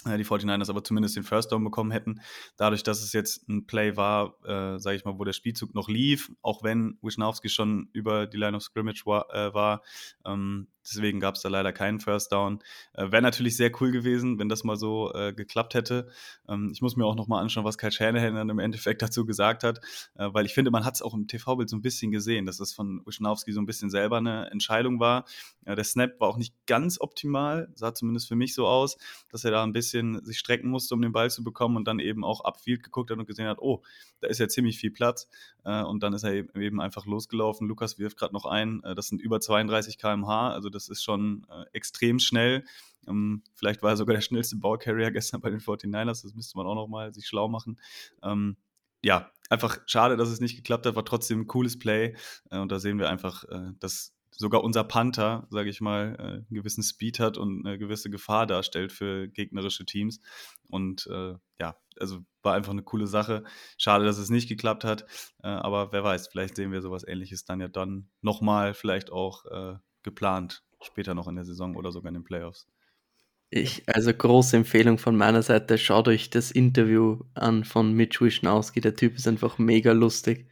Äh, 0.06 0.18
die 0.18 0.24
49ers 0.24 0.70
aber 0.70 0.84
zumindest 0.84 1.16
den 1.16 1.22
First 1.24 1.52
Down 1.52 1.64
bekommen 1.64 1.90
hätten. 1.90 2.20
Dadurch, 2.56 2.82
dass 2.82 3.02
es 3.02 3.12
jetzt 3.12 3.48
ein 3.48 3.66
Play 3.66 3.96
war, 3.96 4.34
äh, 4.44 4.78
sage 4.78 4.96
ich 4.96 5.04
mal, 5.04 5.18
wo 5.18 5.24
der 5.24 5.32
Spielzug 5.32 5.74
noch 5.74 5.88
lief, 5.88 6.32
auch 6.42 6.62
wenn 6.62 6.98
Wisnowski 7.02 7.48
schon 7.48 7.88
über 7.92 8.26
die 8.26 8.36
Line 8.36 8.56
of 8.56 8.62
Scrimmage 8.62 9.06
war, 9.06 9.32
äh, 9.34 9.54
war 9.54 9.82
ähm, 10.24 10.68
Deswegen 10.84 11.20
gab 11.20 11.36
es 11.36 11.42
da 11.42 11.48
leider 11.48 11.72
keinen 11.72 12.00
First 12.00 12.32
Down. 12.32 12.60
Äh, 12.94 13.10
Wäre 13.12 13.22
natürlich 13.22 13.56
sehr 13.56 13.70
cool 13.80 13.90
gewesen, 13.90 14.38
wenn 14.38 14.48
das 14.48 14.64
mal 14.64 14.76
so 14.76 15.12
äh, 15.14 15.32
geklappt 15.32 15.74
hätte. 15.74 16.08
Ähm, 16.48 16.70
ich 16.72 16.82
muss 16.82 16.96
mir 16.96 17.06
auch 17.06 17.14
nochmal 17.14 17.42
anschauen, 17.42 17.64
was 17.64 17.78
Kyle 17.78 17.92
Shanahan 17.92 18.34
dann 18.34 18.48
im 18.48 18.58
Endeffekt 18.58 19.02
dazu 19.02 19.24
gesagt 19.24 19.64
hat, 19.64 19.78
äh, 20.16 20.28
weil 20.32 20.46
ich 20.46 20.54
finde, 20.54 20.70
man 20.70 20.84
hat 20.84 20.94
es 20.94 21.02
auch 21.02 21.14
im 21.14 21.28
TV-Bild 21.28 21.68
so 21.68 21.76
ein 21.76 21.82
bisschen 21.82 22.10
gesehen, 22.10 22.46
dass 22.46 22.56
das 22.56 22.72
von 22.72 23.02
Wischnowski 23.06 23.52
so 23.52 23.60
ein 23.60 23.66
bisschen 23.66 23.90
selber 23.90 24.18
eine 24.18 24.50
Entscheidung 24.50 25.00
war. 25.00 25.24
Äh, 25.64 25.76
der 25.76 25.84
Snap 25.84 26.18
war 26.20 26.28
auch 26.28 26.36
nicht 26.36 26.54
ganz 26.66 27.00
optimal, 27.00 27.68
sah 27.74 27.94
zumindest 27.94 28.28
für 28.28 28.36
mich 28.36 28.54
so 28.54 28.66
aus, 28.66 28.96
dass 29.30 29.44
er 29.44 29.50
da 29.50 29.62
ein 29.62 29.72
bisschen 29.72 30.24
sich 30.24 30.38
strecken 30.38 30.68
musste, 30.68 30.94
um 30.94 31.02
den 31.02 31.12
Ball 31.12 31.30
zu 31.30 31.44
bekommen 31.44 31.76
und 31.76 31.86
dann 31.86 31.98
eben 31.98 32.24
auch 32.24 32.44
upfield 32.44 32.82
geguckt 32.82 33.10
hat 33.10 33.18
und 33.18 33.26
gesehen 33.26 33.46
hat, 33.46 33.58
oh, 33.60 33.82
da 34.20 34.28
ist 34.28 34.38
ja 34.38 34.48
ziemlich 34.48 34.78
viel 34.78 34.90
Platz. 34.90 35.28
Äh, 35.64 35.82
und 35.82 36.02
dann 36.02 36.12
ist 36.12 36.24
er 36.24 36.32
eben 36.56 36.80
einfach 36.80 37.06
losgelaufen. 37.06 37.68
Lukas 37.68 37.98
wirft 37.98 38.18
gerade 38.18 38.32
noch 38.32 38.46
ein, 38.46 38.82
äh, 38.84 38.94
das 38.94 39.08
sind 39.08 39.20
über 39.20 39.40
32 39.40 39.98
km/h, 39.98 40.50
also 40.50 40.70
das 40.72 40.88
ist 40.88 41.02
schon 41.02 41.46
äh, 41.50 41.64
extrem 41.72 42.18
schnell. 42.18 42.64
Ähm, 43.06 43.42
vielleicht 43.54 43.82
war 43.82 43.90
er 43.90 43.96
sogar 43.96 44.14
der 44.14 44.22
schnellste 44.22 44.56
Ballcarrier 44.56 45.10
gestern 45.12 45.40
bei 45.40 45.50
den 45.50 45.60
49ers, 45.60 46.22
das 46.22 46.34
müsste 46.34 46.56
man 46.58 46.66
auch 46.66 46.74
noch 46.74 46.88
mal 46.88 47.12
sich 47.12 47.26
schlau 47.26 47.48
machen. 47.48 47.80
Ähm, 48.22 48.56
ja, 49.04 49.30
einfach 49.50 49.78
schade, 49.86 50.16
dass 50.16 50.28
es 50.28 50.40
nicht 50.40 50.56
geklappt 50.56 50.86
hat, 50.86 50.96
war 50.96 51.04
trotzdem 51.04 51.40
ein 51.40 51.46
cooles 51.46 51.78
Play. 51.78 52.16
Äh, 52.50 52.58
und 52.58 52.72
da 52.72 52.78
sehen 52.78 52.98
wir 52.98 53.10
einfach, 53.10 53.44
äh, 53.44 53.72
dass 53.78 54.14
sogar 54.30 54.64
unser 54.64 54.84
Panther, 54.84 55.46
sage 55.50 55.70
ich 55.70 55.80
mal, 55.80 56.16
äh, 56.18 56.22
einen 56.22 56.46
gewissen 56.50 56.82
Speed 56.82 57.20
hat 57.20 57.36
und 57.36 57.66
eine 57.66 57.78
gewisse 57.78 58.10
Gefahr 58.10 58.46
darstellt 58.46 58.92
für 58.92 59.28
gegnerische 59.28 59.84
Teams. 59.84 60.20
Und 60.68 61.06
äh, 61.08 61.34
ja, 61.60 61.76
also 61.98 62.20
war 62.42 62.54
einfach 62.54 62.72
eine 62.72 62.82
coole 62.82 63.06
Sache. 63.06 63.44
Schade, 63.76 64.04
dass 64.04 64.18
es 64.18 64.30
nicht 64.30 64.48
geklappt 64.48 64.84
hat, 64.84 65.02
äh, 65.42 65.48
aber 65.48 65.92
wer 65.92 66.02
weiß, 66.02 66.28
vielleicht 66.28 66.56
sehen 66.56 66.72
wir 66.72 66.80
sowas 66.80 67.06
ähnliches 67.06 67.44
dann 67.44 67.60
ja 67.60 67.68
dann 67.68 68.08
nochmal, 68.20 68.74
vielleicht 68.74 69.12
auch 69.12 69.44
äh, 69.46 69.76
geplant, 70.02 70.62
später 70.82 71.14
noch 71.14 71.28
in 71.28 71.36
der 71.36 71.44
Saison 71.44 71.76
oder 71.76 71.92
sogar 71.92 72.08
in 72.08 72.14
den 72.14 72.24
Playoffs. 72.24 72.66
Ich, 73.50 73.82
also 73.86 74.14
große 74.14 74.56
Empfehlung 74.56 74.96
von 74.96 75.14
meiner 75.14 75.42
Seite, 75.42 75.76
schaut 75.76 76.08
euch 76.08 76.30
das 76.30 76.50
Interview 76.50 77.20
an 77.34 77.64
von 77.64 77.92
Mitch 77.92 78.24
Wischnowski. 78.24 78.80
Der 78.80 78.96
Typ 78.96 79.16
ist 79.16 79.28
einfach 79.28 79.58
mega 79.58 79.92
lustig. 79.92 80.48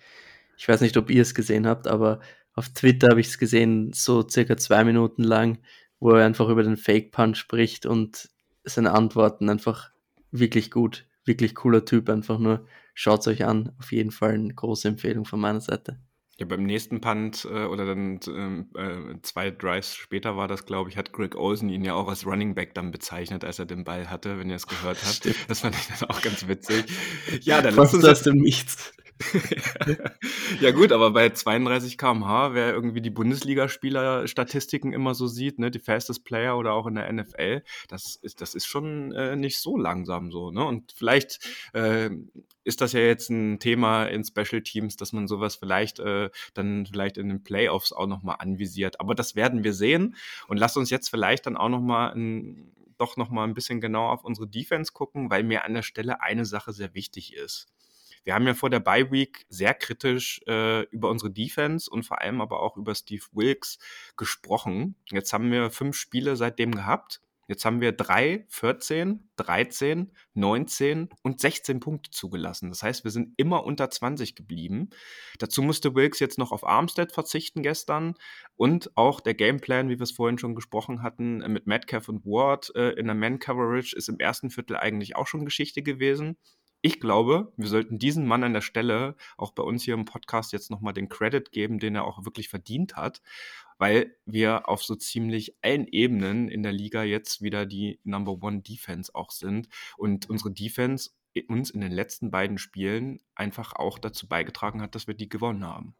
Ich 0.58 0.68
weiß 0.68 0.82
nicht, 0.82 0.98
ob 0.98 1.08
ihr 1.08 1.22
es 1.22 1.34
gesehen 1.34 1.66
habt, 1.66 1.88
aber 1.88 2.20
auf 2.52 2.68
Twitter 2.68 3.08
habe 3.08 3.20
ich 3.20 3.28
es 3.28 3.38
gesehen, 3.38 3.92
so 3.94 4.28
circa 4.28 4.58
zwei 4.58 4.84
Minuten 4.84 5.24
lang, 5.24 5.58
wo 5.98 6.10
er 6.10 6.26
einfach 6.26 6.50
über 6.50 6.62
den 6.62 6.76
Fake 6.76 7.10
Punch 7.10 7.38
spricht 7.38 7.86
und 7.86 8.28
seine 8.64 8.92
Antworten 8.92 9.48
einfach 9.48 9.90
wirklich 10.30 10.70
gut, 10.70 11.06
wirklich 11.24 11.54
cooler 11.54 11.86
Typ, 11.86 12.10
einfach 12.10 12.38
nur 12.38 12.66
schaut 12.92 13.20
es 13.20 13.28
euch 13.28 13.44
an. 13.46 13.72
Auf 13.78 13.92
jeden 13.92 14.10
Fall 14.10 14.32
eine 14.32 14.52
große 14.52 14.88
Empfehlung 14.88 15.24
von 15.24 15.40
meiner 15.40 15.62
Seite. 15.62 15.98
Ja, 16.40 16.46
beim 16.46 16.62
nächsten 16.62 17.02
Punt 17.02 17.44
äh, 17.44 17.66
oder 17.66 17.84
dann 17.84 18.18
ähm, 18.26 18.70
äh, 18.74 19.20
zwei 19.20 19.50
Drives 19.50 19.94
später 19.94 20.38
war 20.38 20.48
das, 20.48 20.64
glaube 20.64 20.88
ich, 20.88 20.96
hat 20.96 21.12
Greg 21.12 21.36
Olsen 21.36 21.68
ihn 21.68 21.84
ja 21.84 21.92
auch 21.92 22.08
als 22.08 22.24
Running 22.24 22.54
Back 22.54 22.74
dann 22.74 22.92
bezeichnet, 22.92 23.44
als 23.44 23.58
er 23.58 23.66
den 23.66 23.84
Ball 23.84 24.08
hatte, 24.08 24.38
wenn 24.38 24.48
ihr 24.48 24.56
es 24.56 24.66
gehört 24.66 24.96
habt. 25.04 25.16
Stimmt. 25.16 25.36
Das 25.48 25.60
fand 25.60 25.76
ich 25.76 25.86
dann 25.88 26.08
auch 26.08 26.22
ganz 26.22 26.48
witzig. 26.48 26.86
Ja, 27.42 27.60
dann 27.60 27.74
lass 27.74 27.92
uns 27.92 28.04
das 28.04 28.22
dem 28.22 28.38
Nichts. 28.38 28.92
ja 30.60 30.70
gut, 30.70 30.92
aber 30.92 31.10
bei 31.10 31.30
32 31.30 31.98
km/h, 31.98 32.54
wer 32.54 32.72
irgendwie 32.72 33.00
die 33.00 33.10
Bundesligaspieler-Statistiken 33.10 34.92
immer 34.92 35.14
so 35.14 35.26
sieht, 35.26 35.58
ne, 35.58 35.70
die 35.70 35.78
fastest 35.78 36.24
Player 36.24 36.56
oder 36.56 36.72
auch 36.72 36.86
in 36.86 36.94
der 36.94 37.12
NFL, 37.12 37.62
das 37.88 38.16
ist, 38.16 38.40
das 38.40 38.54
ist 38.54 38.66
schon 38.66 39.12
äh, 39.12 39.36
nicht 39.36 39.58
so 39.58 39.76
langsam 39.76 40.30
so. 40.30 40.50
Ne? 40.50 40.64
Und 40.64 40.92
vielleicht 40.92 41.40
äh, 41.74 42.10
ist 42.64 42.80
das 42.80 42.92
ja 42.92 43.00
jetzt 43.00 43.30
ein 43.30 43.58
Thema 43.58 44.04
in 44.04 44.24
Special 44.24 44.62
Teams, 44.62 44.96
dass 44.96 45.12
man 45.12 45.28
sowas 45.28 45.56
vielleicht 45.56 45.98
äh, 45.98 46.30
dann 46.54 46.86
vielleicht 46.86 47.18
in 47.18 47.28
den 47.28 47.42
Playoffs 47.42 47.92
auch 47.92 48.06
nochmal 48.06 48.36
anvisiert. 48.38 49.00
Aber 49.00 49.14
das 49.14 49.34
werden 49.34 49.64
wir 49.64 49.74
sehen. 49.74 50.16
Und 50.48 50.56
lasst 50.56 50.76
uns 50.76 50.90
jetzt 50.90 51.08
vielleicht 51.08 51.46
dann 51.46 51.56
auch 51.56 51.68
nochmal 51.68 52.12
ein 52.14 52.72
doch 53.00 53.16
noch 53.16 53.30
mal 53.30 53.44
ein 53.44 53.54
bisschen 53.54 53.80
genauer 53.80 54.12
auf 54.12 54.24
unsere 54.24 54.46
Defense 54.46 54.92
gucken, 54.92 55.30
weil 55.30 55.42
mir 55.42 55.64
an 55.64 55.72
der 55.72 55.82
Stelle 55.82 56.20
eine 56.20 56.44
Sache 56.44 56.72
sehr 56.74 56.94
wichtig 56.94 57.34
ist. 57.34 57.66
Wir 58.24 58.34
haben 58.34 58.46
ja 58.46 58.54
vor 58.54 58.70
der 58.70 58.80
Bye 58.80 59.10
Week 59.10 59.46
sehr 59.48 59.74
kritisch 59.74 60.40
äh, 60.46 60.82
über 60.90 61.08
unsere 61.10 61.30
Defense 61.30 61.90
und 61.90 62.04
vor 62.04 62.20
allem 62.20 62.40
aber 62.40 62.60
auch 62.62 62.76
über 62.76 62.94
Steve 62.94 63.24
Wilkes 63.32 63.78
gesprochen. 64.16 64.96
Jetzt 65.10 65.32
haben 65.32 65.50
wir 65.50 65.70
fünf 65.70 65.96
Spiele 65.96 66.36
seitdem 66.36 66.72
gehabt. 66.72 67.20
Jetzt 67.50 67.64
haben 67.64 67.80
wir 67.80 67.90
drei, 67.90 68.46
14, 68.48 69.28
13, 69.34 70.12
19 70.34 71.08
und 71.24 71.40
16 71.40 71.80
Punkte 71.80 72.12
zugelassen. 72.12 72.68
Das 72.68 72.84
heißt, 72.84 73.02
wir 73.02 73.10
sind 73.10 73.34
immer 73.38 73.64
unter 73.64 73.90
20 73.90 74.36
geblieben. 74.36 74.90
Dazu 75.40 75.60
musste 75.60 75.96
Wilkes 75.96 76.20
jetzt 76.20 76.38
noch 76.38 76.52
auf 76.52 76.64
Armstead 76.64 77.10
verzichten 77.10 77.64
gestern 77.64 78.14
und 78.54 78.96
auch 78.96 79.20
der 79.20 79.34
Gameplan, 79.34 79.88
wie 79.88 79.98
wir 79.98 80.04
es 80.04 80.12
vorhin 80.12 80.38
schon 80.38 80.54
gesprochen 80.54 81.02
hatten, 81.02 81.38
mit 81.52 81.66
Metcalf 81.66 82.08
und 82.08 82.24
Ward 82.24 82.70
äh, 82.76 82.90
in 82.90 83.06
der 83.06 83.16
Man-Coverage 83.16 83.96
ist 83.96 84.08
im 84.08 84.20
ersten 84.20 84.50
Viertel 84.50 84.76
eigentlich 84.76 85.16
auch 85.16 85.26
schon 85.26 85.44
Geschichte 85.44 85.82
gewesen 85.82 86.36
ich 86.82 87.00
glaube, 87.00 87.52
wir 87.56 87.68
sollten 87.68 87.98
diesen 87.98 88.26
Mann 88.26 88.44
an 88.44 88.54
der 88.54 88.60
Stelle 88.60 89.16
auch 89.36 89.52
bei 89.52 89.62
uns 89.62 89.82
hier 89.82 89.94
im 89.94 90.04
Podcast 90.04 90.52
jetzt 90.52 90.70
nochmal 90.70 90.94
den 90.94 91.08
Credit 91.08 91.52
geben, 91.52 91.78
den 91.78 91.94
er 91.94 92.04
auch 92.04 92.24
wirklich 92.24 92.48
verdient 92.48 92.96
hat, 92.96 93.20
weil 93.78 94.16
wir 94.24 94.68
auf 94.68 94.82
so 94.82 94.94
ziemlich 94.94 95.56
allen 95.62 95.86
Ebenen 95.86 96.48
in 96.48 96.62
der 96.62 96.72
Liga 96.72 97.02
jetzt 97.02 97.42
wieder 97.42 97.66
die 97.66 98.00
Number 98.04 98.42
One 98.42 98.62
Defense 98.62 99.14
auch 99.14 99.30
sind 99.30 99.68
und 99.96 100.28
unsere 100.30 100.52
Defense 100.52 101.10
uns 101.48 101.70
in 101.70 101.80
den 101.80 101.92
letzten 101.92 102.30
beiden 102.30 102.58
Spielen 102.58 103.20
einfach 103.34 103.74
auch 103.74 103.98
dazu 103.98 104.26
beigetragen 104.26 104.82
hat, 104.82 104.94
dass 104.94 105.06
wir 105.06 105.14
die 105.14 105.28
gewonnen 105.28 105.64
haben. 105.64 105.94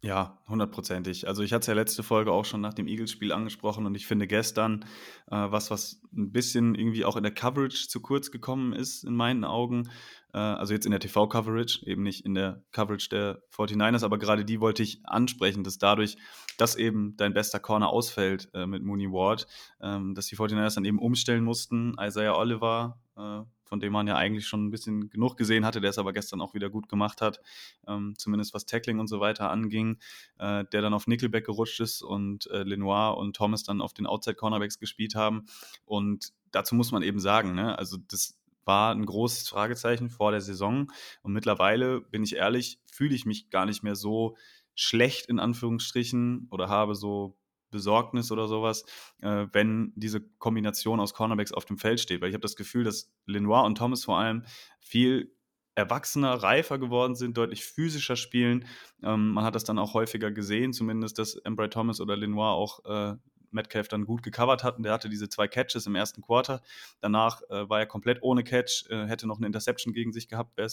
Ja, 0.00 0.38
hundertprozentig. 0.48 1.26
Also 1.26 1.42
ich 1.42 1.52
hatte 1.52 1.62
es 1.62 1.66
ja 1.66 1.74
letzte 1.74 2.04
Folge 2.04 2.30
auch 2.30 2.44
schon 2.44 2.60
nach 2.60 2.72
dem 2.72 2.86
Eagles-Spiel 2.86 3.32
angesprochen 3.32 3.84
und 3.84 3.96
ich 3.96 4.06
finde 4.06 4.28
gestern 4.28 4.84
äh, 5.26 5.34
was, 5.34 5.72
was 5.72 6.00
ein 6.12 6.30
bisschen 6.30 6.76
irgendwie 6.76 7.04
auch 7.04 7.16
in 7.16 7.24
der 7.24 7.34
Coverage 7.34 7.88
zu 7.88 8.00
kurz 8.00 8.30
gekommen 8.30 8.72
ist, 8.72 9.02
in 9.02 9.16
meinen 9.16 9.42
Augen. 9.42 9.90
Äh, 10.32 10.38
also 10.38 10.72
jetzt 10.72 10.86
in 10.86 10.92
der 10.92 11.00
TV-Coverage, 11.00 11.84
eben 11.84 12.04
nicht 12.04 12.24
in 12.24 12.34
der 12.34 12.62
Coverage 12.70 13.08
der 13.08 13.42
49ers, 13.50 14.04
aber 14.04 14.18
gerade 14.18 14.44
die 14.44 14.60
wollte 14.60 14.84
ich 14.84 15.00
ansprechen, 15.02 15.64
dass 15.64 15.78
dadurch, 15.78 16.16
dass 16.58 16.76
eben 16.76 17.16
dein 17.16 17.34
bester 17.34 17.58
Corner 17.58 17.88
ausfällt 17.88 18.50
äh, 18.54 18.66
mit 18.66 18.84
Mooney 18.84 19.10
Ward, 19.10 19.48
ähm, 19.80 20.14
dass 20.14 20.26
die 20.26 20.36
49ers 20.36 20.76
dann 20.76 20.84
eben 20.84 21.00
umstellen 21.00 21.42
mussten. 21.42 21.96
Isaiah 22.00 22.36
Oliver 22.36 23.00
äh, 23.16 23.40
von 23.68 23.80
dem 23.80 23.92
man 23.92 24.06
ja 24.06 24.16
eigentlich 24.16 24.46
schon 24.46 24.66
ein 24.66 24.70
bisschen 24.70 25.10
genug 25.10 25.36
gesehen 25.36 25.64
hatte, 25.64 25.80
der 25.80 25.90
es 25.90 25.98
aber 25.98 26.12
gestern 26.12 26.40
auch 26.40 26.54
wieder 26.54 26.70
gut 26.70 26.88
gemacht 26.88 27.20
hat, 27.20 27.40
ähm, 27.86 28.14
zumindest 28.16 28.54
was 28.54 28.66
Tackling 28.66 28.98
und 28.98 29.08
so 29.08 29.20
weiter 29.20 29.50
anging, 29.50 29.98
äh, 30.38 30.64
der 30.72 30.82
dann 30.82 30.94
auf 30.94 31.06
Nickelback 31.06 31.46
gerutscht 31.46 31.80
ist 31.80 32.02
und 32.02 32.46
äh, 32.50 32.62
Lenoir 32.62 33.16
und 33.18 33.36
Thomas 33.36 33.62
dann 33.62 33.80
auf 33.80 33.92
den 33.92 34.06
Outside-Cornerbacks 34.06 34.78
gespielt 34.78 35.14
haben. 35.14 35.46
Und 35.84 36.32
dazu 36.50 36.74
muss 36.74 36.92
man 36.92 37.02
eben 37.02 37.20
sagen, 37.20 37.54
ne, 37.54 37.78
also 37.78 37.98
das 38.08 38.38
war 38.64 38.94
ein 38.94 39.06
großes 39.06 39.48
Fragezeichen 39.48 40.10
vor 40.10 40.30
der 40.30 40.40
Saison. 40.40 40.92
Und 41.22 41.32
mittlerweile, 41.32 42.00
bin 42.00 42.22
ich 42.22 42.36
ehrlich, 42.36 42.80
fühle 42.90 43.14
ich 43.14 43.24
mich 43.26 43.50
gar 43.50 43.66
nicht 43.66 43.82
mehr 43.82 43.96
so 43.96 44.36
schlecht 44.74 45.26
in 45.26 45.40
Anführungsstrichen 45.40 46.46
oder 46.50 46.68
habe 46.68 46.94
so 46.94 47.36
Besorgnis 47.70 48.32
oder 48.32 48.48
sowas, 48.48 48.84
äh, 49.20 49.46
wenn 49.52 49.92
diese 49.96 50.20
Kombination 50.38 51.00
aus 51.00 51.14
Cornerbacks 51.14 51.52
auf 51.52 51.64
dem 51.64 51.78
Feld 51.78 52.00
steht. 52.00 52.20
Weil 52.20 52.28
ich 52.28 52.34
habe 52.34 52.42
das 52.42 52.56
Gefühl, 52.56 52.84
dass 52.84 53.12
Lenoir 53.26 53.64
und 53.64 53.76
Thomas 53.78 54.04
vor 54.04 54.18
allem 54.18 54.44
viel 54.80 55.34
erwachsener, 55.74 56.34
reifer 56.34 56.78
geworden 56.78 57.14
sind, 57.14 57.36
deutlich 57.36 57.64
physischer 57.64 58.16
spielen. 58.16 58.66
Ähm, 59.02 59.30
man 59.30 59.44
hat 59.44 59.54
das 59.54 59.62
dann 59.64 59.78
auch 59.78 59.94
häufiger 59.94 60.32
gesehen, 60.32 60.72
zumindest, 60.72 61.18
dass 61.18 61.36
Embry 61.36 61.70
Thomas 61.70 62.00
oder 62.00 62.16
Lenoir 62.16 62.50
auch 62.50 62.84
äh, 62.84 63.14
Metcalf 63.50 63.88
dann 63.88 64.04
gut 64.04 64.22
gecovert 64.22 64.64
hatten. 64.64 64.82
Der 64.82 64.92
hatte 64.92 65.08
diese 65.08 65.28
zwei 65.28 65.48
Catches 65.48 65.86
im 65.86 65.94
ersten 65.94 66.22
Quarter. 66.22 66.60
Danach 67.00 67.42
äh, 67.50 67.68
war 67.68 67.80
er 67.80 67.86
komplett 67.86 68.22
ohne 68.22 68.44
Catch, 68.44 68.88
äh, 68.90 69.06
hätte 69.06 69.26
noch 69.26 69.38
eine 69.38 69.46
Interception 69.46 69.92
gegen 69.92 70.12
sich 70.12 70.28
gehabt, 70.28 70.56
wäre 70.56 70.68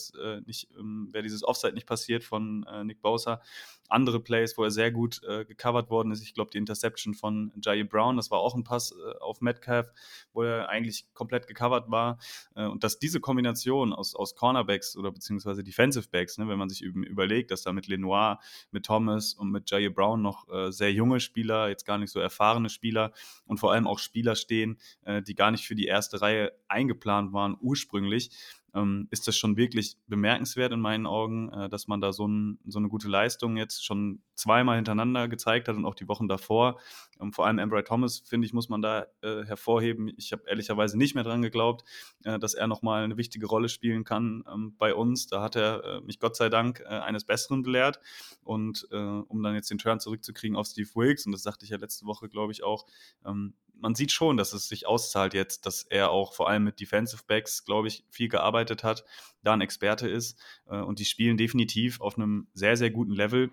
äh, 0.45 0.51
ähm, 0.77 1.09
wäre 1.11 1.23
dieses 1.23 1.43
Offside 1.43 1.73
nicht 1.73 1.87
passiert 1.87 2.23
von 2.23 2.65
äh, 2.71 2.83
Nick 2.83 3.01
Bosa. 3.01 3.41
Andere 3.87 4.19
Plays, 4.19 4.57
wo 4.57 4.63
er 4.63 4.71
sehr 4.71 4.91
gut 4.91 5.21
äh, 5.23 5.45
gecovert 5.45 5.89
worden 5.89 6.11
ist. 6.11 6.23
Ich 6.23 6.33
glaube, 6.33 6.51
die 6.51 6.57
Interception 6.57 7.13
von 7.13 7.51
Jair 7.61 7.85
Brown, 7.85 8.17
das 8.17 8.31
war 8.31 8.39
auch 8.39 8.55
ein 8.55 8.63
Pass 8.63 8.91
äh, 8.91 9.17
auf 9.19 9.41
Metcalf, 9.41 9.91
wo 10.33 10.43
er 10.43 10.69
eigentlich 10.69 11.05
komplett 11.13 11.47
gecovert 11.47 11.89
war. 11.89 12.17
und 12.55 12.83
dass 12.83 12.99
diese 12.99 13.19
Kombination 13.19 13.93
aus, 13.93 14.15
aus 14.15 14.35
Cornerbacks 14.35 14.97
oder 14.97 15.11
beziehungsweise 15.11 15.63
Defensive 15.63 16.07
Backs, 16.09 16.37
ne, 16.37 16.47
wenn 16.47 16.57
man 16.57 16.69
sich 16.69 16.81
überlegt, 16.81 17.51
dass 17.51 17.63
da 17.63 17.71
mit 17.73 17.87
Lenoir, 17.87 18.39
mit 18.71 18.85
Thomas 18.85 19.33
und 19.33 19.51
mit 19.51 19.69
Jair 19.69 19.89
Brown 19.89 20.21
noch 20.21 20.47
sehr 20.69 20.91
junge 20.91 21.19
Spieler, 21.19 21.69
jetzt 21.69 21.85
gar 21.85 21.97
nicht 21.97 22.11
so 22.11 22.19
erfahrene 22.19 22.64
erfahrene 22.65 22.69
Spieler 22.69 23.11
und 23.45 23.59
vor 23.59 23.71
allem 23.71 23.87
auch 23.87 23.99
Spieler 23.99 24.35
stehen, 24.35 24.77
äh, 25.05 25.21
die 25.21 25.35
gar 25.35 25.51
nicht 25.51 25.65
für 25.65 25.75
die 25.75 25.85
erste 25.85 26.21
Reihe 26.21 26.51
eingeplant 26.67 27.33
waren 27.33 27.57
ursprünglich 27.59 28.31
ähm, 28.75 29.07
ist 29.09 29.27
das 29.27 29.37
schon 29.37 29.57
wirklich 29.57 29.97
bemerkenswert 30.07 30.73
in 30.73 30.81
meinen 30.81 31.07
Augen, 31.07 31.51
äh, 31.51 31.69
dass 31.69 31.87
man 31.87 32.01
da 32.01 32.11
so, 32.11 32.27
ein, 32.27 32.59
so, 32.65 32.77
eine 32.77 32.89
gute 32.89 33.07
Leistung 33.07 33.57
jetzt 33.57 33.85
schon 33.85 34.21
zweimal 34.35 34.75
hintereinander 34.75 35.27
gezeigt 35.27 35.67
hat 35.67 35.77
und 35.77 35.85
auch 35.85 35.95
die 35.95 36.07
Wochen 36.07 36.27
davor. 36.27 36.79
Ähm, 37.19 37.31
vor 37.31 37.47
allem 37.47 37.57
Embry 37.57 37.83
Thomas, 37.83 38.19
finde 38.19 38.45
ich, 38.45 38.53
muss 38.53 38.69
man 38.69 38.81
da 38.81 39.07
äh, 39.21 39.45
hervorheben. 39.45 40.11
Ich 40.17 40.33
habe 40.33 40.43
ehrlicherweise 40.47 40.97
nicht 40.97 41.15
mehr 41.15 41.23
dran 41.23 41.41
geglaubt, 41.41 41.87
äh, 42.25 42.37
dass 42.37 42.53
er 42.53 42.67
nochmal 42.67 43.03
eine 43.03 43.17
wichtige 43.17 43.47
Rolle 43.47 43.69
spielen 43.69 44.03
kann 44.03 44.43
ähm, 44.51 44.75
bei 44.77 44.93
uns. 44.93 45.27
Da 45.27 45.41
hat 45.41 45.55
er 45.55 45.83
äh, 45.83 46.01
mich 46.01 46.19
Gott 46.19 46.35
sei 46.35 46.49
Dank 46.49 46.81
äh, 46.81 46.87
eines 46.87 47.23
Besseren 47.23 47.63
belehrt. 47.63 47.99
Und 48.43 48.87
äh, 48.91 48.95
um 48.95 49.41
dann 49.41 49.55
jetzt 49.55 49.71
den 49.71 49.77
Turn 49.77 49.99
zurückzukriegen 49.99 50.57
auf 50.57 50.67
Steve 50.67 50.89
Wilkes, 50.95 51.25
und 51.25 51.31
das 51.31 51.43
sagte 51.43 51.63
ich 51.63 51.71
ja 51.71 51.77
letzte 51.77 52.05
Woche, 52.05 52.27
glaube 52.27 52.51
ich, 52.51 52.63
auch, 52.63 52.85
ähm, 53.25 53.53
man 53.79 53.95
sieht 53.95 54.11
schon, 54.11 54.37
dass 54.37 54.53
es 54.53 54.67
sich 54.67 54.87
auszahlt 54.87 55.33
jetzt, 55.33 55.65
dass 55.65 55.83
er 55.83 56.11
auch 56.11 56.33
vor 56.33 56.49
allem 56.49 56.63
mit 56.63 56.79
Defensive 56.79 57.23
Backs, 57.27 57.65
glaube 57.65 57.87
ich, 57.87 58.05
viel 58.09 58.29
gearbeitet 58.29 58.83
hat, 58.83 59.05
da 59.43 59.53
ein 59.53 59.61
Experte 59.61 60.07
ist. 60.07 60.39
Äh, 60.67 60.77
und 60.77 60.99
die 60.99 61.05
spielen 61.05 61.37
definitiv 61.37 62.01
auf 62.01 62.17
einem 62.17 62.47
sehr, 62.53 62.77
sehr 62.77 62.91
guten 62.91 63.13
Level. 63.13 63.51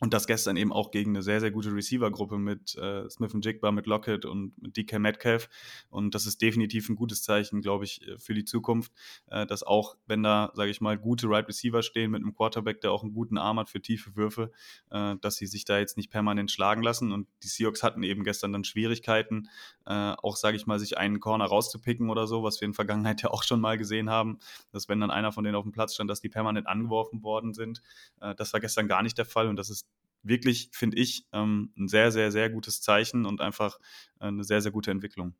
Und 0.00 0.14
das 0.14 0.26
gestern 0.26 0.56
eben 0.56 0.72
auch 0.72 0.90
gegen 0.90 1.10
eine 1.10 1.22
sehr, 1.22 1.40
sehr 1.40 1.50
gute 1.50 1.74
Receiver-Gruppe 1.74 2.38
mit 2.38 2.76
äh, 2.76 3.08
Smith 3.10 3.34
und 3.34 3.44
Jigba, 3.44 3.72
mit 3.72 3.86
Lockett 3.86 4.24
und 4.24 4.60
mit 4.60 4.76
DK 4.76 4.98
Metcalf. 5.00 5.48
Und 5.90 6.14
das 6.14 6.26
ist 6.26 6.40
definitiv 6.40 6.88
ein 6.88 6.94
gutes 6.94 7.22
Zeichen, 7.22 7.60
glaube 7.62 7.84
ich, 7.84 8.06
äh, 8.06 8.16
für 8.18 8.34
die 8.34 8.44
Zukunft, 8.44 8.92
äh, 9.26 9.44
dass 9.46 9.64
auch, 9.64 9.96
wenn 10.06 10.22
da, 10.22 10.52
sage 10.54 10.70
ich 10.70 10.80
mal, 10.80 10.96
gute 10.96 11.28
Right 11.28 11.48
Receiver 11.48 11.82
stehen 11.82 12.12
mit 12.12 12.22
einem 12.22 12.34
Quarterback, 12.34 12.80
der 12.80 12.92
auch 12.92 13.02
einen 13.02 13.12
guten 13.12 13.38
Arm 13.38 13.58
hat 13.58 13.70
für 13.70 13.80
tiefe 13.80 14.14
Würfe, 14.14 14.52
äh, 14.90 15.16
dass 15.20 15.36
sie 15.36 15.46
sich 15.46 15.64
da 15.64 15.78
jetzt 15.78 15.96
nicht 15.96 16.10
permanent 16.10 16.50
schlagen 16.50 16.82
lassen. 16.82 17.10
Und 17.10 17.26
die 17.42 17.48
Seahawks 17.48 17.82
hatten 17.82 18.04
eben 18.04 18.22
gestern 18.22 18.52
dann 18.52 18.62
Schwierigkeiten, 18.62 19.48
äh, 19.86 20.14
auch, 20.22 20.36
sage 20.36 20.56
ich 20.56 20.66
mal, 20.66 20.78
sich 20.78 20.96
einen 20.96 21.18
Corner 21.18 21.46
rauszupicken 21.46 22.08
oder 22.08 22.28
so, 22.28 22.44
was 22.44 22.60
wir 22.60 22.66
in 22.66 22.72
der 22.72 22.76
Vergangenheit 22.76 23.22
ja 23.22 23.30
auch 23.30 23.42
schon 23.42 23.60
mal 23.60 23.78
gesehen 23.78 24.10
haben, 24.10 24.38
dass 24.70 24.88
wenn 24.88 25.00
dann 25.00 25.10
einer 25.10 25.32
von 25.32 25.42
denen 25.42 25.56
auf 25.56 25.64
dem 25.64 25.72
Platz 25.72 25.94
stand, 25.94 26.08
dass 26.08 26.20
die 26.20 26.28
permanent 26.28 26.68
angeworfen 26.68 27.24
worden 27.24 27.52
sind. 27.52 27.82
Äh, 28.20 28.36
das 28.36 28.52
war 28.52 28.60
gestern 28.60 28.86
gar 28.86 29.02
nicht 29.02 29.18
der 29.18 29.26
Fall 29.26 29.48
und 29.48 29.56
das 29.56 29.70
ist 29.70 29.87
wirklich, 30.28 30.70
finde 30.72 30.98
ich, 30.98 31.26
ähm, 31.32 31.72
ein 31.76 31.88
sehr, 31.88 32.12
sehr, 32.12 32.30
sehr 32.30 32.50
gutes 32.50 32.80
Zeichen 32.80 33.26
und 33.26 33.40
einfach 33.40 33.78
äh, 34.20 34.26
eine 34.26 34.44
sehr, 34.44 34.60
sehr 34.60 34.72
gute 34.72 34.90
Entwicklung. 34.90 35.34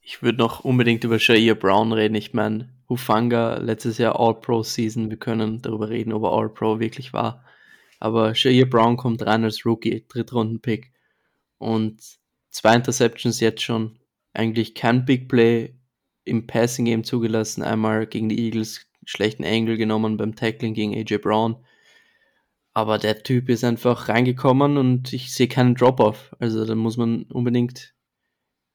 Ich 0.00 0.22
würde 0.22 0.38
noch 0.38 0.64
unbedingt 0.64 1.04
über 1.04 1.18
Shair 1.18 1.54
Brown 1.54 1.92
reden. 1.92 2.16
Ich 2.16 2.34
meine, 2.34 2.74
Hufanga 2.88 3.58
letztes 3.58 3.98
Jahr 3.98 4.18
All-Pro-Season. 4.18 5.10
Wir 5.10 5.16
können 5.16 5.62
darüber 5.62 5.90
reden, 5.90 6.12
ob 6.12 6.24
er 6.24 6.32
All-Pro 6.32 6.80
wirklich 6.80 7.12
war. 7.12 7.44
Aber 8.00 8.34
Shair 8.34 8.68
Brown 8.68 8.96
kommt 8.96 9.24
rein 9.24 9.44
als 9.44 9.64
Rookie, 9.64 10.04
Drittrunden-Pick. 10.08 10.92
Und 11.58 12.02
zwei 12.50 12.74
Interceptions 12.74 13.38
jetzt 13.38 13.62
schon. 13.62 13.98
Eigentlich 14.32 14.74
kein 14.74 15.04
Big 15.04 15.28
Play 15.28 15.74
im 16.24 16.48
Passing 16.48 16.84
Game 16.84 17.04
zugelassen. 17.04 17.62
Einmal 17.62 18.06
gegen 18.06 18.28
die 18.28 18.44
Eagles 18.44 18.88
schlechten 19.04 19.44
Angle 19.44 19.76
genommen 19.76 20.16
beim 20.16 20.34
Tackling 20.34 20.74
gegen 20.74 20.94
AJ 20.94 21.18
Brown. 21.18 21.64
Aber 22.74 22.98
der 22.98 23.22
Typ 23.22 23.48
ist 23.48 23.64
einfach 23.64 24.08
reingekommen 24.08 24.78
und 24.78 25.12
ich 25.12 25.32
sehe 25.32 25.48
keinen 25.48 25.74
Drop-off. 25.74 26.34
Also 26.38 26.64
da 26.64 26.74
muss 26.74 26.96
man 26.96 27.24
unbedingt 27.24 27.94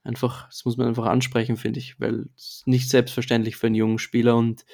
einfach, 0.04 0.48
das 0.48 0.66
muss 0.66 0.78
man 0.78 0.88
einfach 0.88 1.06
ansprechen, 1.06 1.58
finde 1.58 1.80
ich, 1.80 2.00
weil 2.00 2.28
es 2.36 2.64
nicht 2.66 2.90
selbstverständlich 2.90 3.56
für 3.56 3.68
einen 3.68 3.76
jungen 3.76 4.00
Spieler 4.00 4.38
und 4.38 4.66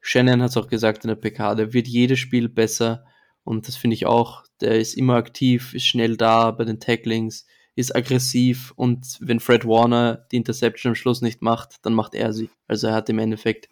Shannon 0.00 0.42
hat 0.42 0.50
es 0.50 0.56
auch 0.56 0.66
gesagt 0.66 1.04
in 1.04 1.08
der 1.08 1.14
PK, 1.14 1.54
der 1.54 1.72
wird 1.72 1.86
jedes 1.86 2.18
Spiel 2.18 2.48
besser 2.48 3.04
und 3.44 3.68
das 3.68 3.76
finde 3.76 3.94
ich 3.94 4.06
auch. 4.06 4.44
Der 4.60 4.78
ist 4.78 4.94
immer 4.94 5.14
aktiv, 5.14 5.74
ist 5.74 5.86
schnell 5.86 6.16
da 6.16 6.50
bei 6.50 6.64
den 6.64 6.80
Tacklings, 6.80 7.46
ist 7.76 7.94
aggressiv 7.94 8.72
und 8.74 9.18
wenn 9.20 9.38
Fred 9.38 9.64
Warner 9.64 10.26
die 10.32 10.36
Interception 10.36 10.90
am 10.90 10.96
Schluss 10.96 11.22
nicht 11.22 11.42
macht, 11.42 11.76
dann 11.82 11.94
macht 11.94 12.14
er 12.14 12.32
sie. 12.32 12.50
Also 12.66 12.88
er 12.88 12.94
hat 12.94 13.08
im 13.08 13.20
Endeffekt 13.20 13.68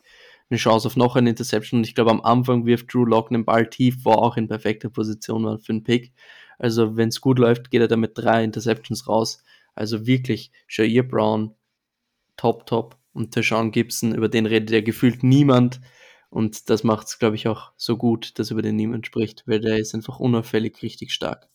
eine 0.50 0.58
Chance 0.58 0.86
auf 0.86 0.96
noch 0.96 1.16
eine 1.16 1.30
Interception. 1.30 1.80
Und 1.80 1.86
ich 1.86 1.94
glaube, 1.94 2.10
am 2.10 2.20
Anfang 2.20 2.66
wirft 2.66 2.92
Drew 2.92 3.04
Lock 3.04 3.30
den 3.30 3.44
Ball 3.44 3.68
tief, 3.68 3.98
wo 4.04 4.12
auch 4.12 4.36
in 4.36 4.48
perfekter 4.48 4.90
Position 4.90 5.44
war 5.44 5.58
für 5.58 5.72
einen 5.72 5.84
Pick. 5.84 6.12
Also, 6.58 6.96
wenn 6.96 7.08
es 7.08 7.20
gut 7.20 7.38
läuft, 7.38 7.70
geht 7.70 7.80
er 7.80 7.88
da 7.88 7.96
mit 7.96 8.12
drei 8.16 8.44
Interceptions 8.44 9.08
raus. 9.08 9.42
Also 9.74 10.06
wirklich, 10.06 10.50
Jair 10.68 11.04
Brown, 11.04 11.54
top, 12.36 12.66
top. 12.66 12.96
Und 13.12 13.34
Tashawn 13.34 13.72
Gibson, 13.72 14.14
über 14.14 14.28
den 14.28 14.46
redet 14.46 14.70
ja 14.70 14.80
gefühlt 14.80 15.22
niemand. 15.22 15.80
Und 16.30 16.70
das 16.70 16.84
macht 16.84 17.08
es, 17.08 17.18
glaube 17.18 17.36
ich, 17.36 17.48
auch 17.48 17.72
so 17.76 17.96
gut, 17.96 18.38
dass 18.38 18.50
über 18.50 18.62
den 18.62 18.76
niemand 18.76 19.06
spricht, 19.06 19.42
weil 19.46 19.60
der 19.60 19.78
ist 19.78 19.94
einfach 19.94 20.20
unauffällig 20.20 20.80
richtig 20.82 21.12
stark. 21.12 21.48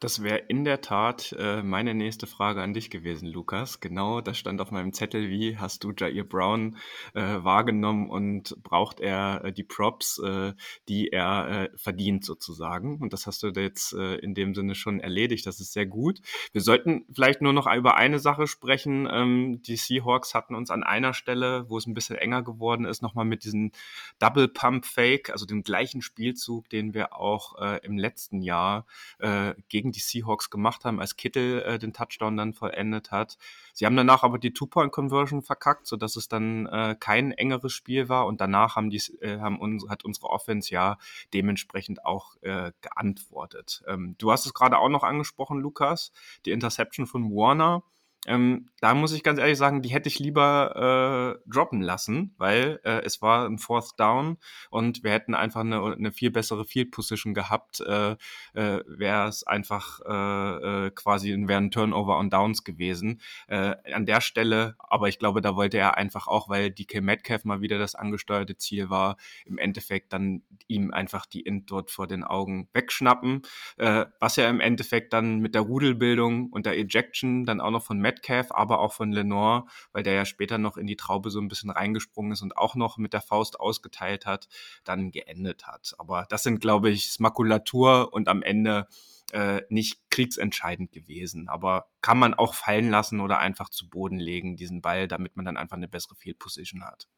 Das 0.00 0.22
wäre 0.22 0.38
in 0.38 0.64
der 0.64 0.80
Tat 0.80 1.36
äh, 1.38 1.62
meine 1.62 1.94
nächste 1.94 2.26
Frage 2.26 2.62
an 2.62 2.72
dich 2.72 2.88
gewesen, 2.88 3.28
Lukas. 3.28 3.80
Genau, 3.80 4.22
das 4.22 4.38
stand 4.38 4.62
auf 4.62 4.70
meinem 4.70 4.94
Zettel. 4.94 5.28
Wie 5.28 5.58
hast 5.58 5.84
du 5.84 5.92
Jair 5.94 6.24
Brown 6.24 6.78
äh, 7.12 7.20
wahrgenommen 7.20 8.08
und 8.08 8.56
braucht 8.62 9.00
er 9.00 9.44
äh, 9.44 9.52
die 9.52 9.62
Props, 9.62 10.18
äh, 10.24 10.54
die 10.88 11.08
er 11.08 11.48
äh, 11.48 11.68
verdient 11.76 12.24
sozusagen? 12.24 12.96
Und 13.02 13.12
das 13.12 13.26
hast 13.26 13.42
du 13.42 13.48
jetzt 13.48 13.92
äh, 13.92 14.14
in 14.16 14.32
dem 14.32 14.54
Sinne 14.54 14.74
schon 14.74 15.00
erledigt. 15.00 15.46
Das 15.46 15.60
ist 15.60 15.74
sehr 15.74 15.84
gut. 15.84 16.20
Wir 16.52 16.62
sollten 16.62 17.04
vielleicht 17.12 17.42
nur 17.42 17.52
noch 17.52 17.70
über 17.70 17.96
eine 17.96 18.20
Sache 18.20 18.46
sprechen. 18.46 19.06
Ähm, 19.10 19.60
die 19.60 19.76
Seahawks 19.76 20.32
hatten 20.32 20.54
uns 20.54 20.70
an 20.70 20.82
einer 20.82 21.12
Stelle, 21.12 21.68
wo 21.68 21.76
es 21.76 21.86
ein 21.86 21.92
bisschen 21.92 22.16
enger 22.16 22.42
geworden 22.42 22.86
ist, 22.86 23.02
nochmal 23.02 23.26
mit 23.26 23.44
diesem 23.44 23.70
Double 24.18 24.48
Pump 24.48 24.86
Fake, 24.86 25.28
also 25.28 25.44
dem 25.44 25.62
gleichen 25.62 26.00
Spielzug, 26.00 26.70
den 26.70 26.94
wir 26.94 27.14
auch 27.14 27.60
äh, 27.60 27.84
im 27.84 27.98
letzten 27.98 28.40
Jahr 28.40 28.86
äh, 29.18 29.52
gegen 29.68 29.89
gegen 29.90 29.92
die 29.92 30.00
Seahawks 30.00 30.50
gemacht 30.50 30.84
haben, 30.84 31.00
als 31.00 31.16
Kittel 31.16 31.62
äh, 31.62 31.78
den 31.78 31.92
Touchdown 31.92 32.36
dann 32.36 32.52
vollendet 32.52 33.10
hat. 33.10 33.36
Sie 33.72 33.86
haben 33.86 33.96
danach 33.96 34.22
aber 34.22 34.38
die 34.38 34.52
Two-Point-Conversion 34.52 35.42
verkackt, 35.42 35.86
sodass 35.86 36.16
es 36.16 36.28
dann 36.28 36.66
äh, 36.66 36.96
kein 36.98 37.32
engeres 37.32 37.72
Spiel 37.72 38.08
war 38.08 38.26
und 38.26 38.40
danach 38.40 38.76
haben 38.76 38.90
die, 38.90 39.02
äh, 39.20 39.38
haben 39.40 39.58
uns, 39.58 39.88
hat 39.88 40.04
unsere 40.04 40.28
Offense 40.28 40.72
ja 40.72 40.98
dementsprechend 41.34 42.04
auch 42.04 42.36
äh, 42.42 42.72
geantwortet. 42.80 43.82
Ähm, 43.86 44.14
du 44.18 44.30
hast 44.30 44.46
es 44.46 44.54
gerade 44.54 44.78
auch 44.78 44.88
noch 44.88 45.02
angesprochen, 45.02 45.60
Lukas, 45.60 46.12
die 46.44 46.52
Interception 46.52 47.06
von 47.06 47.30
Warner. 47.30 47.82
Ähm, 48.26 48.68
da 48.80 48.94
muss 48.94 49.12
ich 49.12 49.22
ganz 49.22 49.38
ehrlich 49.38 49.56
sagen, 49.56 49.80
die 49.80 49.88
hätte 49.88 50.08
ich 50.08 50.18
lieber 50.18 51.38
äh, 51.46 51.50
droppen 51.50 51.80
lassen, 51.80 52.34
weil 52.36 52.78
äh, 52.84 53.00
es 53.02 53.22
war 53.22 53.46
ein 53.46 53.58
Fourth 53.58 53.98
Down 53.98 54.36
und 54.68 55.02
wir 55.02 55.10
hätten 55.10 55.34
einfach 55.34 55.60
eine, 55.60 55.82
eine 55.82 56.12
viel 56.12 56.30
bessere 56.30 56.66
Field 56.66 56.90
Position 56.90 57.32
gehabt, 57.32 57.80
äh, 57.80 58.12
äh, 58.52 58.84
wäre 58.86 59.26
es 59.26 59.46
einfach 59.46 60.00
äh, 60.06 60.86
äh, 60.86 60.90
quasi 60.90 61.32
ein 61.32 61.70
Turnover 61.70 62.18
on 62.18 62.28
Downs 62.28 62.62
gewesen. 62.62 63.22
Äh, 63.48 63.76
an 63.92 64.04
der 64.04 64.20
Stelle, 64.20 64.76
aber 64.78 65.08
ich 65.08 65.18
glaube, 65.18 65.40
da 65.40 65.56
wollte 65.56 65.78
er 65.78 65.96
einfach 65.96 66.26
auch, 66.26 66.50
weil 66.50 66.70
DK 66.70 67.00
Metcalf 67.00 67.44
mal 67.44 67.62
wieder 67.62 67.78
das 67.78 67.94
angesteuerte 67.94 68.56
Ziel 68.58 68.90
war, 68.90 69.16
im 69.46 69.56
Endeffekt 69.56 70.12
dann 70.12 70.42
ihm 70.68 70.92
einfach 70.92 71.24
die 71.24 71.40
Int 71.40 71.70
dort 71.70 71.90
vor 71.90 72.06
den 72.06 72.24
Augen 72.24 72.68
wegschnappen, 72.74 73.42
äh, 73.78 74.04
was 74.20 74.36
ja 74.36 74.48
im 74.48 74.60
Endeffekt 74.60 75.14
dann 75.14 75.38
mit 75.38 75.54
der 75.54 75.62
Rudelbildung 75.62 76.50
und 76.50 76.66
der 76.66 76.76
Ejection 76.76 77.44
dann 77.46 77.62
auch 77.62 77.70
noch 77.70 77.82
von 77.82 77.98
Metcalf 77.98 78.09
Metcalf, 78.10 78.50
aber 78.50 78.80
auch 78.80 78.92
von 78.92 79.12
Lenore, 79.12 79.64
weil 79.92 80.02
der 80.02 80.14
ja 80.14 80.24
später 80.24 80.58
noch 80.58 80.76
in 80.76 80.86
die 80.86 80.96
Traube 80.96 81.30
so 81.30 81.40
ein 81.40 81.48
bisschen 81.48 81.70
reingesprungen 81.70 82.32
ist 82.32 82.42
und 82.42 82.56
auch 82.56 82.74
noch 82.74 82.98
mit 82.98 83.12
der 83.12 83.20
Faust 83.20 83.60
ausgeteilt 83.60 84.26
hat, 84.26 84.48
dann 84.84 85.12
geendet 85.12 85.66
hat. 85.66 85.94
Aber 85.98 86.26
das 86.28 86.42
sind, 86.42 86.60
glaube 86.60 86.90
ich, 86.90 87.18
Makulatur 87.20 88.12
und 88.12 88.28
am 88.28 88.42
Ende 88.42 88.88
äh, 89.32 89.62
nicht 89.68 90.00
kriegsentscheidend 90.10 90.90
gewesen. 90.90 91.48
Aber 91.48 91.86
kann 92.00 92.18
man 92.18 92.34
auch 92.34 92.54
fallen 92.54 92.90
lassen 92.90 93.20
oder 93.20 93.38
einfach 93.38 93.68
zu 93.68 93.88
Boden 93.88 94.18
legen, 94.18 94.56
diesen 94.56 94.82
Ball, 94.82 95.06
damit 95.06 95.36
man 95.36 95.44
dann 95.44 95.56
einfach 95.56 95.76
eine 95.76 95.88
bessere 95.88 96.16
Field 96.16 96.38
Position 96.38 96.84
hat. 96.84 97.08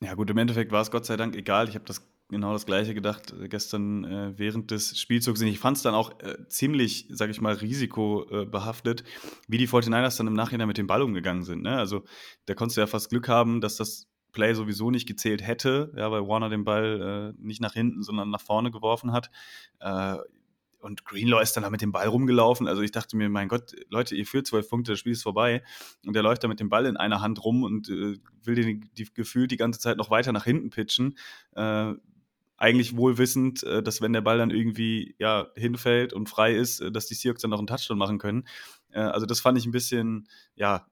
Ja, 0.00 0.14
gut, 0.14 0.30
im 0.30 0.38
Endeffekt 0.38 0.70
war 0.70 0.82
es 0.82 0.90
Gott 0.90 1.06
sei 1.06 1.16
Dank 1.16 1.34
egal. 1.34 1.68
Ich 1.68 1.74
habe 1.74 1.86
das 1.86 2.06
genau 2.28 2.52
das 2.52 2.66
Gleiche 2.66 2.94
gedacht 2.94 3.32
äh, 3.32 3.48
gestern 3.48 4.04
äh, 4.04 4.38
während 4.38 4.70
des 4.70 4.98
Spielzugs. 4.98 5.40
Ich 5.40 5.58
fand 5.58 5.76
es 5.76 5.82
dann 5.82 5.94
auch 5.94 6.20
äh, 6.20 6.36
ziemlich, 6.48 7.06
sag 7.10 7.30
ich 7.30 7.40
mal, 7.40 7.54
risikobehaftet, 7.54 9.04
wie 9.48 9.58
die 9.58 9.68
49ers 9.68 10.18
dann 10.18 10.26
im 10.26 10.34
Nachhinein 10.34 10.68
mit 10.68 10.78
dem 10.78 10.86
Ball 10.86 11.02
umgegangen 11.02 11.42
sind. 11.42 11.62
Ne? 11.62 11.76
Also 11.76 12.04
da 12.46 12.54
konntest 12.54 12.76
du 12.76 12.80
ja 12.82 12.86
fast 12.86 13.10
Glück 13.10 13.28
haben, 13.28 13.60
dass 13.60 13.76
das 13.76 14.06
Play 14.32 14.54
sowieso 14.54 14.90
nicht 14.90 15.08
gezählt 15.08 15.44
hätte, 15.46 15.92
ja, 15.96 16.10
weil 16.10 16.28
Warner 16.28 16.50
den 16.50 16.64
Ball 16.64 17.34
äh, 17.38 17.42
nicht 17.42 17.60
nach 17.60 17.72
hinten, 17.72 18.02
sondern 18.02 18.30
nach 18.30 18.42
vorne 18.42 18.70
geworfen 18.70 19.12
hat. 19.12 19.30
Äh, 19.80 20.16
und 20.80 21.04
Greenlaw 21.04 21.42
ist 21.42 21.56
dann 21.56 21.64
da 21.64 21.70
mit 21.70 21.82
dem 21.82 21.90
Ball 21.90 22.06
rumgelaufen. 22.06 22.68
Also 22.68 22.82
ich 22.82 22.92
dachte 22.92 23.16
mir, 23.16 23.28
mein 23.28 23.48
Gott, 23.48 23.72
Leute, 23.88 24.14
ihr 24.14 24.26
führt 24.26 24.46
zwölf 24.46 24.68
Punkte, 24.68 24.92
das 24.92 25.00
Spiel 25.00 25.12
ist 25.12 25.24
vorbei. 25.24 25.64
Und 26.06 26.14
der 26.14 26.22
läuft 26.22 26.44
da 26.44 26.48
mit 26.48 26.60
dem 26.60 26.68
Ball 26.68 26.86
in 26.86 26.96
einer 26.96 27.20
Hand 27.20 27.44
rum 27.44 27.64
und 27.64 27.88
äh, 27.88 28.16
will 28.44 28.54
den 28.54 28.88
die, 28.96 29.12
gefühlt 29.12 29.50
die 29.50 29.56
ganze 29.56 29.80
Zeit 29.80 29.96
noch 29.96 30.10
weiter 30.10 30.32
nach 30.32 30.44
hinten 30.44 30.70
pitchen. 30.70 31.18
Eigentlich 32.58 32.96
wohl 32.96 33.18
wissend, 33.18 33.62
äh, 33.62 33.82
dass 33.84 34.02
wenn 34.02 34.12
der 34.12 34.20
Ball 34.20 34.38
dann 34.38 34.50
irgendwie 34.50 35.14
ja, 35.18 35.46
hinfällt 35.54 36.12
und 36.12 36.28
frei 36.28 36.54
ist, 36.54 36.80
äh, 36.80 36.90
dass 36.90 37.06
die 37.06 37.14
Seahawks 37.14 37.40
dann 37.40 37.52
noch 37.52 37.58
einen 37.58 37.68
Touchdown 37.68 37.96
machen 37.96 38.18
können. 38.18 38.48
Äh, 38.90 38.98
also 38.98 39.26
das 39.26 39.40
fand 39.40 39.56
ich 39.58 39.64
ein 39.64 39.70
bisschen, 39.70 40.28
ja, 40.56 40.84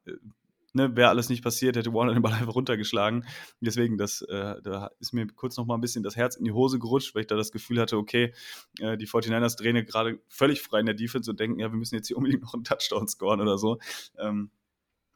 ne, 0.74 0.94
wäre 0.94 1.08
alles 1.08 1.28
nicht 1.28 1.42
passiert, 1.42 1.74
hätte 1.74 1.92
Warner 1.92 2.14
den 2.14 2.22
Ball 2.22 2.32
einfach 2.40 2.54
runtergeschlagen. 2.54 3.26
Deswegen, 3.60 3.98
das, 3.98 4.24
da 4.28 4.90
ist 5.00 5.12
mir 5.12 5.26
kurz 5.26 5.56
noch 5.56 5.66
mal 5.66 5.74
ein 5.74 5.80
bisschen 5.80 6.04
das 6.04 6.14
Herz 6.14 6.36
in 6.36 6.44
die 6.44 6.52
Hose 6.52 6.78
gerutscht, 6.78 7.14
weil 7.14 7.22
ich 7.22 7.26
da 7.26 7.34
das 7.34 7.50
Gefühl 7.50 7.80
hatte, 7.80 7.96
okay, 7.96 8.32
die 8.78 9.08
49ers 9.08 9.56
drehen 9.56 9.84
gerade 9.86 10.20
völlig 10.28 10.62
frei 10.62 10.80
in 10.80 10.86
der 10.86 10.94
Defense 10.94 11.30
und 11.30 11.40
denken, 11.40 11.58
ja, 11.58 11.72
wir 11.72 11.78
müssen 11.78 11.96
jetzt 11.96 12.08
hier 12.08 12.16
unbedingt 12.16 12.42
noch 12.42 12.54
einen 12.54 12.64
Touchdown 12.64 13.08
scoren 13.08 13.40
oder 13.40 13.58
so. 13.58 13.78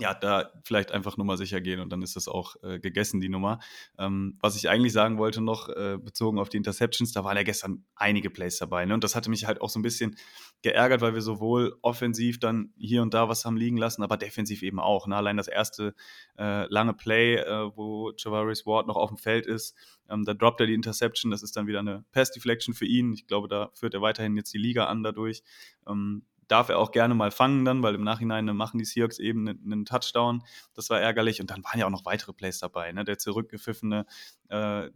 Ja, 0.01 0.14
da 0.14 0.51
vielleicht 0.64 0.92
einfach 0.92 1.18
Nummer 1.18 1.36
sicher 1.36 1.61
gehen 1.61 1.78
und 1.78 1.90
dann 1.90 2.01
ist 2.01 2.16
das 2.16 2.26
auch 2.26 2.57
äh, 2.62 2.78
gegessen, 2.78 3.20
die 3.20 3.28
Nummer. 3.28 3.59
Ähm, 3.98 4.38
was 4.40 4.57
ich 4.57 4.70
eigentlich 4.70 4.94
sagen 4.94 5.18
wollte 5.18 5.42
noch, 5.42 5.68
äh, 5.68 5.98
bezogen 6.03 6.38
auf 6.38 6.48
die 6.48 6.57
Interceptions, 6.57 7.12
da 7.12 7.22
waren 7.22 7.36
ja 7.36 7.42
gestern 7.42 7.84
einige 7.96 8.30
Plays 8.30 8.57
dabei. 8.59 8.86
Ne? 8.86 8.94
Und 8.94 9.05
das 9.05 9.14
hatte 9.14 9.28
mich 9.28 9.44
halt 9.44 9.61
auch 9.61 9.68
so 9.68 9.78
ein 9.78 9.82
bisschen 9.82 10.16
geärgert, 10.62 11.03
weil 11.03 11.12
wir 11.12 11.20
sowohl 11.20 11.76
offensiv 11.82 12.40
dann 12.40 12.72
hier 12.78 13.03
und 13.03 13.12
da 13.12 13.28
was 13.28 13.44
haben 13.44 13.59
liegen 13.59 13.76
lassen, 13.76 14.03
aber 14.03 14.16
defensiv 14.16 14.62
eben 14.62 14.80
auch. 14.80 15.07
Ne? 15.07 15.16
Allein 15.16 15.36
das 15.36 15.48
erste 15.48 15.94
äh, 16.38 16.64
lange 16.72 16.94
Play, 16.94 17.36
äh, 17.36 17.70
wo 17.76 18.12
Javaris 18.16 18.64
Ward 18.64 18.86
noch 18.86 18.96
auf 18.96 19.11
dem 19.11 19.18
Feld 19.18 19.46
ist, 19.46 19.76
ähm, 20.09 20.24
da 20.24 20.34
droppt 20.34 20.61
er 20.61 20.66
die 20.66 20.74
Interception, 20.74 21.30
das 21.30 21.42
ist 21.42 21.57
dann 21.57 21.66
wieder 21.66 21.78
eine 21.78 22.05
Pass-Deflection 22.12 22.74
für 22.74 22.86
ihn. 22.86 23.12
Ich 23.12 23.26
glaube, 23.26 23.48
da 23.48 23.70
führt 23.74 23.94
er 23.94 24.03
weiterhin 24.03 24.36
jetzt 24.36 24.53
die 24.53 24.59
Liga 24.59 24.86
an 24.86 25.03
dadurch. 25.03 25.42
Ähm, 25.86 26.24
darf 26.51 26.68
er 26.68 26.78
auch 26.78 26.90
gerne 26.90 27.14
mal 27.14 27.30
fangen 27.30 27.64
dann, 27.64 27.82
weil 27.82 27.94
im 27.94 28.03
Nachhinein 28.03 28.44
machen 28.57 28.78
die 28.78 28.84
Seahawks 28.84 29.18
eben 29.18 29.48
einen, 29.48 29.84
Touchdown. 29.84 30.42
Das 30.74 30.90
war 30.90 31.01
ärgerlich. 31.01 31.40
Und 31.40 31.51
dann 31.51 31.62
waren 31.64 31.78
ja 31.78 31.86
auch 31.86 31.90
noch 31.90 32.05
weitere 32.05 32.32
Plays 32.32 32.59
dabei. 32.59 32.92
Ne? 32.92 33.05
Der 33.05 33.18
zurückgepfiffene 33.18 34.07
äh, 34.48 34.90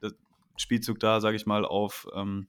Spielzug 0.56 0.98
da, 0.98 1.20
sage 1.20 1.36
ich 1.36 1.46
mal, 1.46 1.64
auf, 1.64 2.08
ähm, 2.14 2.48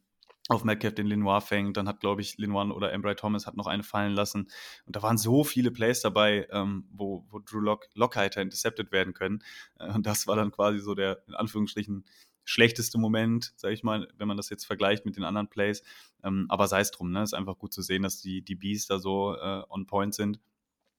auf 0.50 0.64
Metcalf 0.64 0.96
den 0.96 1.06
Lenoir 1.06 1.42
fängt. 1.42 1.78
Dann 1.78 1.88
hat, 1.88 2.00
glaube 2.00 2.22
ich, 2.22 2.38
Lenoir 2.38 2.76
oder 2.76 2.92
Embry 2.92 3.16
Thomas 3.16 3.46
hat 3.46 3.56
noch 3.56 3.68
eine 3.68 3.84
fallen 3.84 4.14
lassen. 4.14 4.50
Und 4.86 4.96
da 4.96 5.04
waren 5.04 5.18
so 5.18 5.44
viele 5.44 5.72
Plays 5.72 6.02
dabei, 6.02 6.48
ähm, 6.52 6.88
wo, 6.92 7.26
wo 7.30 7.40
Drew 7.40 7.60
Lock, 7.60 7.88
Lockheiter 7.94 8.42
intercepted 8.42 8.92
werden 8.92 9.14
können. 9.14 9.44
Äh, 9.80 9.94
und 9.94 10.08
das 10.08 10.26
war 10.26 10.36
dann 10.36 10.52
quasi 10.52 10.80
so 10.80 10.96
der, 10.96 11.22
in 11.28 11.36
Anführungsstrichen, 11.36 12.06
schlechteste 12.46 12.98
Moment, 12.98 13.54
sage 13.58 13.74
ich 13.74 13.84
mal, 13.84 14.08
wenn 14.18 14.28
man 14.28 14.38
das 14.38 14.50
jetzt 14.50 14.66
vergleicht 14.66 15.06
mit 15.06 15.18
den 15.18 15.24
anderen 15.24 15.50
Plays. 15.50 15.84
Ähm, 16.24 16.46
aber 16.50 16.68
sei 16.68 16.80
es 16.80 16.92
drum, 16.92 17.12
ne? 17.12 17.24
ist 17.24 17.34
einfach 17.34 17.58
gut 17.58 17.74
zu 17.74 17.82
sehen, 17.82 18.04
dass 18.04 18.22
die, 18.22 18.42
die 18.42 18.56
Bees 18.56 18.86
da 18.86 19.00
so 19.00 19.36
äh, 19.36 19.64
on 19.70 19.88
point 19.88 20.14
sind. 20.14 20.40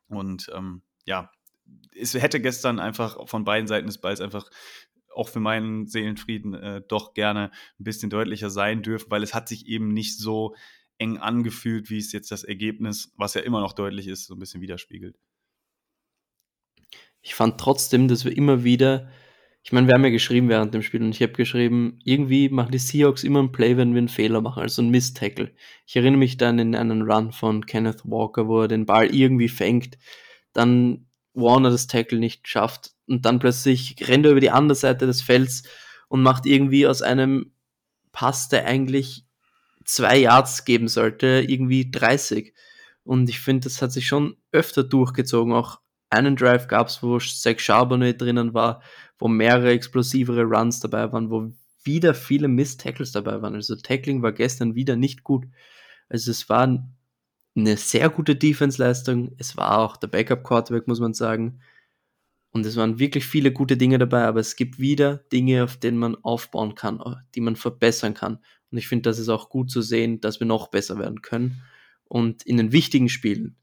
Und 0.08 0.50
ähm, 0.54 0.82
ja, 1.06 1.30
es 1.94 2.14
hätte 2.14 2.40
gestern 2.40 2.78
einfach 2.78 3.28
von 3.28 3.44
beiden 3.44 3.66
Seiten 3.66 3.86
des 3.86 3.98
Balls 3.98 4.20
einfach 4.20 4.50
auch 5.14 5.28
für 5.28 5.40
meinen 5.40 5.86
Seelenfrieden 5.86 6.54
äh, 6.54 6.82
doch 6.86 7.14
gerne 7.14 7.50
ein 7.80 7.84
bisschen 7.84 8.10
deutlicher 8.10 8.50
sein 8.50 8.82
dürfen, 8.82 9.10
weil 9.10 9.22
es 9.22 9.32
hat 9.32 9.48
sich 9.48 9.66
eben 9.66 9.88
nicht 9.88 10.18
so 10.18 10.54
eng 10.98 11.18
angefühlt, 11.18 11.90
wie 11.90 11.98
es 11.98 12.12
jetzt 12.12 12.30
das 12.30 12.44
Ergebnis, 12.44 13.12
was 13.16 13.34
ja 13.34 13.40
immer 13.40 13.60
noch 13.60 13.72
deutlich 13.72 14.08
ist, 14.08 14.26
so 14.26 14.34
ein 14.34 14.38
bisschen 14.38 14.60
widerspiegelt. 14.60 15.18
Ich 17.22 17.34
fand 17.34 17.58
trotzdem, 17.58 18.08
dass 18.08 18.24
wir 18.24 18.36
immer 18.36 18.62
wieder 18.62 19.10
ich 19.66 19.72
meine, 19.72 19.88
wir 19.88 19.94
haben 19.94 20.04
ja 20.04 20.10
geschrieben 20.10 20.48
während 20.48 20.72
dem 20.74 20.82
Spiel 20.82 21.02
und 21.02 21.10
ich 21.10 21.20
habe 21.20 21.32
geschrieben, 21.32 21.98
irgendwie 22.04 22.48
machen 22.48 22.70
die 22.70 22.78
Seahawks 22.78 23.24
immer 23.24 23.40
einen 23.40 23.50
Play, 23.50 23.76
wenn 23.76 23.94
wir 23.94 23.98
einen 23.98 24.06
Fehler 24.06 24.40
machen, 24.40 24.62
also 24.62 24.80
einen 24.80 24.92
Miss-Tackle. 24.92 25.50
Ich 25.86 25.96
erinnere 25.96 26.20
mich 26.20 26.36
dann 26.36 26.60
in 26.60 26.76
einen 26.76 27.02
Run 27.02 27.32
von 27.32 27.66
Kenneth 27.66 28.02
Walker, 28.04 28.46
wo 28.46 28.60
er 28.60 28.68
den 28.68 28.86
Ball 28.86 29.12
irgendwie 29.12 29.48
fängt, 29.48 29.98
dann 30.52 31.06
Warner 31.34 31.70
das 31.70 31.88
Tackle 31.88 32.20
nicht 32.20 32.46
schafft 32.46 32.92
und 33.08 33.26
dann 33.26 33.40
plötzlich 33.40 33.96
rennt 34.06 34.24
er 34.24 34.30
über 34.30 34.40
die 34.40 34.52
andere 34.52 34.76
Seite 34.76 35.04
des 35.04 35.20
Felds 35.20 35.64
und 36.06 36.22
macht 36.22 36.46
irgendwie 36.46 36.86
aus 36.86 37.02
einem 37.02 37.50
Pass, 38.12 38.48
der 38.48 38.66
eigentlich 38.66 39.24
zwei 39.84 40.18
Yards 40.18 40.64
geben 40.64 40.86
sollte, 40.86 41.44
irgendwie 41.44 41.90
30. 41.90 42.54
Und 43.02 43.28
ich 43.28 43.40
finde, 43.40 43.64
das 43.64 43.82
hat 43.82 43.90
sich 43.90 44.06
schon 44.06 44.36
öfter 44.52 44.84
durchgezogen. 44.84 45.52
Auch 45.52 45.80
einen 46.08 46.36
Drive 46.36 46.68
gab 46.68 46.86
es, 46.86 47.02
wo 47.02 47.18
Zach 47.18 47.58
Charbonnet 47.58 48.20
drinnen 48.20 48.54
war, 48.54 48.80
wo 49.18 49.28
mehrere 49.28 49.72
explosivere 49.72 50.42
Runs 50.42 50.80
dabei 50.80 51.12
waren, 51.12 51.30
wo 51.30 51.52
wieder 51.84 52.14
viele 52.14 52.48
Miss-Tackles 52.48 53.12
dabei 53.12 53.40
waren. 53.42 53.54
Also 53.54 53.76
Tackling 53.76 54.22
war 54.22 54.32
gestern 54.32 54.74
wieder 54.74 54.96
nicht 54.96 55.24
gut. 55.24 55.46
Also 56.08 56.30
es 56.30 56.48
war 56.48 56.92
eine 57.54 57.76
sehr 57.76 58.10
gute 58.10 58.36
Defense-Leistung. 58.36 59.32
Es 59.38 59.56
war 59.56 59.78
auch 59.78 59.96
der 59.96 60.08
Backup-Quarterback, 60.08 60.88
muss 60.88 61.00
man 61.00 61.14
sagen. 61.14 61.60
Und 62.50 62.64
es 62.66 62.76
waren 62.76 62.98
wirklich 62.98 63.26
viele 63.26 63.52
gute 63.52 63.76
Dinge 63.76 63.98
dabei, 63.98 64.24
aber 64.24 64.40
es 64.40 64.56
gibt 64.56 64.78
wieder 64.78 65.18
Dinge, 65.32 65.64
auf 65.64 65.76
denen 65.76 65.98
man 65.98 66.16
aufbauen 66.16 66.74
kann, 66.74 67.02
die 67.34 67.40
man 67.40 67.56
verbessern 67.56 68.14
kann. 68.14 68.38
Und 68.70 68.78
ich 68.78 68.88
finde, 68.88 69.02
das 69.02 69.18
ist 69.18 69.28
auch 69.28 69.48
gut 69.50 69.70
zu 69.70 69.82
sehen, 69.82 70.20
dass 70.20 70.40
wir 70.40 70.46
noch 70.46 70.68
besser 70.68 70.98
werden 70.98 71.22
können. 71.22 71.62
Und 72.04 72.44
in 72.44 72.56
den 72.56 72.72
wichtigen 72.72 73.08
Spielen, 73.08 73.56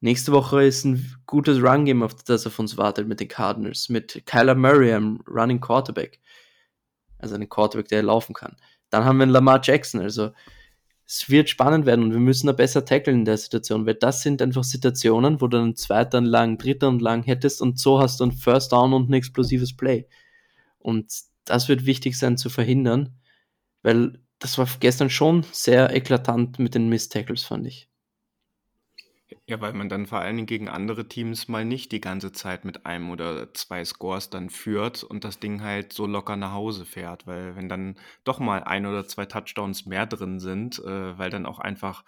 Nächste 0.00 0.32
Woche 0.32 0.64
ist 0.64 0.84
ein 0.84 1.16
gutes 1.26 1.62
Run-Game, 1.62 2.02
auf 2.02 2.14
das 2.14 2.46
auf 2.46 2.58
uns 2.58 2.76
wartet 2.76 3.08
mit 3.08 3.20
den 3.20 3.28
Cardinals, 3.28 3.88
mit 3.88 4.26
Kyler 4.26 4.54
Murray, 4.54 4.92
einem 4.92 5.20
Running 5.26 5.60
Quarterback. 5.60 6.20
Also 7.18 7.34
einen 7.34 7.48
Quarterback, 7.48 7.88
der 7.88 8.02
laufen 8.02 8.34
kann. 8.34 8.56
Dann 8.90 9.04
haben 9.04 9.16
wir 9.16 9.22
einen 9.22 9.32
Lamar 9.32 9.60
Jackson, 9.62 10.00
also 10.00 10.32
es 11.06 11.30
wird 11.30 11.48
spannend 11.48 11.86
werden 11.86 12.04
und 12.04 12.12
wir 12.12 12.20
müssen 12.20 12.48
da 12.48 12.52
besser 12.52 12.84
tackeln 12.84 13.20
in 13.20 13.24
der 13.24 13.38
Situation, 13.38 13.86
weil 13.86 13.94
das 13.94 14.22
sind 14.22 14.42
einfach 14.42 14.64
Situationen, 14.64 15.40
wo 15.40 15.46
du 15.46 15.56
einen 15.56 15.76
zweiten 15.76 16.24
lang, 16.24 16.58
dritten 16.58 16.98
lang 16.98 17.22
hättest 17.22 17.62
und 17.62 17.78
so 17.78 18.00
hast 18.00 18.20
du 18.20 18.24
ein 18.24 18.32
First 18.32 18.72
Down 18.72 18.92
und 18.92 19.08
ein 19.08 19.14
explosives 19.14 19.76
Play. 19.76 20.08
Und 20.78 21.12
das 21.44 21.68
wird 21.68 21.86
wichtig 21.86 22.18
sein 22.18 22.36
zu 22.36 22.50
verhindern, 22.50 23.18
weil 23.82 24.20
das 24.40 24.58
war 24.58 24.68
gestern 24.80 25.08
schon 25.08 25.44
sehr 25.52 25.94
eklatant 25.94 26.58
mit 26.58 26.74
den 26.74 26.88
Miss-Tackles, 26.88 27.44
fand 27.44 27.66
ich. 27.66 27.88
Ja, 29.48 29.60
weil 29.60 29.72
man 29.72 29.88
dann 29.88 30.06
vor 30.06 30.20
allen 30.20 30.36
Dingen 30.36 30.46
gegen 30.46 30.68
andere 30.68 31.08
Teams 31.08 31.48
mal 31.48 31.64
nicht 31.64 31.90
die 31.90 32.00
ganze 32.00 32.30
Zeit 32.30 32.64
mit 32.64 32.86
einem 32.86 33.10
oder 33.10 33.52
zwei 33.54 33.84
Scores 33.84 34.30
dann 34.30 34.50
führt 34.50 35.02
und 35.02 35.24
das 35.24 35.40
Ding 35.40 35.62
halt 35.62 35.92
so 35.92 36.06
locker 36.06 36.36
nach 36.36 36.52
Hause 36.52 36.84
fährt. 36.84 37.26
Weil 37.26 37.56
wenn 37.56 37.68
dann 37.68 37.96
doch 38.22 38.38
mal 38.38 38.62
ein 38.62 38.86
oder 38.86 39.08
zwei 39.08 39.26
Touchdowns 39.26 39.84
mehr 39.84 40.06
drin 40.06 40.38
sind, 40.38 40.78
äh, 40.78 41.18
weil 41.18 41.30
dann 41.30 41.46
auch 41.46 41.58
einfach 41.58 42.04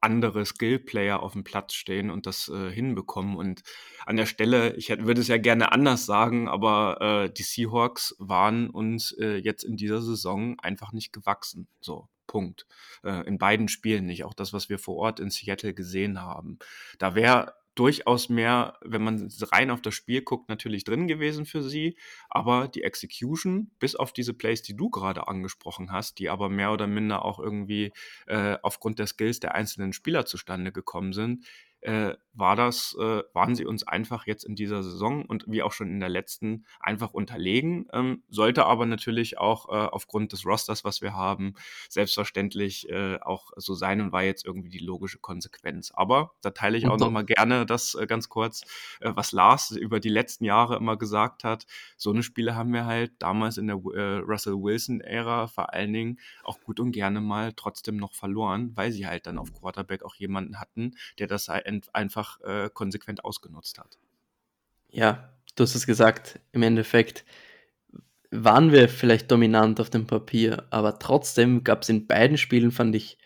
andere 0.00 0.44
Skill-Player 0.44 1.22
auf 1.22 1.32
dem 1.32 1.42
Platz 1.44 1.74
stehen 1.74 2.10
und 2.10 2.26
das 2.26 2.48
äh, 2.48 2.70
hinbekommen. 2.70 3.36
Und 3.36 3.62
an 4.06 4.16
der 4.16 4.26
Stelle, 4.26 4.76
ich 4.76 4.90
hätte, 4.90 5.06
würde 5.06 5.20
es 5.20 5.28
ja 5.28 5.38
gerne 5.38 5.72
anders 5.72 6.06
sagen, 6.06 6.48
aber 6.48 7.00
äh, 7.00 7.32
die 7.32 7.42
Seahawks 7.42 8.14
waren 8.18 8.70
uns 8.70 9.12
äh, 9.12 9.36
jetzt 9.36 9.64
in 9.64 9.76
dieser 9.76 10.02
Saison 10.02 10.58
einfach 10.60 10.92
nicht 10.92 11.12
gewachsen. 11.12 11.66
So. 11.80 12.08
Punkt. 12.28 12.66
Äh, 13.02 13.26
in 13.26 13.38
beiden 13.38 13.66
Spielen 13.66 14.06
nicht. 14.06 14.22
Auch 14.22 14.34
das, 14.34 14.52
was 14.52 14.68
wir 14.68 14.78
vor 14.78 14.94
Ort 14.94 15.18
in 15.18 15.30
Seattle 15.30 15.74
gesehen 15.74 16.22
haben. 16.22 16.60
Da 16.98 17.16
wäre 17.16 17.54
durchaus 17.78 18.28
mehr, 18.28 18.76
wenn 18.84 19.04
man 19.04 19.32
rein 19.52 19.70
auf 19.70 19.80
das 19.80 19.94
Spiel 19.94 20.22
guckt, 20.22 20.48
natürlich 20.48 20.82
drin 20.82 21.06
gewesen 21.06 21.46
für 21.46 21.62
sie. 21.62 21.96
Aber 22.28 22.66
die 22.66 22.82
Execution, 22.82 23.70
bis 23.78 23.94
auf 23.94 24.12
diese 24.12 24.34
Plays, 24.34 24.62
die 24.62 24.76
du 24.76 24.90
gerade 24.90 25.28
angesprochen 25.28 25.92
hast, 25.92 26.18
die 26.18 26.28
aber 26.28 26.48
mehr 26.48 26.72
oder 26.72 26.88
minder 26.88 27.24
auch 27.24 27.38
irgendwie 27.38 27.92
äh, 28.26 28.56
aufgrund 28.62 28.98
der 28.98 29.06
Skills 29.06 29.38
der 29.38 29.54
einzelnen 29.54 29.92
Spieler 29.92 30.26
zustande 30.26 30.72
gekommen 30.72 31.12
sind, 31.12 31.46
äh, 31.80 32.14
war 32.38 32.54
das, 32.54 32.96
äh, 32.98 33.22
waren 33.34 33.54
sie 33.56 33.66
uns 33.66 33.86
einfach 33.86 34.26
jetzt 34.26 34.44
in 34.44 34.54
dieser 34.54 34.82
Saison 34.82 35.24
und 35.24 35.44
wie 35.48 35.62
auch 35.62 35.72
schon 35.72 35.88
in 35.88 36.00
der 36.00 36.08
letzten 36.08 36.64
einfach 36.80 37.12
unterlegen. 37.12 37.86
Ähm, 37.92 38.22
sollte 38.28 38.66
aber 38.66 38.86
natürlich 38.86 39.38
auch 39.38 39.68
äh, 39.68 39.72
aufgrund 39.72 40.32
des 40.32 40.46
Rosters, 40.46 40.84
was 40.84 41.02
wir 41.02 41.14
haben, 41.14 41.54
selbstverständlich 41.88 42.88
äh, 42.90 43.18
auch 43.20 43.50
so 43.56 43.74
sein 43.74 44.00
und 44.00 44.12
war 44.12 44.22
jetzt 44.22 44.46
irgendwie 44.46 44.68
die 44.68 44.78
logische 44.78 45.18
Konsequenz. 45.18 45.90
Aber 45.92 46.32
da 46.40 46.50
teile 46.50 46.78
ich 46.78 46.86
auch 46.86 46.98
nochmal 46.98 47.24
gerne 47.24 47.66
das 47.66 47.94
äh, 47.94 48.06
ganz 48.06 48.28
kurz, 48.28 48.62
äh, 49.00 49.10
was 49.14 49.32
Lars 49.32 49.72
über 49.72 49.98
die 49.98 50.08
letzten 50.08 50.44
Jahre 50.44 50.76
immer 50.76 50.96
gesagt 50.96 51.42
hat. 51.42 51.66
So 51.96 52.10
eine 52.10 52.22
Spiele 52.22 52.54
haben 52.54 52.72
wir 52.72 52.86
halt 52.86 53.12
damals 53.18 53.58
in 53.58 53.66
der 53.66 53.76
Russell 53.76 54.54
Wilson-Ära 54.54 55.48
vor 55.48 55.72
allen 55.72 55.92
Dingen 55.92 56.20
auch 56.44 56.60
gut 56.60 56.78
und 56.80 56.92
gerne 56.92 57.20
mal 57.20 57.52
trotzdem 57.54 57.96
noch 57.96 58.14
verloren, 58.14 58.72
weil 58.76 58.92
sie 58.92 59.06
halt 59.06 59.26
dann 59.26 59.38
auf 59.38 59.52
Quarterback 59.52 60.02
auch 60.02 60.14
jemanden 60.14 60.60
hatten, 60.60 60.94
der 61.18 61.26
das 61.26 61.48
einfach 61.92 62.40
äh, 62.42 62.70
konsequent 62.72 63.24
ausgenutzt 63.24 63.78
hat. 63.78 63.98
Ja, 64.90 65.32
du 65.54 65.64
hast 65.64 65.74
es 65.74 65.86
gesagt, 65.86 66.40
im 66.52 66.62
Endeffekt 66.62 67.24
waren 68.30 68.72
wir 68.72 68.88
vielleicht 68.88 69.30
dominant 69.30 69.80
auf 69.80 69.90
dem 69.90 70.06
Papier, 70.06 70.66
aber 70.70 70.98
trotzdem 70.98 71.64
gab 71.64 71.82
es 71.82 71.88
in 71.88 72.06
beiden 72.06 72.36
Spielen, 72.36 72.70
fand 72.70 72.94
ich, 72.94 73.18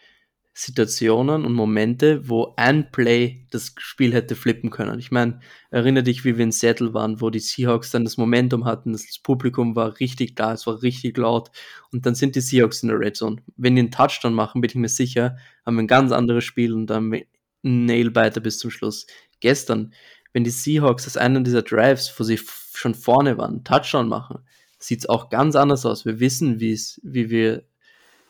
Situationen 0.55 1.47
und 1.47 1.55
Momente, 1.55 2.29
wo 2.29 2.53
ein 2.57 2.91
Play 2.91 3.47
das 3.51 3.75
Spiel 3.79 4.13
hätte 4.13 4.37
flippen 4.37 4.69
können. 4.69 4.99
Ich 4.99 5.11
meine, 5.11 5.41
erinnere 5.71 6.03
dich, 6.03 6.27
wie 6.27 6.37
wir 6.37 6.45
in 6.45 6.53
Seattle 6.53 6.93
waren, 6.93 7.23
wo 7.23 7.31
die 7.31 7.39
Seahawks 7.39 7.91
dann 7.91 8.05
das 8.05 8.19
Momentum 8.19 8.67
hatten, 8.67 8.93
das 8.93 9.19
Publikum 9.23 9.77
war 9.77 9.99
richtig 9.99 10.35
da, 10.35 10.53
es 10.53 10.67
war 10.67 10.83
richtig 10.83 11.17
laut 11.17 11.51
und 11.91 12.05
dann 12.05 12.15
sind 12.15 12.37
die 12.37 12.43
Seahawks 12.43 12.83
in 12.83 12.91
der 12.91 13.01
Red 13.01 13.17
Zone. 13.17 13.37
Wenn 13.57 13.77
die 13.77 13.81
einen 13.81 13.91
Touchdown 13.91 14.35
machen, 14.35 14.61
bin 14.61 14.69
ich 14.69 14.75
mir 14.75 14.89
sicher, 14.89 15.39
haben 15.65 15.77
wir 15.77 15.85
ein 15.85 15.89
ganz 15.89 16.13
anderes 16.13 16.45
Spiel 16.45 16.75
und 16.75 16.87
dann 16.87 17.19
Nailbiter 17.63 18.41
bis 18.41 18.59
zum 18.59 18.71
Schluss. 18.71 19.07
Gestern, 19.41 19.93
wenn 20.33 20.45
die 20.45 20.51
Seahawks 20.51 21.07
aus 21.07 21.17
einem 21.17 21.45
dieser 21.45 21.63
Drives, 21.63 22.13
wo 22.19 22.25
sie 22.25 22.39
schon 22.75 22.95
vorne 22.95 23.39
waren, 23.39 23.65
Touchdown 23.65 24.09
machen, 24.09 24.41
sieht 24.79 25.01
es 25.01 25.09
auch 25.09 25.31
ganz 25.31 25.57
anders 25.57 25.87
aus. 25.87 26.05
Wir 26.05 26.21
wissen, 26.21 26.61
wie 26.61 26.73
es, 26.73 27.01
wie 27.05 27.31
wir 27.31 27.65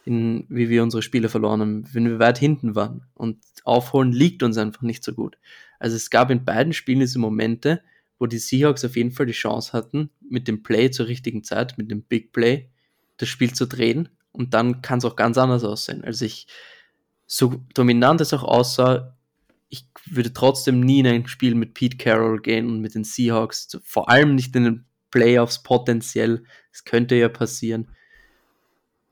in, 0.04 0.46
wie 0.48 0.68
wir 0.68 0.82
unsere 0.82 1.02
Spiele 1.02 1.28
verloren 1.28 1.60
haben, 1.60 1.94
wenn 1.94 2.08
wir 2.08 2.18
weit 2.18 2.38
hinten 2.38 2.74
waren. 2.74 3.06
Und 3.14 3.38
aufholen 3.64 4.12
liegt 4.12 4.42
uns 4.42 4.58
einfach 4.58 4.82
nicht 4.82 5.04
so 5.04 5.12
gut. 5.12 5.38
Also 5.78 5.96
es 5.96 6.10
gab 6.10 6.30
in 6.30 6.44
beiden 6.44 6.72
Spielen 6.72 7.00
diese 7.00 7.18
Momente, 7.18 7.82
wo 8.18 8.26
die 8.26 8.38
Seahawks 8.38 8.84
auf 8.84 8.96
jeden 8.96 9.12
Fall 9.12 9.26
die 9.26 9.32
Chance 9.32 9.72
hatten, 9.72 10.10
mit 10.28 10.48
dem 10.48 10.62
Play 10.62 10.90
zur 10.90 11.06
richtigen 11.06 11.44
Zeit, 11.44 11.78
mit 11.78 11.90
dem 11.90 12.02
Big 12.02 12.32
Play, 12.32 12.70
das 13.16 13.28
Spiel 13.28 13.52
zu 13.52 13.66
drehen. 13.66 14.08
Und 14.32 14.54
dann 14.54 14.82
kann 14.82 14.98
es 14.98 15.04
auch 15.04 15.16
ganz 15.16 15.38
anders 15.38 15.64
aussehen. 15.64 16.04
Also 16.04 16.24
ich, 16.24 16.46
so 17.26 17.64
dominant 17.74 18.20
es 18.20 18.32
auch 18.32 18.44
aussah, 18.44 19.16
ich 19.72 19.86
würde 20.04 20.34
trotzdem 20.34 20.80
nie 20.80 21.00
in 21.00 21.06
ein 21.06 21.26
Spiel 21.26 21.54
mit 21.54 21.72
Pete 21.72 21.96
Carroll 21.96 22.42
gehen 22.42 22.68
und 22.68 22.82
mit 22.82 22.94
den 22.94 23.04
Seahawks, 23.04 23.78
vor 23.82 24.10
allem 24.10 24.34
nicht 24.34 24.54
in 24.54 24.64
den 24.64 24.84
Playoffs 25.10 25.62
potenziell. 25.62 26.44
Es 26.70 26.84
könnte 26.84 27.14
ja 27.14 27.30
passieren 27.30 27.88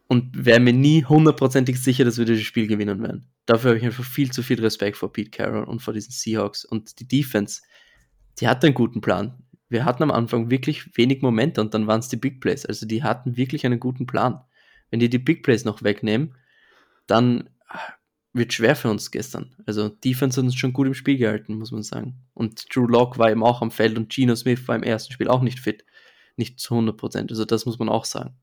und 0.07 0.45
wäre 0.45 0.61
mir 0.61 0.75
nie 0.75 1.03
hundertprozentig 1.03 1.83
sicher, 1.83 2.05
dass 2.05 2.19
wir 2.19 2.27
das 2.27 2.41
Spiel 2.43 2.67
gewinnen 2.67 3.03
werden. 3.03 3.27
Dafür 3.47 3.71
habe 3.71 3.79
ich 3.79 3.87
einfach 3.87 4.05
viel 4.05 4.31
zu 4.33 4.43
viel 4.43 4.61
Respekt 4.61 4.99
vor 4.99 5.11
Pete 5.11 5.31
Carroll 5.31 5.65
und 5.65 5.81
vor 5.81 5.95
diesen 5.95 6.13
Seahawks. 6.13 6.67
Und 6.67 7.01
die 7.01 7.09
Defense, 7.09 7.63
die 8.39 8.47
hatte 8.47 8.67
einen 8.67 8.75
guten 8.75 9.01
Plan. 9.01 9.43
Wir 9.71 9.87
hatten 9.87 10.03
am 10.03 10.11
Anfang 10.11 10.51
wirklich 10.51 10.95
wenig 10.95 11.23
Momente 11.23 11.63
und 11.63 11.73
dann 11.73 11.87
waren 11.87 12.01
es 12.01 12.09
die 12.09 12.17
Big 12.17 12.43
Plays. 12.43 12.67
Also 12.67 12.85
die 12.85 13.03
hatten 13.03 13.39
wirklich 13.39 13.65
einen 13.65 13.81
guten 13.81 14.07
Plan. 14.07 14.43
Wenn 14.91 15.01
die 15.01 15.09
die 15.09 15.19
Big 15.19 15.43
Plays 15.43 15.65
noch 15.65 15.83
wegnehmen, 15.83 16.35
dann 17.07 17.49
wird 18.33 18.53
schwer 18.53 18.77
für 18.77 18.91
uns 18.91 19.11
gestern. 19.11 19.55
Also 19.67 19.89
Defense 19.89 20.41
hat 20.41 20.45
uns 20.45 20.55
schon 20.55 20.73
gut 20.73 20.87
im 20.87 20.95
Spiel 20.95 21.19
gehalten, 21.19 21.59
muss 21.59 21.73
man 21.73 21.83
sagen. 21.83 22.23
Und 22.35 22.75
Drew 22.75 22.87
Locke 22.87 23.19
war 23.19 23.31
eben 23.31 23.43
auch 23.43 23.63
am 23.63 23.71
Feld 23.71 23.97
und 23.97 24.11
Geno 24.13 24.37
Smith 24.37 24.67
war 24.69 24.77
im 24.77 24.83
ersten 24.83 25.13
Spiel 25.13 25.29
auch 25.29 25.43
nicht 25.43 25.61
fit. 25.61 25.85
Nicht 26.37 26.61
zu 26.61 26.75
100% 26.75 27.31
Also 27.31 27.45
das 27.45 27.67
muss 27.67 27.79
man 27.79 27.89
auch 27.89 28.05
sagen. 28.05 28.37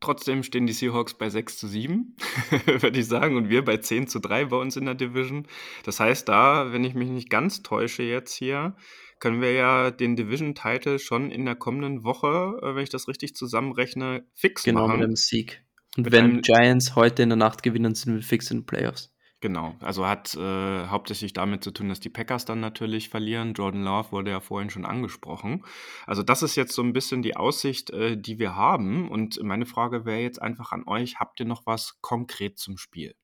Trotzdem 0.00 0.42
stehen 0.42 0.66
die 0.66 0.72
Seahawks 0.72 1.14
bei 1.14 1.30
6 1.30 1.58
zu 1.58 1.68
7, 1.68 2.16
würde 2.66 2.98
ich 2.98 3.06
sagen, 3.06 3.36
und 3.36 3.48
wir 3.48 3.64
bei 3.64 3.76
10 3.76 4.08
zu 4.08 4.18
3 4.18 4.46
bei 4.46 4.56
uns 4.56 4.76
in 4.76 4.84
der 4.84 4.96
Division. 4.96 5.46
Das 5.84 6.00
heißt, 6.00 6.28
da, 6.28 6.72
wenn 6.72 6.82
ich 6.82 6.94
mich 6.94 7.08
nicht 7.08 7.30
ganz 7.30 7.62
täusche 7.62 8.02
jetzt 8.02 8.34
hier, 8.34 8.74
können 9.20 9.40
wir 9.40 9.52
ja 9.52 9.92
den 9.92 10.16
Division-Title 10.16 10.98
schon 10.98 11.30
in 11.30 11.44
der 11.44 11.54
kommenden 11.54 12.02
Woche, 12.02 12.58
äh, 12.60 12.74
wenn 12.74 12.82
ich 12.82 12.90
das 12.90 13.06
richtig 13.06 13.36
zusammenrechne, 13.36 14.26
fix 14.34 14.64
genau, 14.64 14.80
machen. 14.80 14.88
Genau, 14.88 14.98
mit 14.98 15.06
einem 15.06 15.16
Sieg. 15.16 15.62
Und 15.96 16.04
mit 16.04 16.12
wenn 16.12 16.40
Giants 16.40 16.96
heute 16.96 17.22
in 17.22 17.28
der 17.28 17.36
Nacht 17.36 17.62
gewinnen, 17.62 17.94
sind 17.94 18.14
wir 18.14 18.22
fix 18.22 18.50
in 18.50 18.60
den 18.60 18.66
Playoffs. 18.66 19.12
Genau, 19.42 19.74
also 19.80 20.06
hat 20.06 20.36
äh, 20.36 20.86
hauptsächlich 20.86 21.32
damit 21.32 21.64
zu 21.64 21.72
tun, 21.72 21.88
dass 21.88 21.98
die 21.98 22.08
Packers 22.08 22.44
dann 22.44 22.60
natürlich 22.60 23.08
verlieren. 23.08 23.54
Jordan 23.54 23.82
Love 23.82 24.12
wurde 24.12 24.30
ja 24.30 24.38
vorhin 24.38 24.70
schon 24.70 24.84
angesprochen. 24.84 25.64
Also 26.06 26.22
das 26.22 26.44
ist 26.44 26.54
jetzt 26.54 26.74
so 26.74 26.82
ein 26.82 26.92
bisschen 26.92 27.22
die 27.22 27.36
Aussicht, 27.36 27.90
äh, 27.90 28.16
die 28.16 28.38
wir 28.38 28.54
haben. 28.54 29.10
Und 29.10 29.42
meine 29.42 29.66
Frage 29.66 30.04
wäre 30.04 30.20
jetzt 30.20 30.40
einfach 30.40 30.70
an 30.70 30.84
euch, 30.86 31.18
habt 31.18 31.40
ihr 31.40 31.46
noch 31.46 31.66
was 31.66 31.98
konkret 32.00 32.56
zum 32.56 32.78
Spiel? 32.78 33.16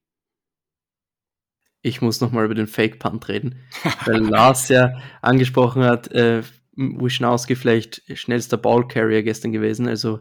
Ich 1.83 2.03
muss 2.03 2.21
nochmal 2.21 2.47
über 2.47 2.57
den 2.57 2.67
Fake-Punt 2.67 3.29
reden, 3.29 3.61
weil 4.05 4.19
Lars 4.19 4.69
ja 4.69 5.01
angesprochen 5.23 5.85
hat, 5.85 6.09
äh, 6.09 6.43
Wischnowski 6.73 7.55
vielleicht 7.55 8.03
schnellster 8.19 8.57
Ballcarrier 8.57 9.23
gestern 9.23 9.53
gewesen. 9.53 9.87
Also 9.87 10.19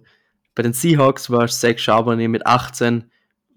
bei 0.58 0.64
den 0.64 0.74
Seahawks 0.74 1.30
war 1.30 1.48
Zach 1.48 1.78
Charbonnet 1.78 2.30
mit 2.30 2.48
18 2.48 3.12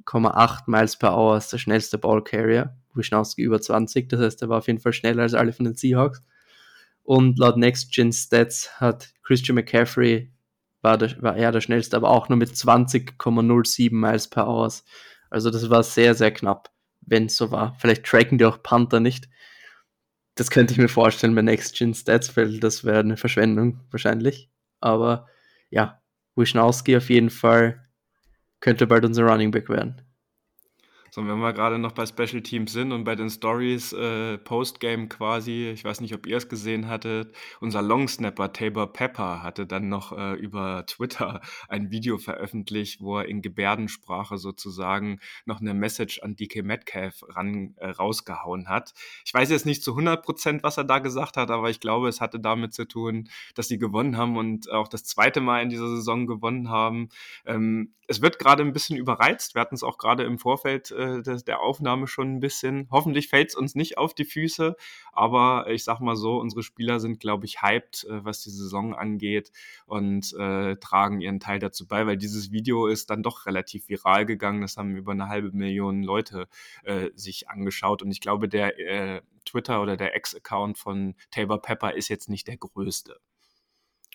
1,8 0.04 0.62
Miles 0.66 0.96
per 0.96 1.16
Hour 1.16 1.42
der 1.50 1.56
schnellste 1.56 1.96
Ballcarrier. 1.96 2.76
Wischnowski 2.92 3.42
über 3.42 3.58
20, 3.58 4.10
das 4.10 4.20
heißt, 4.20 4.42
er 4.42 4.50
war 4.50 4.58
auf 4.58 4.66
jeden 4.66 4.80
Fall 4.80 4.92
schneller 4.92 5.22
als 5.22 5.32
alle 5.32 5.54
von 5.54 5.64
den 5.64 5.76
Seahawks. 5.76 6.22
Und 7.02 7.38
laut 7.38 7.56
Next 7.56 7.92
Gen 7.94 8.12
Stats 8.12 8.80
hat 8.80 9.14
Christian 9.22 9.54
McCaffrey, 9.54 10.30
war, 10.82 10.98
der, 10.98 11.22
war 11.22 11.36
er 11.36 11.52
der 11.52 11.62
schnellste, 11.62 11.96
aber 11.96 12.10
auch 12.10 12.28
nur 12.28 12.36
mit 12.36 12.50
20,07 12.50 13.94
Miles 13.94 14.28
per 14.28 14.46
Hour. 14.46 14.70
Also 15.30 15.50
das 15.50 15.70
war 15.70 15.82
sehr, 15.82 16.14
sehr 16.14 16.32
knapp, 16.32 16.70
wenn 17.00 17.26
es 17.26 17.36
so 17.36 17.50
war. 17.50 17.76
Vielleicht 17.78 18.04
tracken 18.04 18.36
die 18.36 18.44
auch 18.44 18.62
Panther 18.62 19.00
nicht. 19.00 19.28
Das 20.34 20.50
könnte 20.50 20.72
ich 20.72 20.78
mir 20.78 20.88
vorstellen 20.88 21.34
bei 21.34 21.42
Next 21.42 21.76
Gen 21.76 21.94
Stats, 21.94 22.36
weil 22.36 22.60
das 22.60 22.84
wäre 22.84 23.00
eine 23.00 23.16
Verschwendung 23.16 23.80
wahrscheinlich. 23.90 24.50
Aber 24.80 25.28
ja, 25.70 25.99
Wischnowski 26.40 26.96
auf 26.96 27.10
jeden 27.10 27.30
Fall 27.30 27.86
könnte 28.60 28.86
bald 28.86 29.04
unser 29.04 29.22
Running 29.24 29.50
Back 29.50 29.68
werden. 29.68 30.02
So, 31.12 31.26
wenn 31.26 31.40
wir 31.40 31.52
gerade 31.52 31.78
noch 31.78 31.90
bei 31.90 32.06
Special 32.06 32.40
Teams 32.40 32.72
sind 32.72 32.92
und 32.92 33.02
bei 33.02 33.16
den 33.16 33.30
Stories 33.30 33.92
äh, 33.92 34.38
Postgame 34.38 35.08
quasi, 35.08 35.70
ich 35.70 35.84
weiß 35.84 36.00
nicht, 36.02 36.14
ob 36.14 36.24
ihr 36.24 36.36
es 36.36 36.48
gesehen 36.48 36.86
hattet, 36.86 37.34
unser 37.58 37.82
Longsnapper 37.82 38.52
Tabor 38.52 38.92
Pepper 38.92 39.42
hatte 39.42 39.66
dann 39.66 39.88
noch 39.88 40.16
äh, 40.16 40.34
über 40.34 40.86
Twitter 40.86 41.40
ein 41.68 41.90
Video 41.90 42.18
veröffentlicht, 42.18 43.00
wo 43.00 43.18
er 43.18 43.26
in 43.26 43.42
Gebärdensprache 43.42 44.38
sozusagen 44.38 45.18
noch 45.46 45.60
eine 45.60 45.74
Message 45.74 46.22
an 46.22 46.36
DK 46.36 46.62
Metcalf 46.62 47.24
ran, 47.28 47.74
äh, 47.78 47.88
rausgehauen 47.88 48.68
hat. 48.68 48.94
Ich 49.24 49.34
weiß 49.34 49.50
jetzt 49.50 49.66
nicht 49.66 49.82
zu 49.82 49.90
100 49.90 50.22
Prozent, 50.22 50.62
was 50.62 50.76
er 50.76 50.84
da 50.84 51.00
gesagt 51.00 51.36
hat, 51.36 51.50
aber 51.50 51.70
ich 51.70 51.80
glaube, 51.80 52.08
es 52.08 52.20
hatte 52.20 52.38
damit 52.38 52.72
zu 52.72 52.86
tun, 52.86 53.28
dass 53.56 53.66
sie 53.66 53.78
gewonnen 53.78 54.16
haben 54.16 54.36
und 54.36 54.70
auch 54.70 54.86
das 54.86 55.02
zweite 55.02 55.40
Mal 55.40 55.60
in 55.62 55.70
dieser 55.70 55.88
Saison 55.88 56.28
gewonnen 56.28 56.68
haben. 56.68 57.08
Ähm, 57.46 57.94
es 58.10 58.20
wird 58.20 58.40
gerade 58.40 58.64
ein 58.64 58.72
bisschen 58.72 58.96
überreizt. 58.96 59.54
Wir 59.54 59.60
hatten 59.60 59.76
es 59.76 59.84
auch 59.84 59.96
gerade 59.96 60.24
im 60.24 60.40
Vorfeld 60.40 60.90
äh, 61.00 61.42
der, 61.42 61.60
Aufnahme 61.60 62.06
schon 62.06 62.36
ein 62.36 62.40
bisschen. 62.40 62.88
Hoffentlich 62.90 63.28
fällt 63.28 63.50
es 63.50 63.54
uns 63.54 63.74
nicht 63.74 63.98
auf 63.98 64.14
die 64.14 64.24
Füße, 64.24 64.76
aber 65.12 65.68
ich 65.70 65.84
sag 65.84 66.00
mal 66.00 66.16
so, 66.16 66.38
unsere 66.38 66.62
Spieler 66.62 67.00
sind, 67.00 67.20
glaube 67.20 67.46
ich, 67.46 67.62
hyped, 67.62 68.04
äh, 68.04 68.24
was 68.24 68.42
die 68.42 68.50
Saison 68.50 68.94
angeht 68.94 69.52
und 69.86 70.32
äh, 70.34 70.76
tragen 70.76 71.20
ihren 71.20 71.40
Teil 71.40 71.58
dazu 71.58 71.86
bei, 71.86 72.06
weil 72.06 72.16
dieses 72.16 72.52
Video 72.52 72.86
ist 72.86 73.10
dann 73.10 73.22
doch 73.22 73.46
relativ 73.46 73.88
viral 73.88 74.26
gegangen. 74.26 74.62
Das 74.62 74.76
haben 74.76 74.96
über 74.96 75.12
eine 75.12 75.28
halbe 75.28 75.52
Million 75.52 76.02
Leute 76.02 76.48
äh, 76.84 77.10
sich 77.14 77.48
angeschaut 77.48 78.02
und 78.02 78.10
ich 78.10 78.20
glaube, 78.20 78.48
der 78.48 78.78
äh, 78.78 79.22
Twitter 79.44 79.82
oder 79.82 79.96
der 79.96 80.14
Ex-Account 80.14 80.78
von 80.78 81.14
Tabor 81.30 81.62
Pepper 81.62 81.94
ist 81.94 82.08
jetzt 82.08 82.28
nicht 82.28 82.46
der 82.46 82.56
größte. 82.56 83.18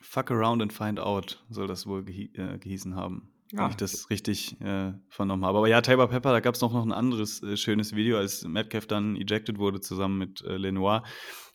Fuck 0.02 0.32
around 0.32 0.62
and 0.62 0.72
find 0.72 1.00
out 1.00 1.44
soll 1.50 1.68
das 1.68 1.88
wohl 1.88 2.04
gehi 2.04 2.32
äh, 2.36 2.58
gehießen 2.60 2.96
haben 2.96 3.35
wenn 3.52 3.60
ah, 3.60 3.70
ich 3.70 3.76
das 3.76 4.10
richtig 4.10 4.60
äh, 4.62 4.94
vernommen 5.10 5.46
habe. 5.46 5.60
Aber 5.60 5.68
ja, 5.68 5.82
Tabor 5.82 6.08
Pepper, 6.08 6.32
da 6.32 6.40
gab 6.40 6.56
es 6.56 6.62
noch, 6.62 6.74
noch 6.74 6.86
ein 6.86 6.92
anderes 6.92 7.44
äh, 7.44 7.58
schönes 7.58 7.96
Video, 7.96 8.18
als 8.18 8.44
Metcalf 8.44 8.88
dann 8.88 9.16
ejected 9.16 9.60
wurde 9.60 9.82
zusammen 9.82 10.18
mit 10.18 10.42
äh, 10.42 10.58
Lenoir. 10.58 11.04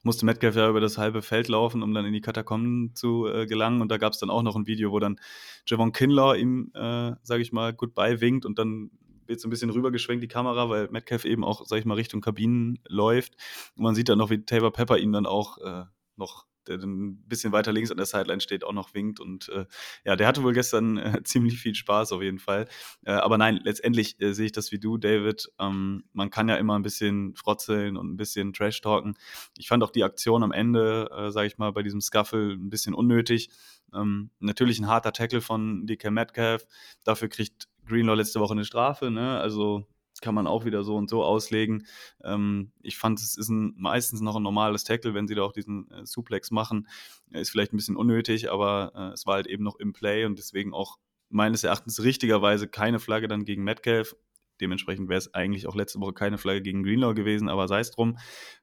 Musste 0.02 0.24
Metcalf 0.24 0.56
ja 0.56 0.68
über 0.70 0.80
das 0.80 0.98
halbe 0.98 1.20
Feld 1.20 1.48
laufen, 1.48 1.82
um 1.82 1.92
dann 1.92 2.06
in 2.06 2.12
die 2.12 2.20
Katakomben 2.20 2.94
zu 2.94 3.26
äh, 3.26 3.46
gelangen. 3.46 3.82
Und 3.82 3.90
da 3.90 3.98
gab 3.98 4.12
es 4.12 4.18
dann 4.18 4.30
auch 4.30 4.42
noch 4.42 4.56
ein 4.56 4.66
Video, 4.66 4.92
wo 4.92 4.98
dann 4.98 5.18
Javon 5.66 5.92
Kinlaw 5.92 6.38
ihm, 6.38 6.70
äh, 6.74 7.12
sage 7.22 7.42
ich 7.42 7.52
mal, 7.52 7.74
goodbye 7.74 8.20
winkt 8.20 8.46
und 8.46 8.58
dann 8.58 8.90
wird 9.26 9.40
so 9.40 9.48
ein 9.48 9.50
bisschen 9.50 9.70
rübergeschwenkt, 9.70 10.22
die 10.22 10.28
Kamera, 10.28 10.68
weil 10.68 10.88
Metcalf 10.90 11.24
eben 11.24 11.44
auch, 11.44 11.66
sag 11.66 11.78
ich 11.78 11.84
mal, 11.84 11.94
Richtung 11.94 12.20
Kabinen 12.20 12.78
läuft. 12.88 13.34
Und 13.76 13.84
man 13.84 13.94
sieht 13.94 14.08
dann 14.08 14.18
noch, 14.18 14.30
wie 14.30 14.44
Tabor 14.44 14.72
Pepper 14.72 14.98
ihn 14.98 15.12
dann 15.12 15.26
auch 15.26 15.58
äh, 15.58 15.84
noch 16.16 16.46
der 16.66 16.78
dann 16.78 17.06
ein 17.06 17.28
bisschen 17.28 17.52
weiter 17.52 17.72
links 17.72 17.90
an 17.90 17.96
der 17.96 18.06
Sideline 18.06 18.40
steht, 18.40 18.64
auch 18.64 18.72
noch 18.72 18.94
winkt. 18.94 19.20
Und 19.20 19.48
äh, 19.50 19.66
ja, 20.04 20.16
der 20.16 20.26
hatte 20.26 20.42
wohl 20.42 20.52
gestern 20.52 20.98
äh, 20.98 21.22
ziemlich 21.24 21.58
viel 21.58 21.74
Spaß 21.74 22.12
auf 22.12 22.22
jeden 22.22 22.38
Fall. 22.38 22.66
Äh, 23.04 23.12
aber 23.12 23.38
nein, 23.38 23.60
letztendlich 23.62 24.20
äh, 24.20 24.32
sehe 24.32 24.46
ich 24.46 24.52
das 24.52 24.72
wie 24.72 24.78
du, 24.78 24.98
David. 24.98 25.48
Ähm, 25.58 26.04
man 26.12 26.30
kann 26.30 26.48
ja 26.48 26.56
immer 26.56 26.78
ein 26.78 26.82
bisschen 26.82 27.34
frotzeln 27.34 27.96
und 27.96 28.12
ein 28.12 28.16
bisschen 28.16 28.52
Trash 28.52 28.80
talken. 28.80 29.14
Ich 29.58 29.68
fand 29.68 29.82
auch 29.82 29.90
die 29.90 30.04
Aktion 30.04 30.42
am 30.42 30.52
Ende, 30.52 31.10
äh, 31.16 31.30
sage 31.30 31.46
ich 31.46 31.58
mal, 31.58 31.72
bei 31.72 31.82
diesem 31.82 32.00
Scuffle 32.00 32.52
ein 32.52 32.70
bisschen 32.70 32.94
unnötig. 32.94 33.50
Ähm, 33.94 34.30
natürlich 34.38 34.78
ein 34.78 34.86
harter 34.86 35.12
Tackle 35.12 35.40
von 35.40 35.86
DK 35.86 36.10
Metcalf. 36.10 36.66
Dafür 37.04 37.28
kriegt 37.28 37.68
Greenlaw 37.86 38.16
letzte 38.16 38.40
Woche 38.40 38.52
eine 38.52 38.64
Strafe. 38.64 39.10
Ne? 39.10 39.38
Also 39.38 39.86
kann 40.20 40.34
man 40.34 40.46
auch 40.46 40.64
wieder 40.64 40.84
so 40.84 40.96
und 40.96 41.10
so 41.10 41.24
auslegen. 41.24 41.86
Ähm, 42.22 42.72
ich 42.82 42.98
fand, 42.98 43.20
es 43.20 43.36
ist 43.36 43.48
ein, 43.48 43.74
meistens 43.76 44.20
noch 44.20 44.36
ein 44.36 44.42
normales 44.42 44.84
Tackle, 44.84 45.14
wenn 45.14 45.26
sie 45.26 45.34
da 45.34 45.42
auch 45.42 45.52
diesen 45.52 45.90
äh, 45.90 46.06
Suplex 46.06 46.50
machen. 46.50 46.88
Ist 47.30 47.50
vielleicht 47.50 47.72
ein 47.72 47.76
bisschen 47.76 47.96
unnötig, 47.96 48.50
aber 48.50 48.92
äh, 48.94 49.12
es 49.14 49.26
war 49.26 49.34
halt 49.34 49.46
eben 49.46 49.64
noch 49.64 49.76
im 49.76 49.92
Play 49.92 50.24
und 50.24 50.38
deswegen 50.38 50.72
auch 50.72 50.98
meines 51.28 51.64
Erachtens 51.64 52.02
richtigerweise 52.02 52.68
keine 52.68 52.98
Flagge 52.98 53.28
dann 53.28 53.44
gegen 53.44 53.64
Metcalf. 53.64 54.16
Dementsprechend 54.60 55.08
wäre 55.08 55.18
es 55.18 55.32
eigentlich 55.32 55.66
auch 55.66 55.74
letzte 55.74 56.00
Woche 56.00 56.12
keine 56.12 56.38
Flagge 56.38 56.62
gegen 56.62 56.82
Greenlaw 56.82 57.14
gewesen, 57.14 57.48
aber 57.48 57.68
sei 57.68 57.80
es 57.80 57.90
drum. 57.90 58.18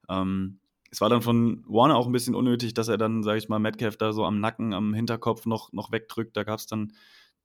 Ähm, 0.09 0.59
es 0.91 1.01
war 1.01 1.09
dann 1.09 1.21
von 1.21 1.63
Warner 1.67 1.95
auch 1.95 2.05
ein 2.05 2.13
bisschen 2.13 2.35
unnötig, 2.35 2.73
dass 2.73 2.87
er 2.87 2.97
dann, 2.97 3.23
sage 3.23 3.39
ich 3.39 3.49
mal, 3.49 3.59
Metcalf 3.59 3.97
da 3.97 4.13
so 4.13 4.23
am 4.23 4.39
Nacken, 4.39 4.73
am 4.73 4.93
Hinterkopf 4.93 5.45
noch, 5.45 5.71
noch 5.73 5.91
wegdrückt. 5.91 6.37
Da 6.37 6.43
gab 6.43 6.59
es 6.59 6.67
dann 6.67 6.93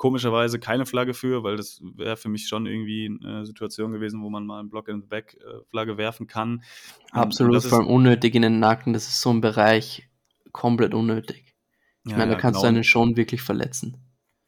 komischerweise 0.03 0.59
keine 0.59 0.85
Flagge 0.85 1.15
für, 1.15 1.45
weil 1.45 1.57
das 1.57 1.81
wäre 1.95 2.17
für 2.17 2.29
mich 2.29 2.49
schon 2.49 2.67
irgendwie 2.67 3.07
eine 3.23 3.47
Situation 3.47 3.93
gewesen, 3.93 4.21
wo 4.21 4.31
man 4.31 4.45
mal 4.45 4.59
einen 4.59 4.69
Block 4.69 4.89
in 4.89 5.01
the 5.01 5.07
Back 5.07 5.37
äh, 5.41 5.63
Flagge 5.71 5.97
werfen 5.97 6.27
kann. 6.27 6.65
Absolut, 7.13 7.63
vor 7.63 7.79
allem 7.79 7.87
unnötig 7.87 8.35
in 8.35 8.43
den 8.43 8.59
Nacken. 8.59 8.95
Das 8.95 9.07
ist 9.07 9.21
so 9.21 9.31
ein 9.31 9.41
Bereich 9.41 10.09
komplett 10.51 10.93
unnötig. 10.93 11.55
Ich 12.05 12.11
ja, 12.11 12.19
meine, 12.19 12.33
da 12.33 12.39
kannst 12.39 12.59
genau. 12.59 12.73
du 12.73 12.75
einen 12.75 12.85
schon 12.85 13.17
wirklich 13.17 13.43
verletzen. 13.43 13.97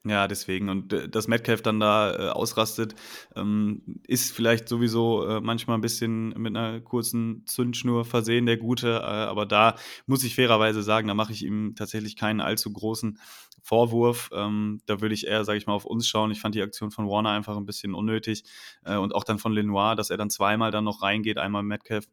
Ja, 0.06 0.28
deswegen. 0.28 0.68
Und 0.68 0.92
äh, 0.92 1.08
dass 1.08 1.28
Metcalf 1.28 1.62
dann 1.62 1.80
da 1.80 2.12
äh, 2.12 2.28
ausrastet, 2.28 2.94
ähm, 3.36 3.82
ist 4.06 4.32
vielleicht 4.32 4.68
sowieso 4.68 5.26
äh, 5.26 5.40
manchmal 5.40 5.78
ein 5.78 5.80
bisschen 5.80 6.28
mit 6.40 6.54
einer 6.54 6.80
kurzen 6.82 7.46
Zündschnur 7.46 8.04
versehen, 8.04 8.44
der 8.44 8.58
Gute. 8.58 8.96
Äh, 8.96 9.00
aber 9.00 9.46
da 9.46 9.76
muss 10.06 10.22
ich 10.22 10.34
fairerweise 10.34 10.82
sagen, 10.82 11.08
da 11.08 11.14
mache 11.14 11.32
ich 11.32 11.42
ihm 11.42 11.74
tatsächlich 11.74 12.16
keinen 12.16 12.42
allzu 12.42 12.70
großen 12.70 13.18
Vorwurf. 13.62 14.28
Ähm, 14.34 14.82
da 14.84 15.00
würde 15.00 15.14
ich 15.14 15.26
eher, 15.26 15.42
sage 15.46 15.56
ich 15.56 15.66
mal, 15.66 15.72
auf 15.72 15.86
uns 15.86 16.06
schauen. 16.06 16.30
Ich 16.30 16.40
fand 16.42 16.54
die 16.54 16.60
Aktion 16.62 16.90
von 16.90 17.08
Warner 17.08 17.30
einfach 17.30 17.56
ein 17.56 17.64
bisschen 17.64 17.94
unnötig. 17.94 18.44
Äh, 18.84 18.96
und 18.96 19.14
auch 19.14 19.24
dann 19.24 19.38
von 19.38 19.52
Lenoir, 19.54 19.96
dass 19.96 20.10
er 20.10 20.18
dann 20.18 20.28
zweimal 20.28 20.70
dann 20.70 20.84
noch 20.84 21.00
reingeht, 21.00 21.38
einmal 21.38 21.62
Metcalf 21.62 22.04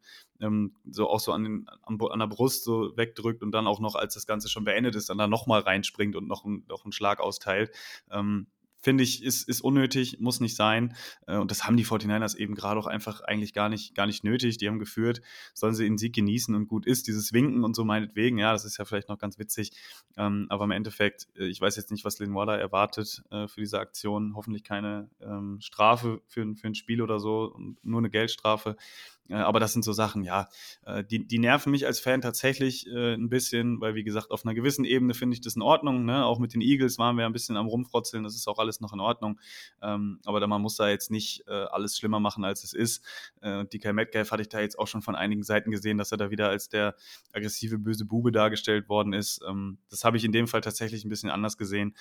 ähm, 0.42 0.76
so 0.90 1.10
auch 1.10 1.20
so 1.20 1.32
an, 1.32 1.44
den, 1.44 1.70
an, 1.84 2.20
der 2.20 2.28
Brust 2.28 2.64
so 2.64 2.96
wegdrückt 2.98 3.44
und 3.44 3.52
dann 3.52 3.68
auch 3.68 3.80
noch, 3.80 3.96
als 3.96 4.16
das 4.16 4.26
Ganze 4.28 4.50
schon 4.50 4.66
beendet 4.66 4.96
ist, 4.96 5.10
dann 5.10 5.18
da 5.18 5.28
nochmal 5.28 5.62
reinspringt 5.62 6.16
und 6.16 6.28
noch, 6.28 6.46
ein, 6.46 6.66
noch 6.68 6.84
einen 6.84 6.92
Schlag 6.92 7.20
austeilt. 7.20 7.72
Ähm, 8.12 8.48
finde 8.82 9.04
ich, 9.04 9.24
ist, 9.24 9.48
ist 9.48 9.62
unnötig, 9.62 10.20
muss 10.20 10.40
nicht 10.40 10.56
sein. 10.56 10.96
Äh, 11.28 11.38
und 11.38 11.52
das 11.52 11.66
haben 11.66 11.78
die 11.78 11.86
49ers 11.86 12.36
eben 12.36 12.56
gerade 12.56 12.80
auch 12.80 12.88
einfach 12.88 13.22
eigentlich 13.22 13.54
gar 13.54 13.70
nicht, 13.70 13.96
gar 13.96 14.08
nicht 14.08 14.24
nötig. 14.24 14.58
Die 14.58 14.68
haben 14.68 14.80
geführt, 14.80 15.22
sollen 15.54 15.76
sie 15.76 15.84
den 15.84 15.98
Sieg 15.98 16.14
genießen 16.14 16.54
und 16.56 16.68
gut 16.68 16.86
ist. 16.86 17.08
Dieses 17.08 17.32
Winken 17.32 17.64
und 17.64 17.76
so 17.76 17.86
meinetwegen, 17.86 18.38
ja, 18.38 18.52
das 18.52 18.66
ist 18.66 18.78
ja 18.78 18.86
vielleicht 18.86 19.10
noch 19.10 19.20
ganz 19.20 19.38
witzig. 19.38 19.72
Ähm, 20.18 20.48
aber 20.50 20.66
im 20.66 20.72
Endeffekt, 20.72 21.28
äh, 21.38 21.46
ich 21.46 21.62
weiß 21.62 21.76
jetzt 21.76 21.92
nicht, 21.92 22.04
was 22.04 22.20
Lynn 22.20 22.34
Waller 22.34 22.60
erwartet 22.60 23.24
äh, 23.32 23.48
für 23.48 23.62
diese 23.62 23.80
Aktion. 23.80 24.34
Hoffentlich 24.36 24.64
keine 24.64 25.10
ähm, 25.22 25.60
Strafe 25.62 26.22
für, 26.28 26.56
für 26.56 26.68
ein 26.68 26.76
Spiel 26.76 27.02
oder 27.02 27.20
so, 27.20 27.58
nur 27.84 28.00
eine 28.00 28.10
Geldstrafe. 28.10 28.76
Äh, 29.30 29.36
aber 29.36 29.60
das 29.60 29.74
sind 29.74 29.84
so 29.84 29.94
Sachen, 29.94 30.24
ja, 30.24 30.48
äh, 30.86 31.04
die, 31.04 31.26
die 31.26 31.40
nerven 31.40 31.72
mich 31.72 31.86
als 31.86 32.00
Fan 32.00 32.22
tatsächlich 32.22 32.88
äh, 32.88 33.14
ein 33.14 33.30
bisschen, 33.30 33.80
weil 33.82 33.96
wie 33.96 34.04
gesagt, 34.04 34.32
auf 34.32 34.46
einer 34.46 34.54
gewissen 34.54 34.86
Ebene 34.86 35.14
finde 35.14 35.36
ich 35.36 35.42
das 35.42 35.56
in 35.56 35.62
Ordnung. 35.62 36.06
Ne? 36.06 36.26
Auch 36.26 36.40
mit 36.40 36.54
den 36.54 36.62
Eagles 36.62 36.98
waren 36.98 37.18
wir 37.18 37.26
ein 37.26 37.34
bisschen 37.34 37.58
am 37.58 37.68
Rumfrotzeln, 37.68 38.24
das 38.24 38.36
ist 38.36 38.48
auch 38.48 38.60
alles 38.60 38.82
noch 38.82 38.94
in 38.94 39.00
Ordnung. 39.00 39.40
Ähm, 39.82 40.20
aber 40.26 40.40
da, 40.40 40.48
man 40.48 40.62
muss 40.62 40.76
da 40.76 40.90
jetzt 40.90 41.12
nicht 41.12 41.48
alles 41.48 41.98
schlimmer 41.98 42.20
machen, 42.20 42.44
als 42.44 42.64
es 42.64 42.74
ist. 42.74 43.04
DK 43.42 43.94
Metcalf 43.94 44.32
hatte 44.32 44.42
ich 44.42 44.50
da 44.50 44.60
jetzt 44.60 44.78
auch 44.78 44.88
schon 44.88 45.02
von 45.02 45.16
einigen 45.16 45.44
Seiten 45.44 45.72
gesehen, 45.72 45.98
dass 45.98 46.12
er 46.12 46.18
da 46.18 46.32
wieder 46.32 46.50
als 46.50 46.70
der 46.70 46.96
aggressive, 47.34 47.78
böse 47.78 48.06
Bube 48.06 48.32
dargestellt 48.32 48.90
worden 48.90 49.14
ist. 49.14 49.42
Ähm, 49.48 49.80
das 49.90 50.04
habe 50.04 50.18
ich 50.18 50.24
in 50.24 50.32
dem 50.32 50.48
Fall 50.48 50.62
tatsächlich 50.62 51.04
ein 51.06 51.10
bisschen 51.10 51.30
anders 51.30 51.58
gesehen. 51.58 51.96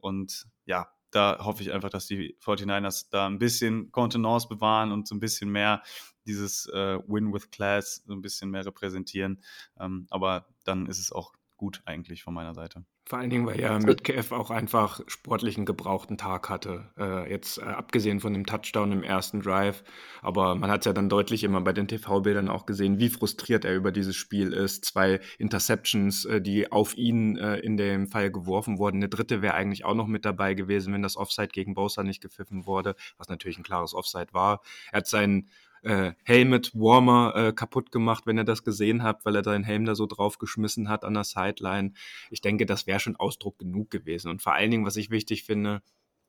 und 0.00 0.46
ja, 0.66 0.88
da 1.14 1.38
hoffe 1.44 1.62
ich 1.62 1.72
einfach, 1.72 1.90
dass 1.90 2.06
die 2.06 2.36
49ers 2.40 3.08
da 3.10 3.26
ein 3.26 3.38
bisschen 3.38 3.92
Kontenance 3.92 4.48
bewahren 4.48 4.92
und 4.92 5.06
so 5.06 5.14
ein 5.14 5.20
bisschen 5.20 5.50
mehr 5.50 5.82
dieses 6.26 6.66
äh, 6.68 6.98
Win 7.06 7.32
with 7.32 7.50
Class 7.50 8.02
so 8.06 8.12
ein 8.12 8.22
bisschen 8.22 8.50
mehr 8.50 8.66
repräsentieren. 8.66 9.42
Ähm, 9.78 10.06
aber 10.10 10.46
dann 10.64 10.86
ist 10.86 10.98
es 10.98 11.12
auch 11.12 11.32
gut 11.56 11.82
eigentlich 11.84 12.22
von 12.22 12.34
meiner 12.34 12.54
Seite. 12.54 12.84
Vor 13.06 13.18
allen 13.18 13.28
Dingen, 13.28 13.46
weil 13.46 13.60
ja 13.60 13.78
Metcalf 13.78 14.32
auch 14.32 14.50
einfach 14.50 15.00
sportlichen 15.08 15.66
gebrauchten 15.66 16.16
Tag 16.16 16.48
hatte. 16.48 16.90
Äh, 16.98 17.30
jetzt 17.30 17.58
äh, 17.58 17.62
abgesehen 17.64 18.18
von 18.18 18.32
dem 18.32 18.46
Touchdown 18.46 18.92
im 18.92 19.02
ersten 19.02 19.42
Drive. 19.42 19.84
Aber 20.22 20.54
man 20.54 20.70
hat 20.70 20.80
es 20.80 20.86
ja 20.86 20.94
dann 20.94 21.10
deutlich 21.10 21.44
immer 21.44 21.60
bei 21.60 21.74
den 21.74 21.86
TV-Bildern 21.86 22.48
auch 22.48 22.64
gesehen, 22.64 22.98
wie 22.98 23.10
frustriert 23.10 23.66
er 23.66 23.74
über 23.74 23.92
dieses 23.92 24.16
Spiel 24.16 24.54
ist. 24.54 24.86
Zwei 24.86 25.20
Interceptions, 25.36 26.24
äh, 26.24 26.40
die 26.40 26.72
auf 26.72 26.96
ihn 26.96 27.36
äh, 27.36 27.56
in 27.56 27.76
dem 27.76 28.08
Fall 28.08 28.30
geworfen 28.30 28.78
wurden. 28.78 28.96
Eine 28.96 29.10
dritte 29.10 29.42
wäre 29.42 29.52
eigentlich 29.52 29.84
auch 29.84 29.94
noch 29.94 30.06
mit 30.06 30.24
dabei 30.24 30.54
gewesen, 30.54 30.94
wenn 30.94 31.02
das 31.02 31.18
Offside 31.18 31.48
gegen 31.48 31.74
Bosa 31.74 32.04
nicht 32.04 32.22
gepfiffen 32.22 32.64
wurde, 32.64 32.94
was 33.18 33.28
natürlich 33.28 33.58
ein 33.58 33.64
klares 33.64 33.92
Offside 33.92 34.32
war. 34.32 34.62
Er 34.92 34.98
hat 34.98 35.06
seinen 35.06 35.50
äh, 35.84 36.12
Helmet 36.24 36.74
Warmer 36.74 37.34
äh, 37.36 37.52
kaputt 37.52 37.92
gemacht, 37.92 38.26
wenn 38.26 38.38
ihr 38.38 38.44
das 38.44 38.64
gesehen 38.64 39.02
habt, 39.02 39.24
weil 39.24 39.36
er 39.36 39.44
seinen 39.44 39.64
Helm 39.64 39.84
da 39.84 39.94
so 39.94 40.06
draufgeschmissen 40.06 40.88
hat 40.88 41.04
an 41.04 41.14
der 41.14 41.24
Sideline. 41.24 41.92
Ich 42.30 42.40
denke, 42.40 42.66
das 42.66 42.86
wäre 42.86 43.00
schon 43.00 43.16
Ausdruck 43.16 43.58
genug 43.58 43.90
gewesen. 43.90 44.30
Und 44.30 44.42
vor 44.42 44.54
allen 44.54 44.70
Dingen, 44.70 44.86
was 44.86 44.96
ich 44.96 45.10
wichtig 45.10 45.44
finde, 45.44 45.82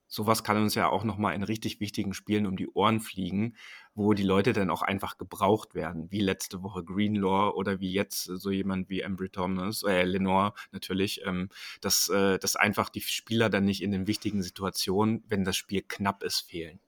sowas 0.07 0.43
kann 0.43 0.61
uns 0.61 0.75
ja 0.75 0.89
auch 0.89 1.03
nochmal 1.03 1.35
in 1.35 1.43
richtig 1.43 1.79
wichtigen 1.79 2.13
Spielen 2.13 2.45
um 2.45 2.57
die 2.57 2.69
Ohren 2.69 2.99
fliegen, 2.99 3.55
wo 3.93 4.13
die 4.13 4.23
Leute 4.23 4.53
dann 4.53 4.69
auch 4.69 4.81
einfach 4.81 5.17
gebraucht 5.17 5.73
werden, 5.73 6.11
wie 6.11 6.19
letzte 6.19 6.61
Woche 6.63 6.83
Greenlaw 6.83 7.55
oder 7.55 7.79
wie 7.79 7.91
jetzt 7.91 8.23
so 8.23 8.51
jemand 8.51 8.89
wie 8.89 9.01
Embry 9.01 9.29
Thomas, 9.29 9.83
äh, 9.83 10.03
Lenore 10.03 10.53
natürlich, 10.71 11.21
ähm, 11.25 11.49
dass, 11.81 12.09
äh, 12.09 12.37
dass 12.39 12.55
einfach 12.55 12.89
die 12.89 13.01
Spieler 13.01 13.49
dann 13.49 13.65
nicht 13.65 13.81
in 13.81 13.91
den 13.91 14.07
wichtigen 14.07 14.43
Situationen, 14.43 15.23
wenn 15.27 15.43
das 15.43 15.55
Spiel 15.55 15.81
knapp 15.81 16.23
ist, 16.23 16.41
fehlen. 16.41 16.79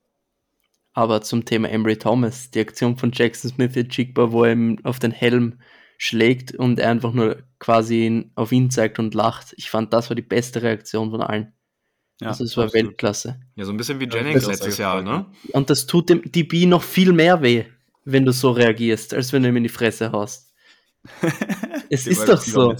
Aber 0.97 1.21
zum 1.21 1.45
Thema 1.45 1.69
Embry 1.69 1.99
Thomas, 1.99 2.49
die 2.49 2.59
Aktion 2.59 2.97
von 2.97 3.11
Jackson 3.13 3.51
Smith 3.51 3.75
Jigba, 3.75 4.31
wo 4.31 4.45
er 4.45 4.53
ihm 4.53 4.79
auf 4.81 4.97
den 4.97 5.11
Helm 5.11 5.59
schlägt 5.99 6.55
und 6.55 6.79
er 6.79 6.89
einfach 6.89 7.13
nur 7.13 7.43
quasi 7.59 8.31
auf 8.33 8.51
ihn 8.51 8.71
zeigt 8.71 8.97
und 8.97 9.13
lacht. 9.13 9.53
Ich 9.57 9.69
fand, 9.69 9.93
das 9.93 10.09
war 10.09 10.15
die 10.15 10.23
beste 10.23 10.63
Reaktion 10.63 11.11
von 11.11 11.21
allen. 11.21 11.53
Ja, 12.19 12.29
also 12.29 12.43
es 12.43 12.57
war 12.57 12.63
absolut. 12.63 12.87
Weltklasse. 12.87 13.39
Ja, 13.55 13.65
so 13.65 13.73
ein 13.73 13.77
bisschen 13.77 13.99
wie 13.99 14.09
Jennings 14.09 14.41
ja, 14.41 14.49
letztes 14.49 14.79
Jahr, 14.79 15.03
ne? 15.03 15.27
Und 15.53 15.69
das 15.69 15.85
tut 15.85 16.09
dem 16.09 16.23
DB 16.23 16.65
noch 16.65 16.81
viel 16.81 17.13
mehr 17.13 17.43
weh, 17.43 17.65
wenn 18.03 18.25
du 18.25 18.31
so 18.33 18.49
reagierst, 18.49 19.13
als 19.13 19.31
wenn 19.31 19.43
du 19.43 19.49
ihm 19.49 19.57
in 19.57 19.63
die 19.63 19.69
Fresse 19.69 20.11
haust. 20.11 20.51
es 21.91 22.07
ist 22.07 22.27
doch 22.27 22.41
so. 22.41 22.75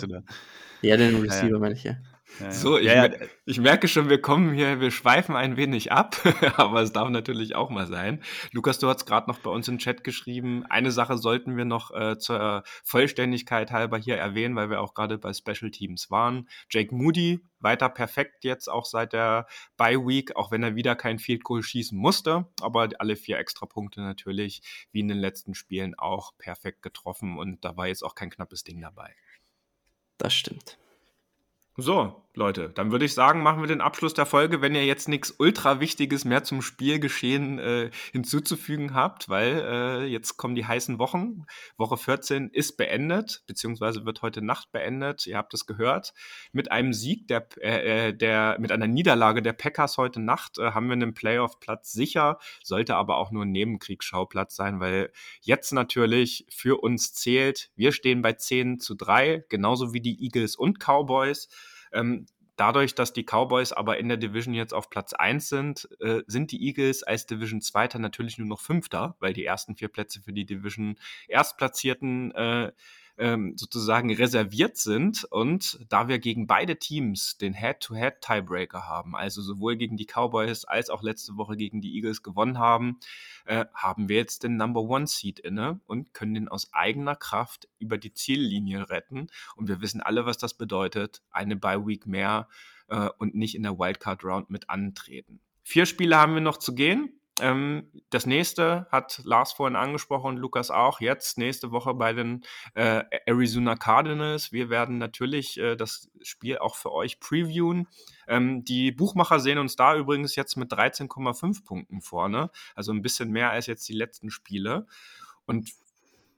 Ja, 0.81 0.97
den 0.97 1.21
Receiver 1.21 1.43
ja, 1.43 1.53
ja. 1.53 1.59
meine 1.59 1.75
ich 1.75 1.83
ja. 1.83 1.97
Ja, 2.39 2.51
so, 2.51 2.77
ich, 2.77 2.85
ja, 2.85 3.05
ja. 3.05 3.13
ich, 3.45 3.59
merke 3.59 3.87
schon, 3.87 4.09
wir 4.09 4.21
kommen 4.21 4.53
hier, 4.53 4.79
wir 4.79 4.91
schweifen 4.91 5.35
ein 5.35 5.57
wenig 5.57 5.91
ab, 5.91 6.17
aber 6.57 6.81
es 6.81 6.91
darf 6.91 7.09
natürlich 7.09 7.55
auch 7.55 7.69
mal 7.69 7.87
sein. 7.87 8.21
Lukas, 8.51 8.79
du 8.79 8.87
hast 8.87 9.05
gerade 9.05 9.29
noch 9.29 9.39
bei 9.39 9.49
uns 9.49 9.67
im 9.67 9.77
Chat 9.77 10.03
geschrieben, 10.03 10.65
eine 10.69 10.91
Sache 10.91 11.17
sollten 11.17 11.57
wir 11.57 11.65
noch 11.65 11.91
äh, 11.91 12.17
zur 12.17 12.63
Vollständigkeit 12.83 13.71
halber 13.71 13.97
hier 13.97 14.17
erwähnen, 14.17 14.55
weil 14.55 14.69
wir 14.69 14.81
auch 14.81 14.93
gerade 14.93 15.17
bei 15.17 15.33
Special 15.33 15.71
Teams 15.71 16.11
waren. 16.11 16.47
Jake 16.69 16.93
Moody 16.93 17.39
weiter 17.59 17.89
perfekt 17.89 18.43
jetzt 18.43 18.67
auch 18.67 18.85
seit 18.85 19.13
der 19.13 19.47
Bye 19.77 20.05
Week, 20.05 20.35
auch 20.35 20.51
wenn 20.51 20.63
er 20.63 20.75
wieder 20.75 20.95
kein 20.95 21.19
Field 21.19 21.43
Goal 21.43 21.63
schießen 21.63 21.97
musste, 21.97 22.47
aber 22.61 22.89
alle 22.99 23.15
vier 23.15 23.37
extra 23.37 23.65
Punkte 23.65 24.01
natürlich, 24.01 24.61
wie 24.91 24.99
in 24.99 25.07
den 25.07 25.17
letzten 25.17 25.55
Spielen 25.55 25.95
auch 25.97 26.37
perfekt 26.37 26.81
getroffen 26.81 27.37
und 27.37 27.65
da 27.65 27.75
war 27.77 27.87
jetzt 27.87 28.03
auch 28.03 28.15
kein 28.15 28.29
knappes 28.29 28.63
Ding 28.63 28.81
dabei. 28.81 29.15
Das 30.17 30.33
stimmt. 30.33 30.77
So, 31.79 32.27
Leute, 32.37 32.69
dann 32.69 32.91
würde 32.91 33.05
ich 33.05 33.15
sagen, 33.15 33.41
machen 33.41 33.61
wir 33.61 33.67
den 33.67 33.81
Abschluss 33.81 34.13
der 34.13 34.27
Folge, 34.27 34.61
wenn 34.61 34.75
ihr 34.75 34.85
jetzt 34.85 35.09
nichts 35.09 35.33
ultra 35.39 35.79
Wichtiges 35.79 36.23
mehr 36.23 36.43
zum 36.43 36.61
Spielgeschehen 36.61 37.57
äh, 37.57 37.89
hinzuzufügen 38.11 38.93
habt, 38.93 39.27
weil 39.27 39.63
äh, 39.63 40.05
jetzt 40.05 40.37
kommen 40.37 40.53
die 40.53 40.65
heißen 40.65 40.99
Wochen. 40.99 41.45
Woche 41.77 41.97
14 41.97 42.49
ist 42.49 42.77
beendet, 42.77 43.43
beziehungsweise 43.47 44.05
wird 44.05 44.21
heute 44.21 44.43
Nacht 44.43 44.71
beendet. 44.71 45.25
Ihr 45.25 45.37
habt 45.37 45.53
es 45.55 45.65
gehört. 45.65 46.13
Mit 46.51 46.71
einem 46.71 46.93
Sieg 46.93 47.27
der, 47.27 47.47
äh, 47.59 48.09
äh 48.09 48.13
der 48.13 48.57
mit 48.59 48.71
einer 48.71 48.87
Niederlage 48.87 49.41
der 49.41 49.53
Packers 49.53 49.97
heute 49.97 50.19
Nacht 50.19 50.59
äh, 50.59 50.71
haben 50.71 50.87
wir 50.87 50.93
einen 50.93 51.15
Playoff-Platz 51.15 51.91
sicher, 51.91 52.37
sollte 52.63 52.95
aber 52.95 53.17
auch 53.17 53.31
nur 53.31 53.45
ein 53.45 53.51
Nebenkriegsschauplatz 53.51 54.55
sein, 54.55 54.79
weil 54.79 55.11
jetzt 55.41 55.73
natürlich 55.73 56.45
für 56.49 56.81
uns 56.81 57.13
zählt, 57.13 57.71
wir 57.75 57.91
stehen 57.91 58.21
bei 58.21 58.33
10 58.33 58.79
zu 58.79 58.93
3, 58.93 59.45
genauso 59.49 59.93
wie 59.93 60.01
die 60.01 60.23
Eagles 60.23 60.55
und 60.55 60.79
Cowboys. 60.79 61.49
Ähm, 61.93 62.25
dadurch, 62.57 62.95
dass 62.95 63.13
die 63.13 63.23
Cowboys 63.23 63.71
aber 63.71 63.97
in 63.97 64.09
der 64.09 64.17
Division 64.17 64.53
jetzt 64.53 64.73
auf 64.73 64.89
Platz 64.89 65.13
1 65.13 65.47
sind, 65.47 65.87
äh, 65.99 66.23
sind 66.27 66.51
die 66.51 66.65
Eagles 66.65 67.03
als 67.03 67.25
Division 67.25 67.61
Zweiter 67.61 67.99
natürlich 67.99 68.37
nur 68.37 68.47
noch 68.47 68.59
Fünfter, 68.59 69.15
weil 69.19 69.33
die 69.33 69.45
ersten 69.45 69.75
vier 69.75 69.87
Plätze 69.87 70.21
für 70.21 70.33
die 70.33 70.45
Division 70.45 70.97
Erstplatzierten 71.27 72.31
äh, 72.31 72.71
ähm, 73.17 73.53
sozusagen 73.57 74.13
reserviert 74.13 74.77
sind. 74.77 75.23
Und 75.25 75.79
da 75.89 76.07
wir 76.07 76.19
gegen 76.19 76.47
beide 76.47 76.77
Teams 76.77 77.37
den 77.37 77.53
Head-to-Head-Tiebreaker 77.53 78.87
haben, 78.87 79.15
also 79.15 79.41
sowohl 79.41 79.75
gegen 79.75 79.97
die 79.97 80.05
Cowboys 80.05 80.65
als 80.65 80.89
auch 80.89 81.03
letzte 81.03 81.37
Woche 81.37 81.57
gegen 81.57 81.81
die 81.81 81.95
Eagles 81.95 82.23
gewonnen 82.23 82.59
haben, 82.59 82.99
äh, 83.45 83.65
haben 83.73 84.09
wir 84.09 84.17
jetzt 84.17 84.43
den 84.43 84.57
Number 84.57 84.81
One 84.81 85.07
Seed 85.07 85.39
inne 85.39 85.79
und 85.87 86.13
können 86.13 86.33
den 86.33 86.47
aus 86.47 86.73
eigener 86.73 87.15
Kraft 87.15 87.67
über 87.79 87.97
die 87.97 88.13
Ziellinie 88.13 88.89
retten. 88.89 89.27
Und 89.55 89.67
wir 89.67 89.81
wissen 89.81 90.01
alle, 90.01 90.25
was 90.25 90.37
das 90.37 90.53
bedeutet. 90.53 91.21
Eine 91.31 91.55
Bye 91.55 91.85
Week 91.85 92.05
mehr 92.05 92.47
äh, 92.87 93.09
und 93.17 93.35
nicht 93.35 93.55
in 93.55 93.63
der 93.63 93.79
Wildcard 93.79 94.23
Round 94.23 94.49
mit 94.49 94.69
antreten. 94.69 95.39
Vier 95.63 95.85
Spiele 95.85 96.17
haben 96.17 96.33
wir 96.33 96.41
noch 96.41 96.57
zu 96.57 96.73
gehen. 96.75 97.19
Ähm, 97.39 97.91
das 98.09 98.25
nächste 98.25 98.87
hat 98.91 99.21
Lars 99.23 99.53
vorhin 99.53 99.75
angesprochen 99.75 100.29
und 100.29 100.37
Lukas 100.37 100.71
auch. 100.71 100.99
Jetzt 100.99 101.37
nächste 101.37 101.71
Woche 101.71 101.93
bei 101.93 102.13
den 102.13 102.43
äh, 102.73 103.03
Arizona 103.25 103.75
Cardinals. 103.75 104.51
Wir 104.51 104.69
werden 104.69 104.97
natürlich 104.97 105.59
äh, 105.59 105.75
das 105.75 106.09
Spiel 106.21 106.57
auch 106.57 106.75
für 106.75 106.91
euch 106.91 107.19
previewen. 107.19 107.87
Ähm, 108.27 108.63
die 108.63 108.91
Buchmacher 108.91 109.39
sehen 109.39 109.59
uns 109.59 109.75
da 109.75 109.95
übrigens 109.95 110.35
jetzt 110.35 110.55
mit 110.55 110.71
13,5 110.71 111.63
Punkten 111.63 112.01
vorne. 112.01 112.49
Also 112.75 112.91
ein 112.91 113.01
bisschen 113.01 113.31
mehr 113.31 113.51
als 113.51 113.67
jetzt 113.67 113.87
die 113.87 113.93
letzten 113.93 114.31
Spiele. 114.31 114.87
Und 115.45 115.71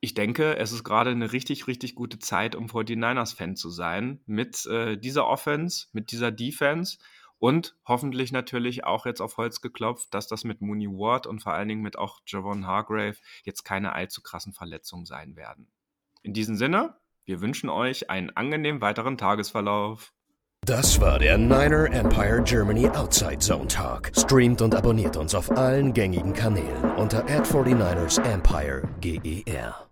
ich 0.02 0.14
denke, 0.14 0.58
es 0.58 0.72
ist 0.72 0.84
gerade 0.84 1.12
eine 1.12 1.32
richtig, 1.32 1.68
richtig 1.68 1.96
gute 1.96 2.20
Zeit, 2.20 2.56
um 2.56 2.68
49ers-Fan 2.68 3.56
zu 3.56 3.70
sein. 3.70 4.22
Mit 4.26 4.66
äh, 4.66 4.98
dieser 4.98 5.28
Offense, 5.28 5.88
mit 5.92 6.12
dieser 6.12 6.32
Defense 6.32 6.98
Und 7.40 7.76
hoffentlich 7.88 8.32
natürlich 8.32 8.84
auch 8.84 9.06
jetzt 9.06 9.22
auf 9.22 9.38
Holz 9.38 9.62
geklopft, 9.62 10.14
dass 10.14 10.28
das 10.28 10.44
mit 10.44 10.62
Mooney 10.62 10.88
Ward 10.88 11.26
und 11.26 11.42
vor 11.42 11.54
allen 11.54 11.70
Dingen 11.70 11.82
mit 11.82 11.98
auch 11.98 12.20
Javon 12.28 12.68
Hargrave 12.68 13.16
jetzt 13.44 13.64
keine 13.64 13.94
allzu 13.94 14.22
krassen 14.22 14.54
Verletzungen 14.54 15.06
sein 15.06 15.36
werden. 15.36 15.72
In 16.22 16.34
diesem 16.34 16.56
Sinne, 16.56 16.96
wir 17.26 17.42
wünschen 17.42 17.70
euch 17.70 18.10
einen 18.10 18.30
angenehmen 18.32 18.82
weiteren 18.82 19.18
Tagesverlauf. 19.18 20.14
Das 20.66 21.00
war 21.00 21.20
der 21.20 21.38
Niner 21.38 21.90
Empire 21.92 22.44
Germany 22.44 22.90
Outside 22.90 23.40
Zone 23.40 23.68
Talk. 23.68 24.12
Streamt 24.16 24.62
und 24.62 24.76
abonniert 24.76 25.16
uns 25.16 25.34
auf 25.34 25.50
allen 25.52 25.94
gängigen 25.94 26.34
Kanälen 26.34 26.92
unter 26.98 27.24
ad 27.24 27.50
49 27.50 28.24
ersempire 28.26 28.84
GER. 29.00 29.89